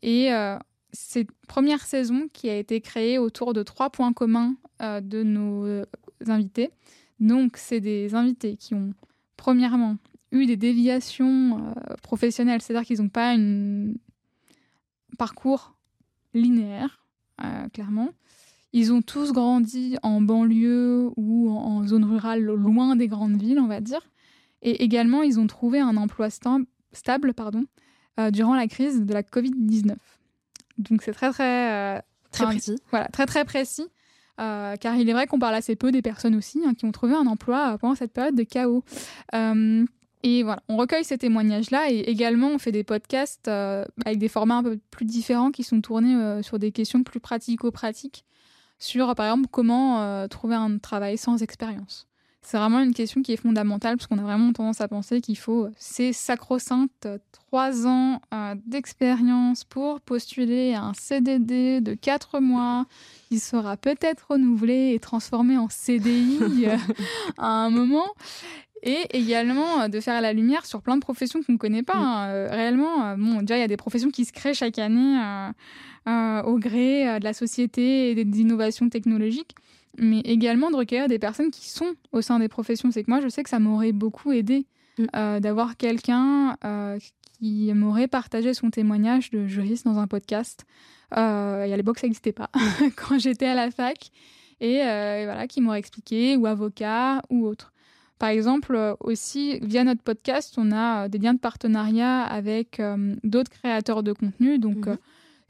[0.02, 0.58] Et euh,
[1.48, 5.66] première saison qui a été créée autour de trois points communs de nos
[6.28, 6.72] invités.
[7.22, 8.94] Donc, c'est des invités qui ont,
[9.38, 9.98] premièrement,
[10.34, 13.94] eu des déviations euh, professionnelles, c'est-à-dire qu'ils n'ont pas un
[15.18, 15.76] parcours
[16.34, 17.06] linéaire,
[17.44, 18.10] euh, clairement.
[18.74, 23.68] Ils ont tous grandi en banlieue ou en, zone rurale, loin des grandes villes, on
[23.68, 24.02] va dire.
[24.62, 27.66] Et également, ils ont trouvé un emploi stable pardon,
[28.20, 29.96] euh, durant la crise de la Covid-19.
[30.80, 32.02] Donc, c'est très, très,
[32.32, 32.76] très précis.
[32.90, 33.88] Voilà, très, très précis.
[34.40, 36.92] Euh, car il est vrai qu'on parle assez peu des personnes aussi hein, qui ont
[36.92, 38.84] trouvé un emploi euh, pendant cette période de chaos.
[39.36, 39.86] Euh,
[40.24, 44.56] et voilà, on recueille ces témoignages-là et également on fait des podcasts avec des formats
[44.56, 48.24] un peu plus différents qui sont tournés sur des questions plus pratico-pratiques
[48.84, 52.08] sur, par exemple, comment trouver un travail sans expérience.
[52.44, 55.38] C'est vraiment une question qui est fondamentale parce qu'on a vraiment tendance à penser qu'il
[55.38, 62.86] faut ces sacro-saintes trois ans euh, d'expérience pour postuler à un CDD de quatre mois
[63.30, 66.78] qui sera peut-être renouvelé et transformé en CDI euh,
[67.38, 68.08] à un moment.
[68.84, 71.98] Et également euh, de faire la lumière sur plein de professions qu'on ne connaît pas.
[71.98, 72.48] Hein.
[72.50, 75.18] réellement, bon, déjà, il y a des professions qui se créent chaque année
[76.06, 79.56] au gré de la société et des innovations technologiques
[79.98, 82.92] mais également de recueillir des personnes qui sont au sein des professions.
[82.92, 84.66] C'est que moi, je sais que ça m'aurait beaucoup aidé
[84.98, 85.06] mm.
[85.16, 86.98] euh, d'avoir quelqu'un euh,
[87.40, 90.66] qui m'aurait partagé son témoignage de juriste dans un podcast.
[91.16, 92.50] Euh, et à l'époque, ça n'existait pas
[92.96, 94.10] quand j'étais à la fac.
[94.60, 97.73] Et voilà, qui m'aurait expliqué, ou avocat, ou autre.
[98.24, 102.82] Par exemple, aussi, via notre podcast, on a des liens de partenariat avec
[103.24, 104.60] d'autres créateurs de contenu.
[104.60, 104.98] Donc, mm-hmm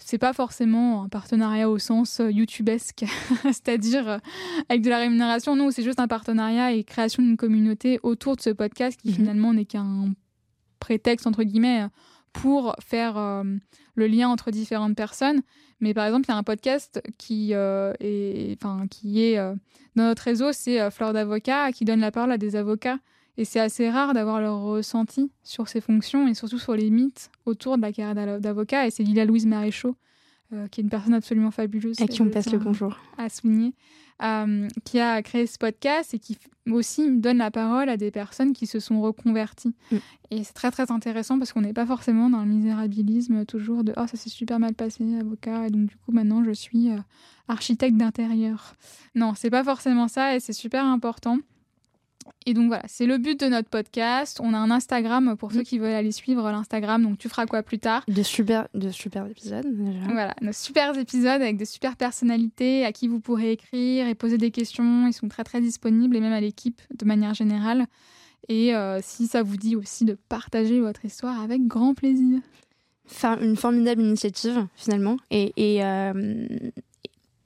[0.05, 3.05] c'est pas forcément un partenariat au sens euh, youtubesque,
[3.43, 4.17] c'est-à-dire euh,
[4.69, 5.55] avec de la rémunération.
[5.55, 9.15] Non, c'est juste un partenariat et création d'une communauté autour de ce podcast qui mhm.
[9.15, 10.13] finalement n'est qu'un
[10.79, 11.85] prétexte entre guillemets
[12.33, 13.43] pour faire euh,
[13.95, 15.41] le lien entre différentes personnes.
[15.79, 19.37] Mais par exemple, il y a un podcast qui est, enfin, qui est
[19.95, 22.99] dans notre réseau, c'est Fleur d'avocat, qui donne la parole à des avocats
[23.37, 27.31] et c'est assez rare d'avoir leur ressenti sur ces fonctions et surtout sur les mythes
[27.45, 28.85] autour de la carrière d'avocat.
[28.87, 29.95] Et c'est Lila Louise Maréchaux,
[30.53, 31.99] euh, qui est une personne absolument fabuleuse.
[31.99, 32.99] À qui on passe le bonjour.
[33.17, 33.73] À souligner.
[34.21, 36.37] Euh, qui a créé ce podcast et qui
[36.69, 39.73] aussi donne la parole à des personnes qui se sont reconverties.
[39.91, 39.97] Mm.
[40.31, 43.91] Et c'est très très intéressant parce qu'on n'est pas forcément dans le misérabilisme toujours de
[43.97, 46.97] oh ça s'est super mal passé avocat et donc du coup maintenant je suis euh,
[47.47, 48.75] architecte d'intérieur.
[49.15, 51.39] Non, c'est pas forcément ça et c'est super important.
[52.45, 54.39] Et donc voilà, c'est le but de notre podcast.
[54.43, 55.63] On a un Instagram pour ceux mm.
[55.63, 57.03] qui veulent aller suivre l'Instagram.
[57.03, 59.65] Donc tu feras quoi plus tard De super, de super épisodes.
[59.65, 59.99] Déjà.
[60.05, 64.37] Voilà, nos super épisodes avec de super personnalités à qui vous pourrez écrire et poser
[64.37, 65.07] des questions.
[65.07, 67.87] Ils sont très très disponibles et même à l'équipe de manière générale.
[68.49, 72.39] Et euh, si ça vous dit aussi de partager votre histoire avec grand plaisir.
[73.41, 75.17] Une formidable initiative finalement.
[75.29, 76.47] Et, et, euh,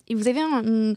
[0.07, 0.95] et vous avez un, une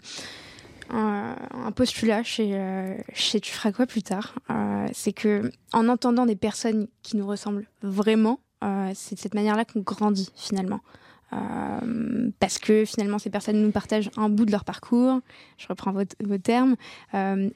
[0.92, 4.34] un, postulat chez, euh, chez Tu feras quoi plus tard.
[4.50, 9.34] Euh, c'est que en entendant des personnes qui nous ressemblent vraiment, euh, c'est de cette
[9.34, 10.80] manière-là qu'on grandit finalement.
[12.40, 15.20] parce que finalement ces personnes nous partagent un bout de leur parcours,
[15.58, 16.74] je reprends vos, vos termes,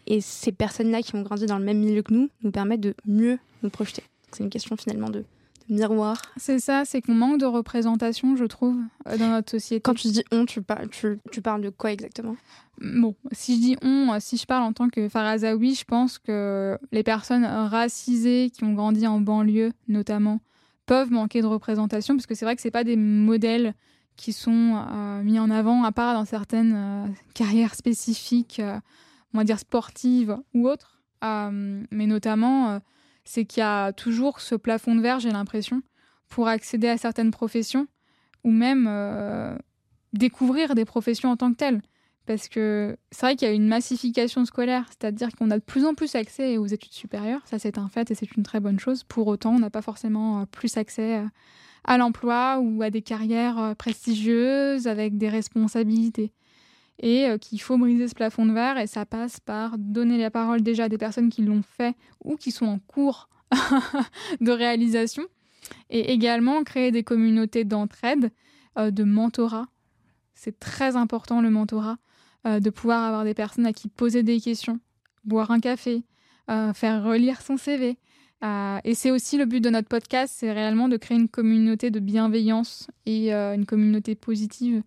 [0.06, 2.94] et ces personnes-là qui ont grandi dans le même milieu que nous nous permettent de
[3.04, 4.04] mieux nous projeter.
[4.30, 5.24] C'est une question finalement de,
[5.68, 6.20] miroir.
[6.36, 8.76] C'est ça, c'est qu'on manque de représentation, je trouve,
[9.18, 9.80] dans notre société.
[9.80, 10.60] Quand tu dis on, tu,
[10.90, 12.36] tu, tu parles de quoi exactement?
[12.80, 16.78] Bon, si je dis on, si je parle en tant que Farazawi, je pense que
[16.92, 20.40] les personnes racisées qui ont grandi en banlieue, notamment,
[20.86, 23.74] peuvent manquer de représentation, parce que c'est vrai que c'est pas des modèles
[24.16, 28.78] qui sont euh, mis en avant, à part dans certaines euh, carrières spécifiques, euh,
[29.32, 31.00] on va dire sportives ou autres.
[31.22, 32.80] mais notamment,
[33.24, 35.82] c'est qu'il y a toujours ce plafond de verre, j'ai l'impression,
[36.28, 37.86] pour accéder à certaines professions
[38.42, 38.88] ou même
[40.12, 41.80] découvrir des professions en tant que telles.
[42.26, 45.84] Parce que c'est vrai qu'il y a une massification scolaire, c'est-à-dire qu'on a de plus
[45.84, 48.80] en plus accès aux études supérieures, ça c'est un fait et c'est une très bonne
[48.80, 49.04] chose.
[49.04, 51.22] Pour autant, on n'a pas forcément plus accès
[51.84, 56.32] à l'emploi ou à des carrières euh, prestigieuses avec des responsabilités.
[57.00, 60.30] Et euh, qu'il faut briser ce plafond de verre et ça passe par donner la
[60.30, 63.28] parole déjà à des personnes qui l'ont fait ou qui sont en cours
[64.40, 65.24] de réalisation
[65.90, 68.30] et également créer des communautés d'entraide,
[68.78, 69.66] euh, de mentorat.
[70.34, 71.96] C'est très important le mentorat,
[72.44, 74.78] de pouvoir avoir des personnes à qui poser des questions,
[75.24, 76.04] boire un café,
[76.46, 77.96] faire relire son CV,
[78.44, 81.90] euh, et c'est aussi le but de notre podcast, c'est réellement de créer une communauté
[81.90, 84.82] de bienveillance et euh, une communauté positive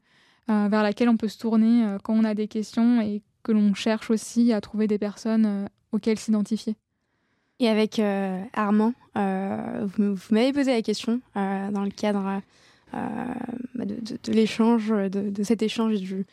[0.50, 3.74] euh, vers laquelle on peut se tourner quand on a des questions et que l'on
[3.74, 6.76] cherche aussi à trouver des personnes auxquelles s'identifier.
[7.60, 8.00] Et avec
[8.54, 12.42] Armand, vous, m'avez posé la question dans le cadre
[12.94, 16.26] bah, de, l'échange, de, cet échange et du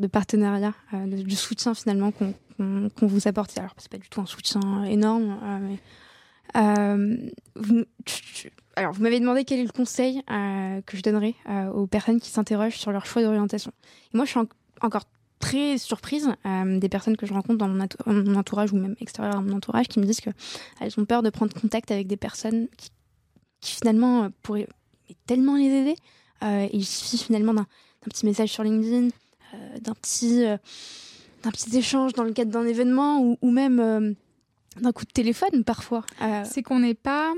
[0.00, 0.74] de partenariat,
[1.06, 3.56] du soutien finalement qu'on vous apporte.
[3.58, 5.76] Alors, c'est pas du tout un soutien énorme, mais euh,
[6.54, 7.84] vous,
[8.76, 12.20] alors, vous m'avez demandé quel est le conseil euh, que je donnerais euh, aux personnes
[12.20, 13.72] qui s'interrogent sur leur choix d'orientation.
[14.12, 14.40] Et moi, je suis
[14.80, 15.04] encore
[15.38, 19.54] très surprise des personnes que je rencontre dans mon, entourage ou même extérieur à mon
[19.54, 22.90] entourage qui me disent qu'elles ont peur de prendre contact avec des personnes qui,
[23.60, 24.68] finalement pourraient
[25.26, 25.96] tellement les aider.
[26.72, 27.66] il suffit finalement d'un
[28.04, 29.08] petit message sur LinkedIn,
[29.80, 34.16] d'un petit, d'un petit échange dans le cadre d'un événement ou même
[34.80, 36.04] d'un coup de téléphone parfois.
[36.22, 37.32] Euh, c'est qu'on n'est pas,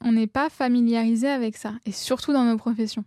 [0.00, 3.04] on n'est pas familiarisé avec ça, et surtout dans nos professions.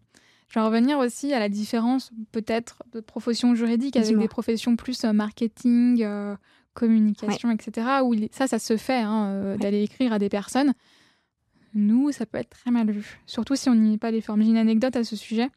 [0.49, 5.03] Je vais revenir aussi à la différence peut-être de professions juridiques avec des professions plus
[5.03, 6.35] euh, marketing, euh,
[6.73, 7.87] communication, etc.
[8.03, 10.73] Où ça, ça se fait hein, d'aller écrire à des personnes.
[11.73, 14.41] Nous, ça peut être très mal vu, surtout si on n'y met pas les formes.
[14.41, 15.49] J'ai une anecdote à ce sujet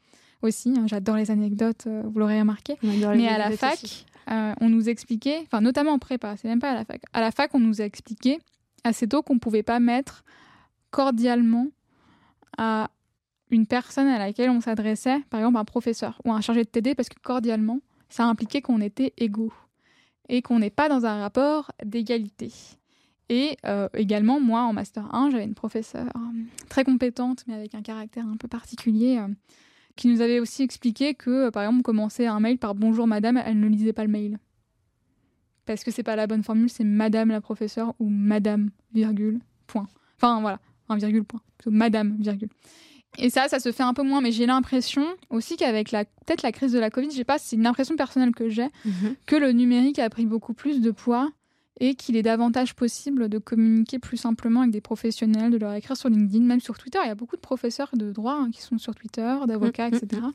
[0.43, 0.75] aussi.
[0.77, 2.77] Hein, j'adore les anecdotes, vous l'aurez remarqué.
[2.83, 6.71] Mais à la fac, euh, on nous expliquait, enfin notamment en prépa, c'est même pas
[6.71, 7.03] à la fac.
[7.13, 8.39] À la fac, on nous a expliqué
[8.85, 10.25] assez tôt qu'on pouvait pas mettre
[10.91, 11.69] cordialement
[12.57, 12.91] à
[13.51, 16.95] une personne à laquelle on s'adressait, par exemple un professeur ou un chargé de TD,
[16.95, 19.53] parce que cordialement, ça impliquait qu'on était égaux
[20.29, 22.53] et qu'on n'est pas dans un rapport d'égalité.
[23.29, 27.75] Et euh, également, moi, en Master 1, j'avais une professeure euh, très compétente, mais avec
[27.75, 29.21] un caractère un peu particulier,
[29.97, 33.41] qui nous avait aussi expliqué que, euh, par exemple, commencer un mail par bonjour madame,
[33.45, 34.39] elle ne lisait pas le mail.
[35.67, 39.87] Parce que c'est pas la bonne formule, c'est madame la professeure ou madame, virgule, point.
[40.17, 40.59] Enfin voilà,
[40.89, 41.41] un virgule, point.
[41.67, 42.49] Madame, virgule.
[43.19, 46.43] Et ça, ça se fait un peu moins, mais j'ai l'impression aussi qu'avec la peut-être
[46.43, 49.17] la crise de la Covid, je sais pas, c'est une impression personnelle que j'ai, mhm.
[49.27, 51.31] que le numérique a pris beaucoup plus de poids
[51.81, 55.97] et qu'il est davantage possible de communiquer plus simplement avec des professionnels, de leur écrire
[55.97, 56.99] sur LinkedIn, même sur Twitter.
[57.03, 59.93] Il y a beaucoup de professeurs de droit hein, qui sont sur Twitter, d'avocats, mm,
[59.93, 60.33] mm, etc., mm.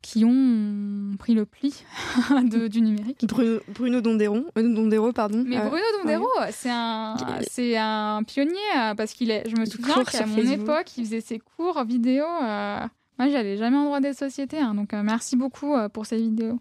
[0.00, 1.74] qui ont pris le pli
[2.70, 3.26] du numérique.
[3.26, 5.42] Bruno, Bruno Dondero, euh, Dondero, pardon.
[5.44, 7.16] Mais euh, Bruno Dondero, c'est un,
[7.50, 9.42] c'est un pionnier euh, parce qu'il est.
[9.48, 12.24] Je me souviens qu'à mon époque, il faisait ses cours vidéo.
[12.28, 16.60] moi, j'allais jamais en droit des sociétés, hein, donc merci beaucoup pour ces vidéos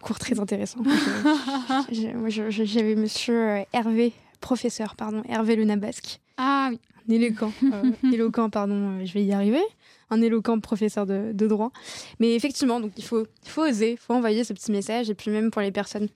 [0.00, 0.80] cours très intéressant.
[1.90, 6.20] J'avais monsieur euh, Hervé, professeur, pardon, Hervé Le Nabasque.
[6.36, 6.78] Ah oui.
[7.08, 9.62] Un éloquent, euh, éloquent, pardon, euh, je vais y arriver.
[10.10, 11.70] Un éloquent professeur de, droit.
[12.18, 15.08] Mais effectivement, donc il faut, faut oser, il faut envoyer ce petit message.
[15.08, 16.08] Et puis même pour les personnes,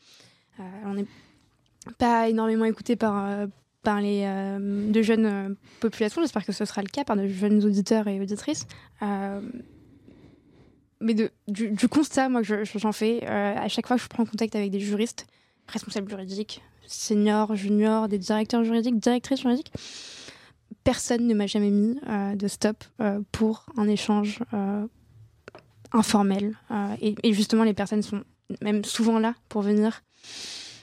[0.85, 1.07] on n'est
[1.99, 3.47] pas énormément écouté par,
[3.85, 4.27] par les
[4.59, 6.23] de jeunes populations.
[6.23, 8.67] J'espère que ce sera le cas par de jeunes auditeurs et auditrices
[11.05, 11.15] mais
[11.47, 14.71] du, constat, moi, que j'en fais, euh, à chaque fois que je prends contact avec
[14.71, 15.27] des juristes,
[15.69, 19.71] responsables juridiques, seniors, juniors, des directeurs juridiques, directrices juridiques,
[20.83, 24.41] personne ne m'a jamais mis euh, de stop euh, pour un échange
[25.93, 26.57] informel.
[27.01, 28.25] Et, justement, les personnes sont
[28.63, 30.03] même souvent là pour venir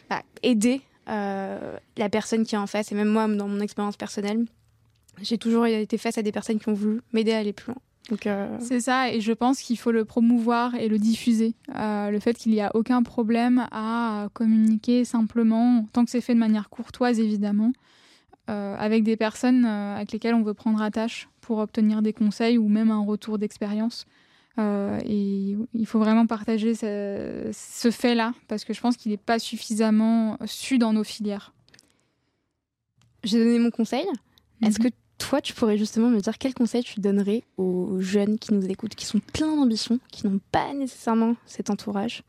[0.10, 2.92] bah, aider la personne qui est en face.
[2.92, 4.46] Et même moi, dans mon expérience personnelle,
[5.22, 7.82] j'ai toujours été face à des personnes qui ont voulu m'aider à aller plus loin.
[8.26, 11.54] Euh, C'est ça, et je pense qu'il faut le promouvoir et le diffuser.
[11.76, 16.34] Euh, le fait qu'il n'y a aucun problème à communiquer simplement, tant que c'est fait
[16.34, 17.72] de manière courtoise évidemment,
[18.50, 22.68] euh, avec des personnes avec lesquelles on veut prendre attache pour obtenir des conseils ou
[22.68, 24.06] même un retour d'expérience.
[24.58, 29.40] et il faut vraiment partager ce, ce fait-là, parce que je pense qu'il n'est pas
[29.40, 31.54] suffisamment su dans nos filières.
[33.24, 34.06] J'ai donné mon conseil.
[34.64, 34.90] Est-ce mhm.
[34.90, 38.66] que toi, tu pourrais justement me dire quel conseil tu donnerais aux jeunes qui nous
[38.66, 42.24] écoutent, qui sont pleins d'ambition, qui n'ont pas nécessairement cet entourage,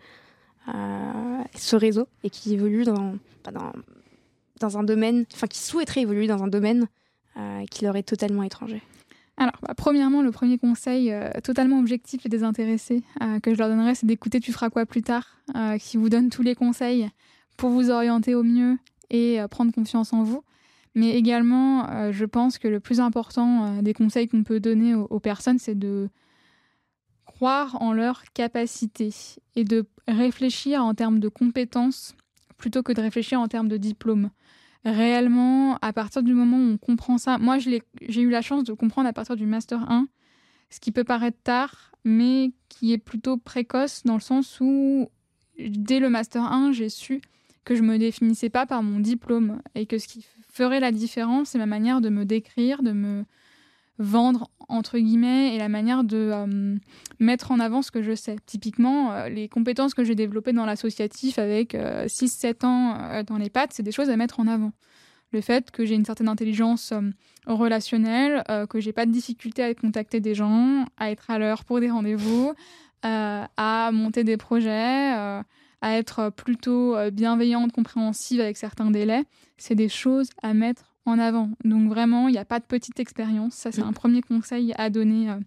[0.68, 3.14] euh, ce réseau, et qui évoluent dans,
[4.60, 6.86] un domaine, enfin qui souhaiteraient évoluer dans un domaine
[7.38, 8.82] euh, qui leur est totalement étranger?
[9.38, 13.02] Alors, bah, premièrement, le premier conseil euh, totalement objectif et désintéressé
[13.42, 15.38] que je leur donnerais, c'est d'écouter Tu feras quoi plus tard,
[15.80, 17.08] qui vous donne tous les conseils
[17.56, 18.76] pour vous orienter au mieux
[19.08, 20.44] et prendre confiance en vous.
[20.94, 24.94] Mais également, euh, je pense que le plus important euh, des conseils qu'on peut donner
[24.94, 26.10] aux, personnes, c'est de
[27.24, 29.14] croire en leurs capacités
[29.56, 32.14] et de réfléchir en termes de compétences
[32.58, 34.30] plutôt que de réfléchir en termes de diplôme.
[34.84, 38.72] Réellement, à partir du moment où on comprend ça, moi j'ai eu la chance de
[38.72, 40.08] comprendre à partir du Master 1,
[40.70, 45.08] ce qui peut paraître tard, mais qui est plutôt précoce dans le sens où
[45.58, 47.20] dès le Master 1, j'ai su
[47.64, 51.50] que je me définissais pas par mon diplôme et que ce qui ferait la différence,
[51.50, 53.24] c'est ma manière de me décrire, de me
[53.98, 56.76] vendre entre guillemets et la manière de euh,
[57.18, 58.36] mettre en avant ce que je sais.
[58.46, 63.50] Typiquement, euh, les compétences que j'ai développées dans l'associatif avec 6-7 euh, ans dans les
[63.50, 64.72] pattes, c'est des choses à mettre en avant.
[65.32, 66.92] Le fait que j'ai une certaine intelligence
[67.46, 71.80] relationnelle, que j'ai pas de difficulté à contacter des gens, à être à l'heure pour
[71.80, 72.52] des rendez-vous,
[73.02, 75.42] à monter des projets,
[75.82, 79.24] à être plutôt euh, bienveillante, compréhensive avec certains délais,
[79.58, 81.50] c'est des choses à mettre en avant.
[81.64, 83.54] Donc vraiment, il n'y a pas de petite expérience.
[83.54, 83.88] Ça, c'est mm.
[83.88, 85.40] un premier conseil à donner euh,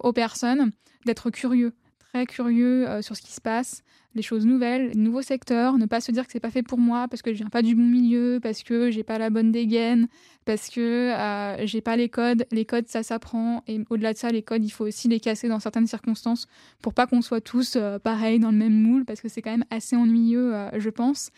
[0.00, 0.72] aux personnes,
[1.06, 1.72] d'être curieux,
[2.16, 3.82] très curieux euh, sur ce qui se passe,
[4.14, 6.78] les choses nouvelles, les nouveaux secteurs, ne pas se dire que c'est pas fait pour
[6.78, 9.52] moi parce que je viens pas du bon milieu, parce que j'ai pas la bonne
[9.52, 10.08] dégaine,
[10.46, 12.46] parce que euh, j'ai pas les codes.
[12.50, 13.62] Les codes, ça s'apprend.
[13.68, 16.46] Et au-delà de ça, les codes, il faut aussi les casser dans certaines circonstances
[16.80, 19.50] pour pas qu'on soit tous euh, pareils dans le même moule, parce que c'est quand
[19.50, 21.30] même assez ennuyeux, euh, je pense.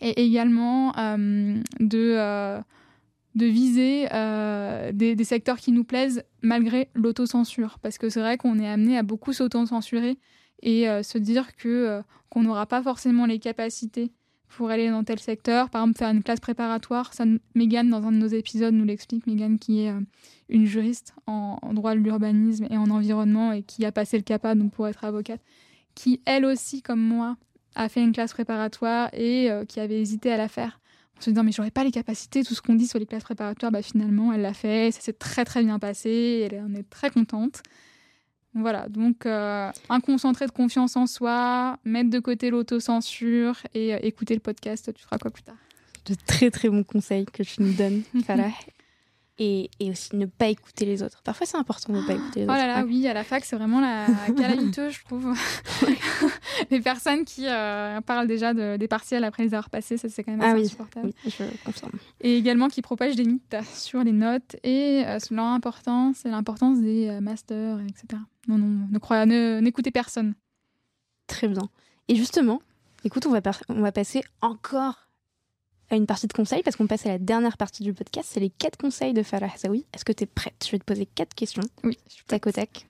[0.00, 0.92] Et également
[1.78, 2.60] de
[3.34, 4.06] de viser
[4.92, 7.78] des, des, secteurs qui nous plaisent malgré l'autocensure.
[7.82, 10.18] Parce que c'est vrai qu'on est amené à beaucoup s'auto-censurer
[10.64, 14.10] et euh, se dire que euh, qu'on n'aura pas forcément les capacités
[14.48, 15.70] pour aller dans tel secteur.
[15.70, 17.12] Par exemple, faire une classe préparatoire.
[17.12, 17.24] Ça,
[17.54, 19.26] Mégane, dans un de nos épisodes, nous l'explique.
[19.26, 20.00] Mégane, qui est euh,
[20.48, 24.54] une juriste en, droit de l'urbanisme et en environnement et qui a passé le CAPA
[24.54, 25.40] donc pour être avocate,
[25.94, 27.36] qui, elle aussi, comme moi,
[27.74, 30.80] a fait une classe préparatoire et qui avait hésité à la faire.
[31.18, 33.24] En se disant, mais j'aurais pas les capacités, tout ce qu'on dit sur les classes
[33.24, 36.88] préparatoires, bah, finalement, elle l'a fait, ça s'est très très bien passé, elle en est
[36.88, 37.62] très contente.
[38.54, 43.98] Voilà, donc euh, un concentré de confiance en soi, mettre de côté l'autocensure et euh,
[44.02, 45.56] écouter le podcast, tu feras quoi plus tard?
[46.06, 48.48] De très très bons conseils que tu nous donnes, voilà.
[49.38, 51.20] Et, et, aussi ne pas écouter les autres.
[51.24, 52.54] Parfois, c'est important de ne pas écouter les autres.
[52.54, 54.06] Oh là là, oui, à la fac, c'est vraiment la
[54.36, 55.34] calamiteuse, je trouve.
[56.70, 60.22] les personnes qui euh, parlent déjà de, des partiels après les avoir passés, ça, c'est
[60.22, 61.10] quand même ah assez insupportable.
[61.24, 61.98] Oui, je confirme.
[62.20, 66.28] Et également qui propagent des mythes sur les notes et euh, sur leur importance et
[66.28, 68.22] l'importance des euh, masters, etc.
[68.46, 70.34] Non, non, ne croyez, n'écoutez personne.
[71.26, 71.68] Très bien.
[72.06, 72.62] Et justement,
[73.02, 75.03] écoute, on va, on va passer encore
[75.94, 78.28] à une partie de conseils parce qu'on passe à la dernière partie du podcast.
[78.32, 79.86] C'est les quatre conseils de Farah Hassaoui.
[79.94, 80.64] Est-ce que tu es prête?
[80.64, 81.62] Je vais te poser quatre questions.
[81.82, 81.96] Oui.
[82.26, 82.86] Tac au tac.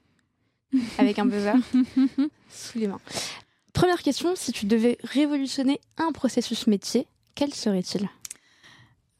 [0.98, 1.54] Avec un buzzer
[2.50, 3.00] sous les mains.
[3.72, 8.08] Première question si tu devais révolutionner un processus métier, quel serait-il?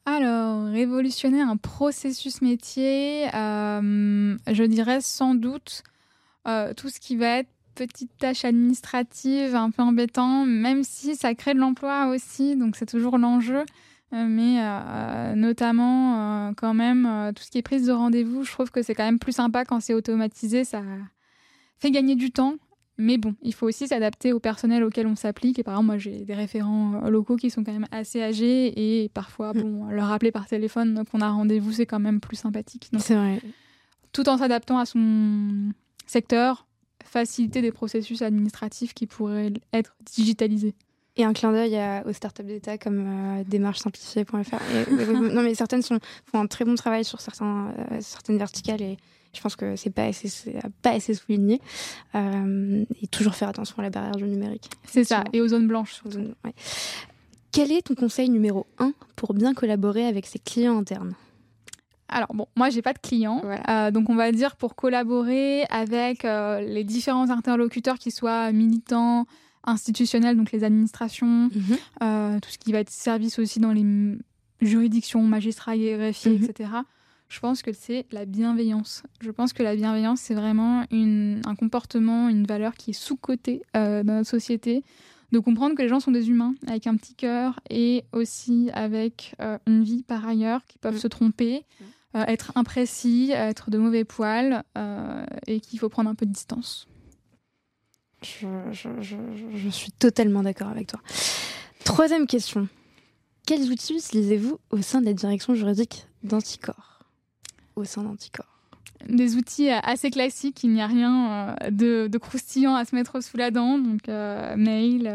[0.06, 5.82] Alors, révolutionner un processus métier, euh, je dirais sans doute
[6.46, 11.34] euh, tout ce qui va être petite tâche administrative un peu embêtant, même si ça
[11.34, 13.64] crée de l'emploi aussi, donc c'est toujours l'enjeu.
[14.14, 18.52] Euh, mais euh, notamment, euh, quand même, tout ce qui est prise de rendez-vous, je
[18.52, 20.82] trouve que c'est quand même plus sympa quand c'est automatisé, ça
[21.78, 22.54] fait gagner du temps.
[22.96, 25.58] Mais bon, il faut aussi s'adapter au personnel auquel on s'applique.
[25.58, 29.08] Et par exemple, moi, j'ai des référents locaux qui sont quand même assez âgés et
[29.08, 29.62] parfois, mm.
[29.62, 32.88] bon, leur rappeler par téléphone qu'on a rendez-vous, c'est quand même plus sympathique.
[32.98, 33.40] C'est vrai.
[34.12, 35.72] Tout en s'adaptant à son
[36.06, 36.68] secteur,
[37.14, 40.74] faciliter des processus administratifs qui pourraient être digitalisés.
[41.16, 44.32] Et un clin d'œil aux startups d'État comme euh, démarchesimplifiée.fr.
[45.12, 48.96] non, mais certaines sont, font un très bon travail sur certains, euh, certaines verticales et
[49.32, 51.60] je pense que c'est pas assez, pas assez souligné.
[52.16, 54.68] Euh, et toujours faire attention à la barrière du numérique.
[54.86, 56.02] C'est ça, et aux zones blanches.
[57.52, 61.14] Quel est ton conseil numéro un pour bien collaborer avec ses clients internes?
[62.14, 66.24] Alors bon, moi j'ai pas de clients, euh, donc on va dire pour collaborer avec
[66.24, 69.26] euh, les différents interlocuteurs qui soient militants,
[69.64, 71.76] institutionnels, donc les administrations, mhm.
[72.02, 73.84] euh, tout ce qui va être service aussi dans les
[74.60, 76.44] juridictions, magistrats, greffiers, mhm.
[76.44, 76.70] etc.
[77.28, 79.02] Je pense que c'est la bienveillance.
[79.20, 84.04] Je pense que la bienveillance c'est vraiment un comportement, une valeur qui est sous-cotée dans
[84.04, 84.84] notre société
[85.32, 89.34] de comprendre que les gens sont des humains avec un petit cœur et aussi avec
[89.66, 91.00] une vie par ailleurs qui peuvent mhm.
[91.00, 91.64] se tromper,
[92.14, 94.62] être imprécis, être de mauvais poil
[95.46, 96.86] et qu'il faut prendre un peu de distance.
[98.24, 101.00] Je, suis totalement d'accord avec toi.
[101.84, 102.68] Troisième question.
[103.46, 107.00] Quels outils utilisez-vous au sein de la direction juridique d'Anticor?
[107.76, 108.46] Au sein d'Anticor
[109.06, 113.50] des outils assez classiques, il n'y a rien de, croustillant à se mettre sous la
[113.50, 115.12] dent, donc mail,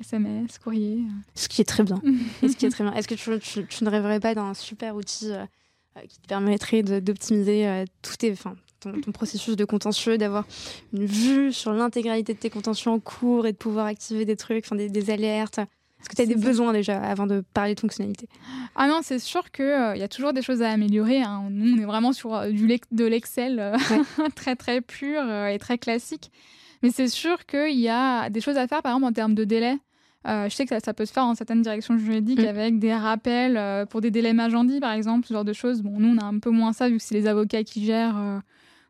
[0.00, 1.04] SMS, courrier.
[1.36, 2.02] Ce qui est très bien.
[2.42, 2.92] ce qui est très bien.
[2.94, 5.30] Est-ce que tu, ne rêverais pas d'un super outil
[6.08, 10.44] qui te permettrait d'optimiser tout tes, enfin, ton, processus de contentieux, d'avoir
[10.92, 14.64] une vue sur l'intégralité de tes contentieux en cours et de pouvoir activer des trucs,
[14.64, 18.28] enfin, des, alertes Est-ce que tu as des besoins déjà avant de parler de fonctionnalité
[18.74, 21.22] Ah non, c'est sûr qu'il euh, y a toujours des choses à améliorer.
[21.22, 21.48] Hein.
[21.50, 23.76] Nous, on est vraiment sur euh, du de l'Excel euh,
[24.34, 26.30] très très pur et très classique.
[26.82, 29.44] Mais c'est sûr qu'il y a des choses à faire, par exemple en termes de
[29.44, 29.76] délai.
[30.24, 32.48] Je sais que ça, peut se faire dans certaines directions juridiques mm.
[32.48, 35.82] avec des rappels pour des délais Magendie, par exemple, ce genre de choses.
[35.82, 38.42] Bon, nous, on a un peu moins ça vu que c'est les avocats qui gèrent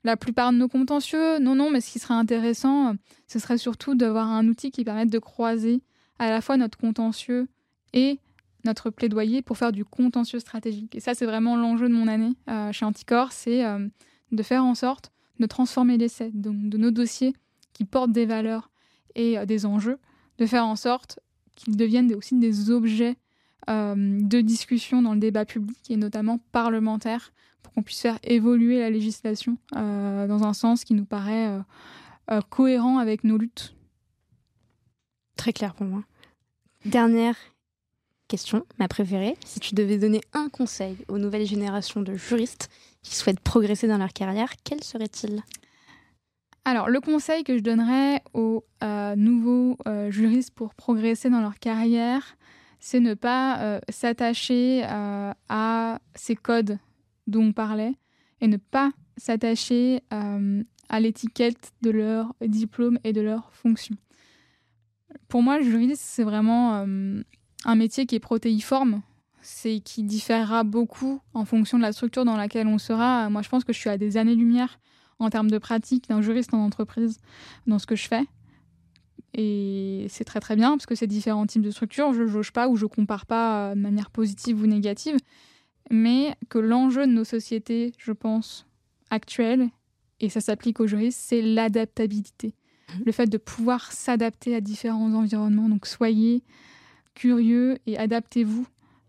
[0.04, 1.38] la plupart de nos contentieux.
[1.38, 2.94] Non, non, mais ce qui serait intéressant,
[3.28, 5.82] ce serait surtout d'avoir un outil qui permette de croiser
[6.18, 7.48] à la fois notre contentieux
[7.92, 8.18] et
[8.64, 10.94] notre plaidoyer pour faire du contentieux stratégique.
[10.94, 13.86] Et ça, c'est vraiment l'enjeu de mon année euh, chez Anticor, c'est euh,
[14.32, 17.32] de faire en sorte de transformer l'essai, donc de nos dossiers
[17.72, 18.70] qui portent des valeurs
[19.14, 19.98] et euh, des enjeux,
[20.40, 21.20] de faire en sorte
[21.54, 23.16] qu'ils deviennent aussi des objets
[23.68, 27.30] de discussion dans le débat public et notamment parlementaire
[27.62, 31.60] pour qu'on puisse faire évoluer la législation euh, dans un sens qui nous paraît euh,
[32.32, 33.74] euh, cohérent avec nos luttes.
[35.36, 36.02] Très clair pour moi.
[36.84, 37.36] Dernière
[38.28, 39.36] question, ma préférée.
[39.44, 42.70] Si tu devais donner un conseil aux nouvelles générations de juristes
[43.02, 45.42] qui souhaitent progresser dans leur carrière, quel serait-il?
[46.70, 48.64] Alors, le conseil que je donnerais aux
[49.16, 49.76] nouveaux
[50.08, 52.36] juristes pour progresser dans leur carrière,
[52.78, 56.78] c'est ne pas s'attacher à ces codes
[57.26, 57.94] dont on parlait
[58.40, 63.96] et ne pas s'attacher euh, à l'étiquette de leur diplôme et de leur fonction.
[65.28, 67.22] Pour moi, le juriste, c'est vraiment euh,
[67.64, 69.02] un métier qui est protéiforme,
[69.42, 73.28] c'est qui différera beaucoup en fonction de la structure dans laquelle on sera.
[73.30, 74.78] Moi, je pense que je suis à des années-lumière
[75.20, 77.18] en termes de pratique d'un juriste en entreprise
[77.66, 78.24] dans ce que je fais.
[79.32, 82.12] Et c'est très très bien parce que c'est différents types de structures.
[82.12, 85.16] Je ne jauge pas ou je compare pas de manière positive ou négative
[85.90, 88.66] mais que l'enjeu de nos sociétés, je pense,
[89.10, 89.68] actuelles,
[90.20, 92.54] et ça s'applique aux juristes, c'est l'adaptabilité.
[92.94, 93.02] Mhm.
[93.06, 95.68] Le fait de pouvoir s'adapter à différents environnements.
[95.68, 96.42] Donc soyez
[97.14, 98.66] curieux et adaptez-vous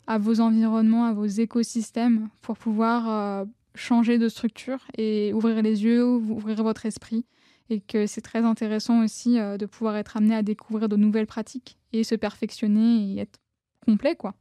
[0.07, 3.45] à vos environnements, à vos écosystèmes pour pouvoir euh,
[3.75, 7.25] changer de structure et ouvrir les yeux, ouvrir votre esprit.
[7.69, 11.27] Et que c'est très intéressant aussi euh, de pouvoir être amené à découvrir de nouvelles
[11.27, 13.39] pratiques et se perfectionner et être
[13.85, 14.35] complet, quoi.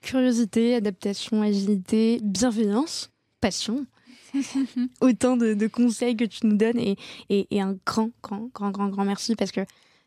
[0.00, 3.86] Curiosité, adaptation, agilité, bienveillance, passion.
[5.00, 6.96] Autant de, conseils que tu nous donnes et,
[7.28, 9.60] et, un grand, grand, grand, grand, grand merci parce que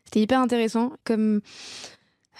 [0.04, 0.92] c'était hyper intéressant.
[1.04, 1.40] Comme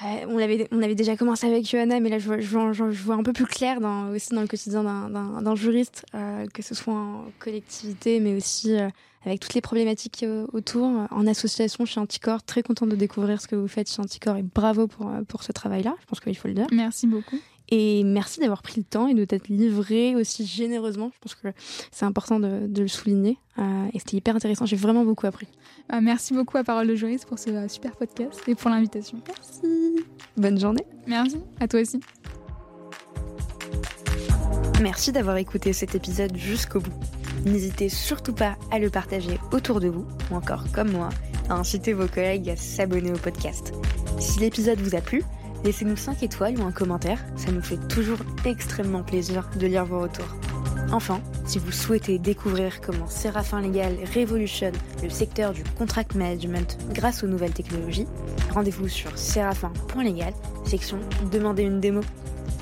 [0.03, 3.23] on, avait, on avait déjà commencé avec Johanna, mais là je vois, je vois, un
[3.23, 7.27] peu plus clair dans, aussi dans le quotidien d'un juriste, euh, que ce soit en
[7.39, 8.89] collectivité, mais aussi euh,
[9.25, 12.43] avec toutes les problématiques euh, autour, en association chez Anticor.
[12.43, 15.53] Très contente de découvrir ce que vous faites chez Anticor et bravo pour, pour ce
[15.53, 15.95] travail-là.
[16.01, 16.67] Je pense qu'il faut le dire.
[16.73, 17.39] Merci beaucoup.
[17.71, 21.11] Et merci d'avoir pris le temps et de t'être livré aussi généreusement.
[21.15, 21.49] Je pense que
[21.91, 23.39] c'est important de, le souligner.
[23.59, 24.67] Euh, et c'était hyper intéressant.
[24.67, 25.49] J'ai vraiment beaucoup appris.
[25.93, 29.19] Euh, merci beaucoup à Parole de Juriste pour ce super podcast et pour l'invitation.
[29.27, 30.05] Merci.
[30.37, 30.85] Bonne journée.
[31.07, 31.39] Merci.
[31.61, 32.01] À toi aussi.
[34.83, 36.93] Merci d'avoir écouté cet épisode jusqu'au bout.
[37.47, 41.09] N'hésitez surtout pas à le partager autour de vous, ou encore comme moi,
[41.49, 43.73] à inciter vos collègues à s'abonner au podcast.
[44.19, 45.23] Si l'épisode vous a plu,
[45.65, 50.01] laissez-nous 5 étoiles ou un commentaire, ça nous fait toujours extrêmement plaisir de lire vos
[50.01, 50.29] retours.
[50.93, 57.25] Enfin, si vous souhaitez découvrir comment Séraphin Légal révolutionne le secteur du contract management grâce
[57.25, 58.07] aux nouvelles technologies,
[58.53, 60.35] rendez-vous sur séraphin.légal,
[60.65, 60.99] section
[61.33, 62.03] Demandez une démo.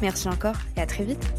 [0.00, 1.32] Merci encore et à très vite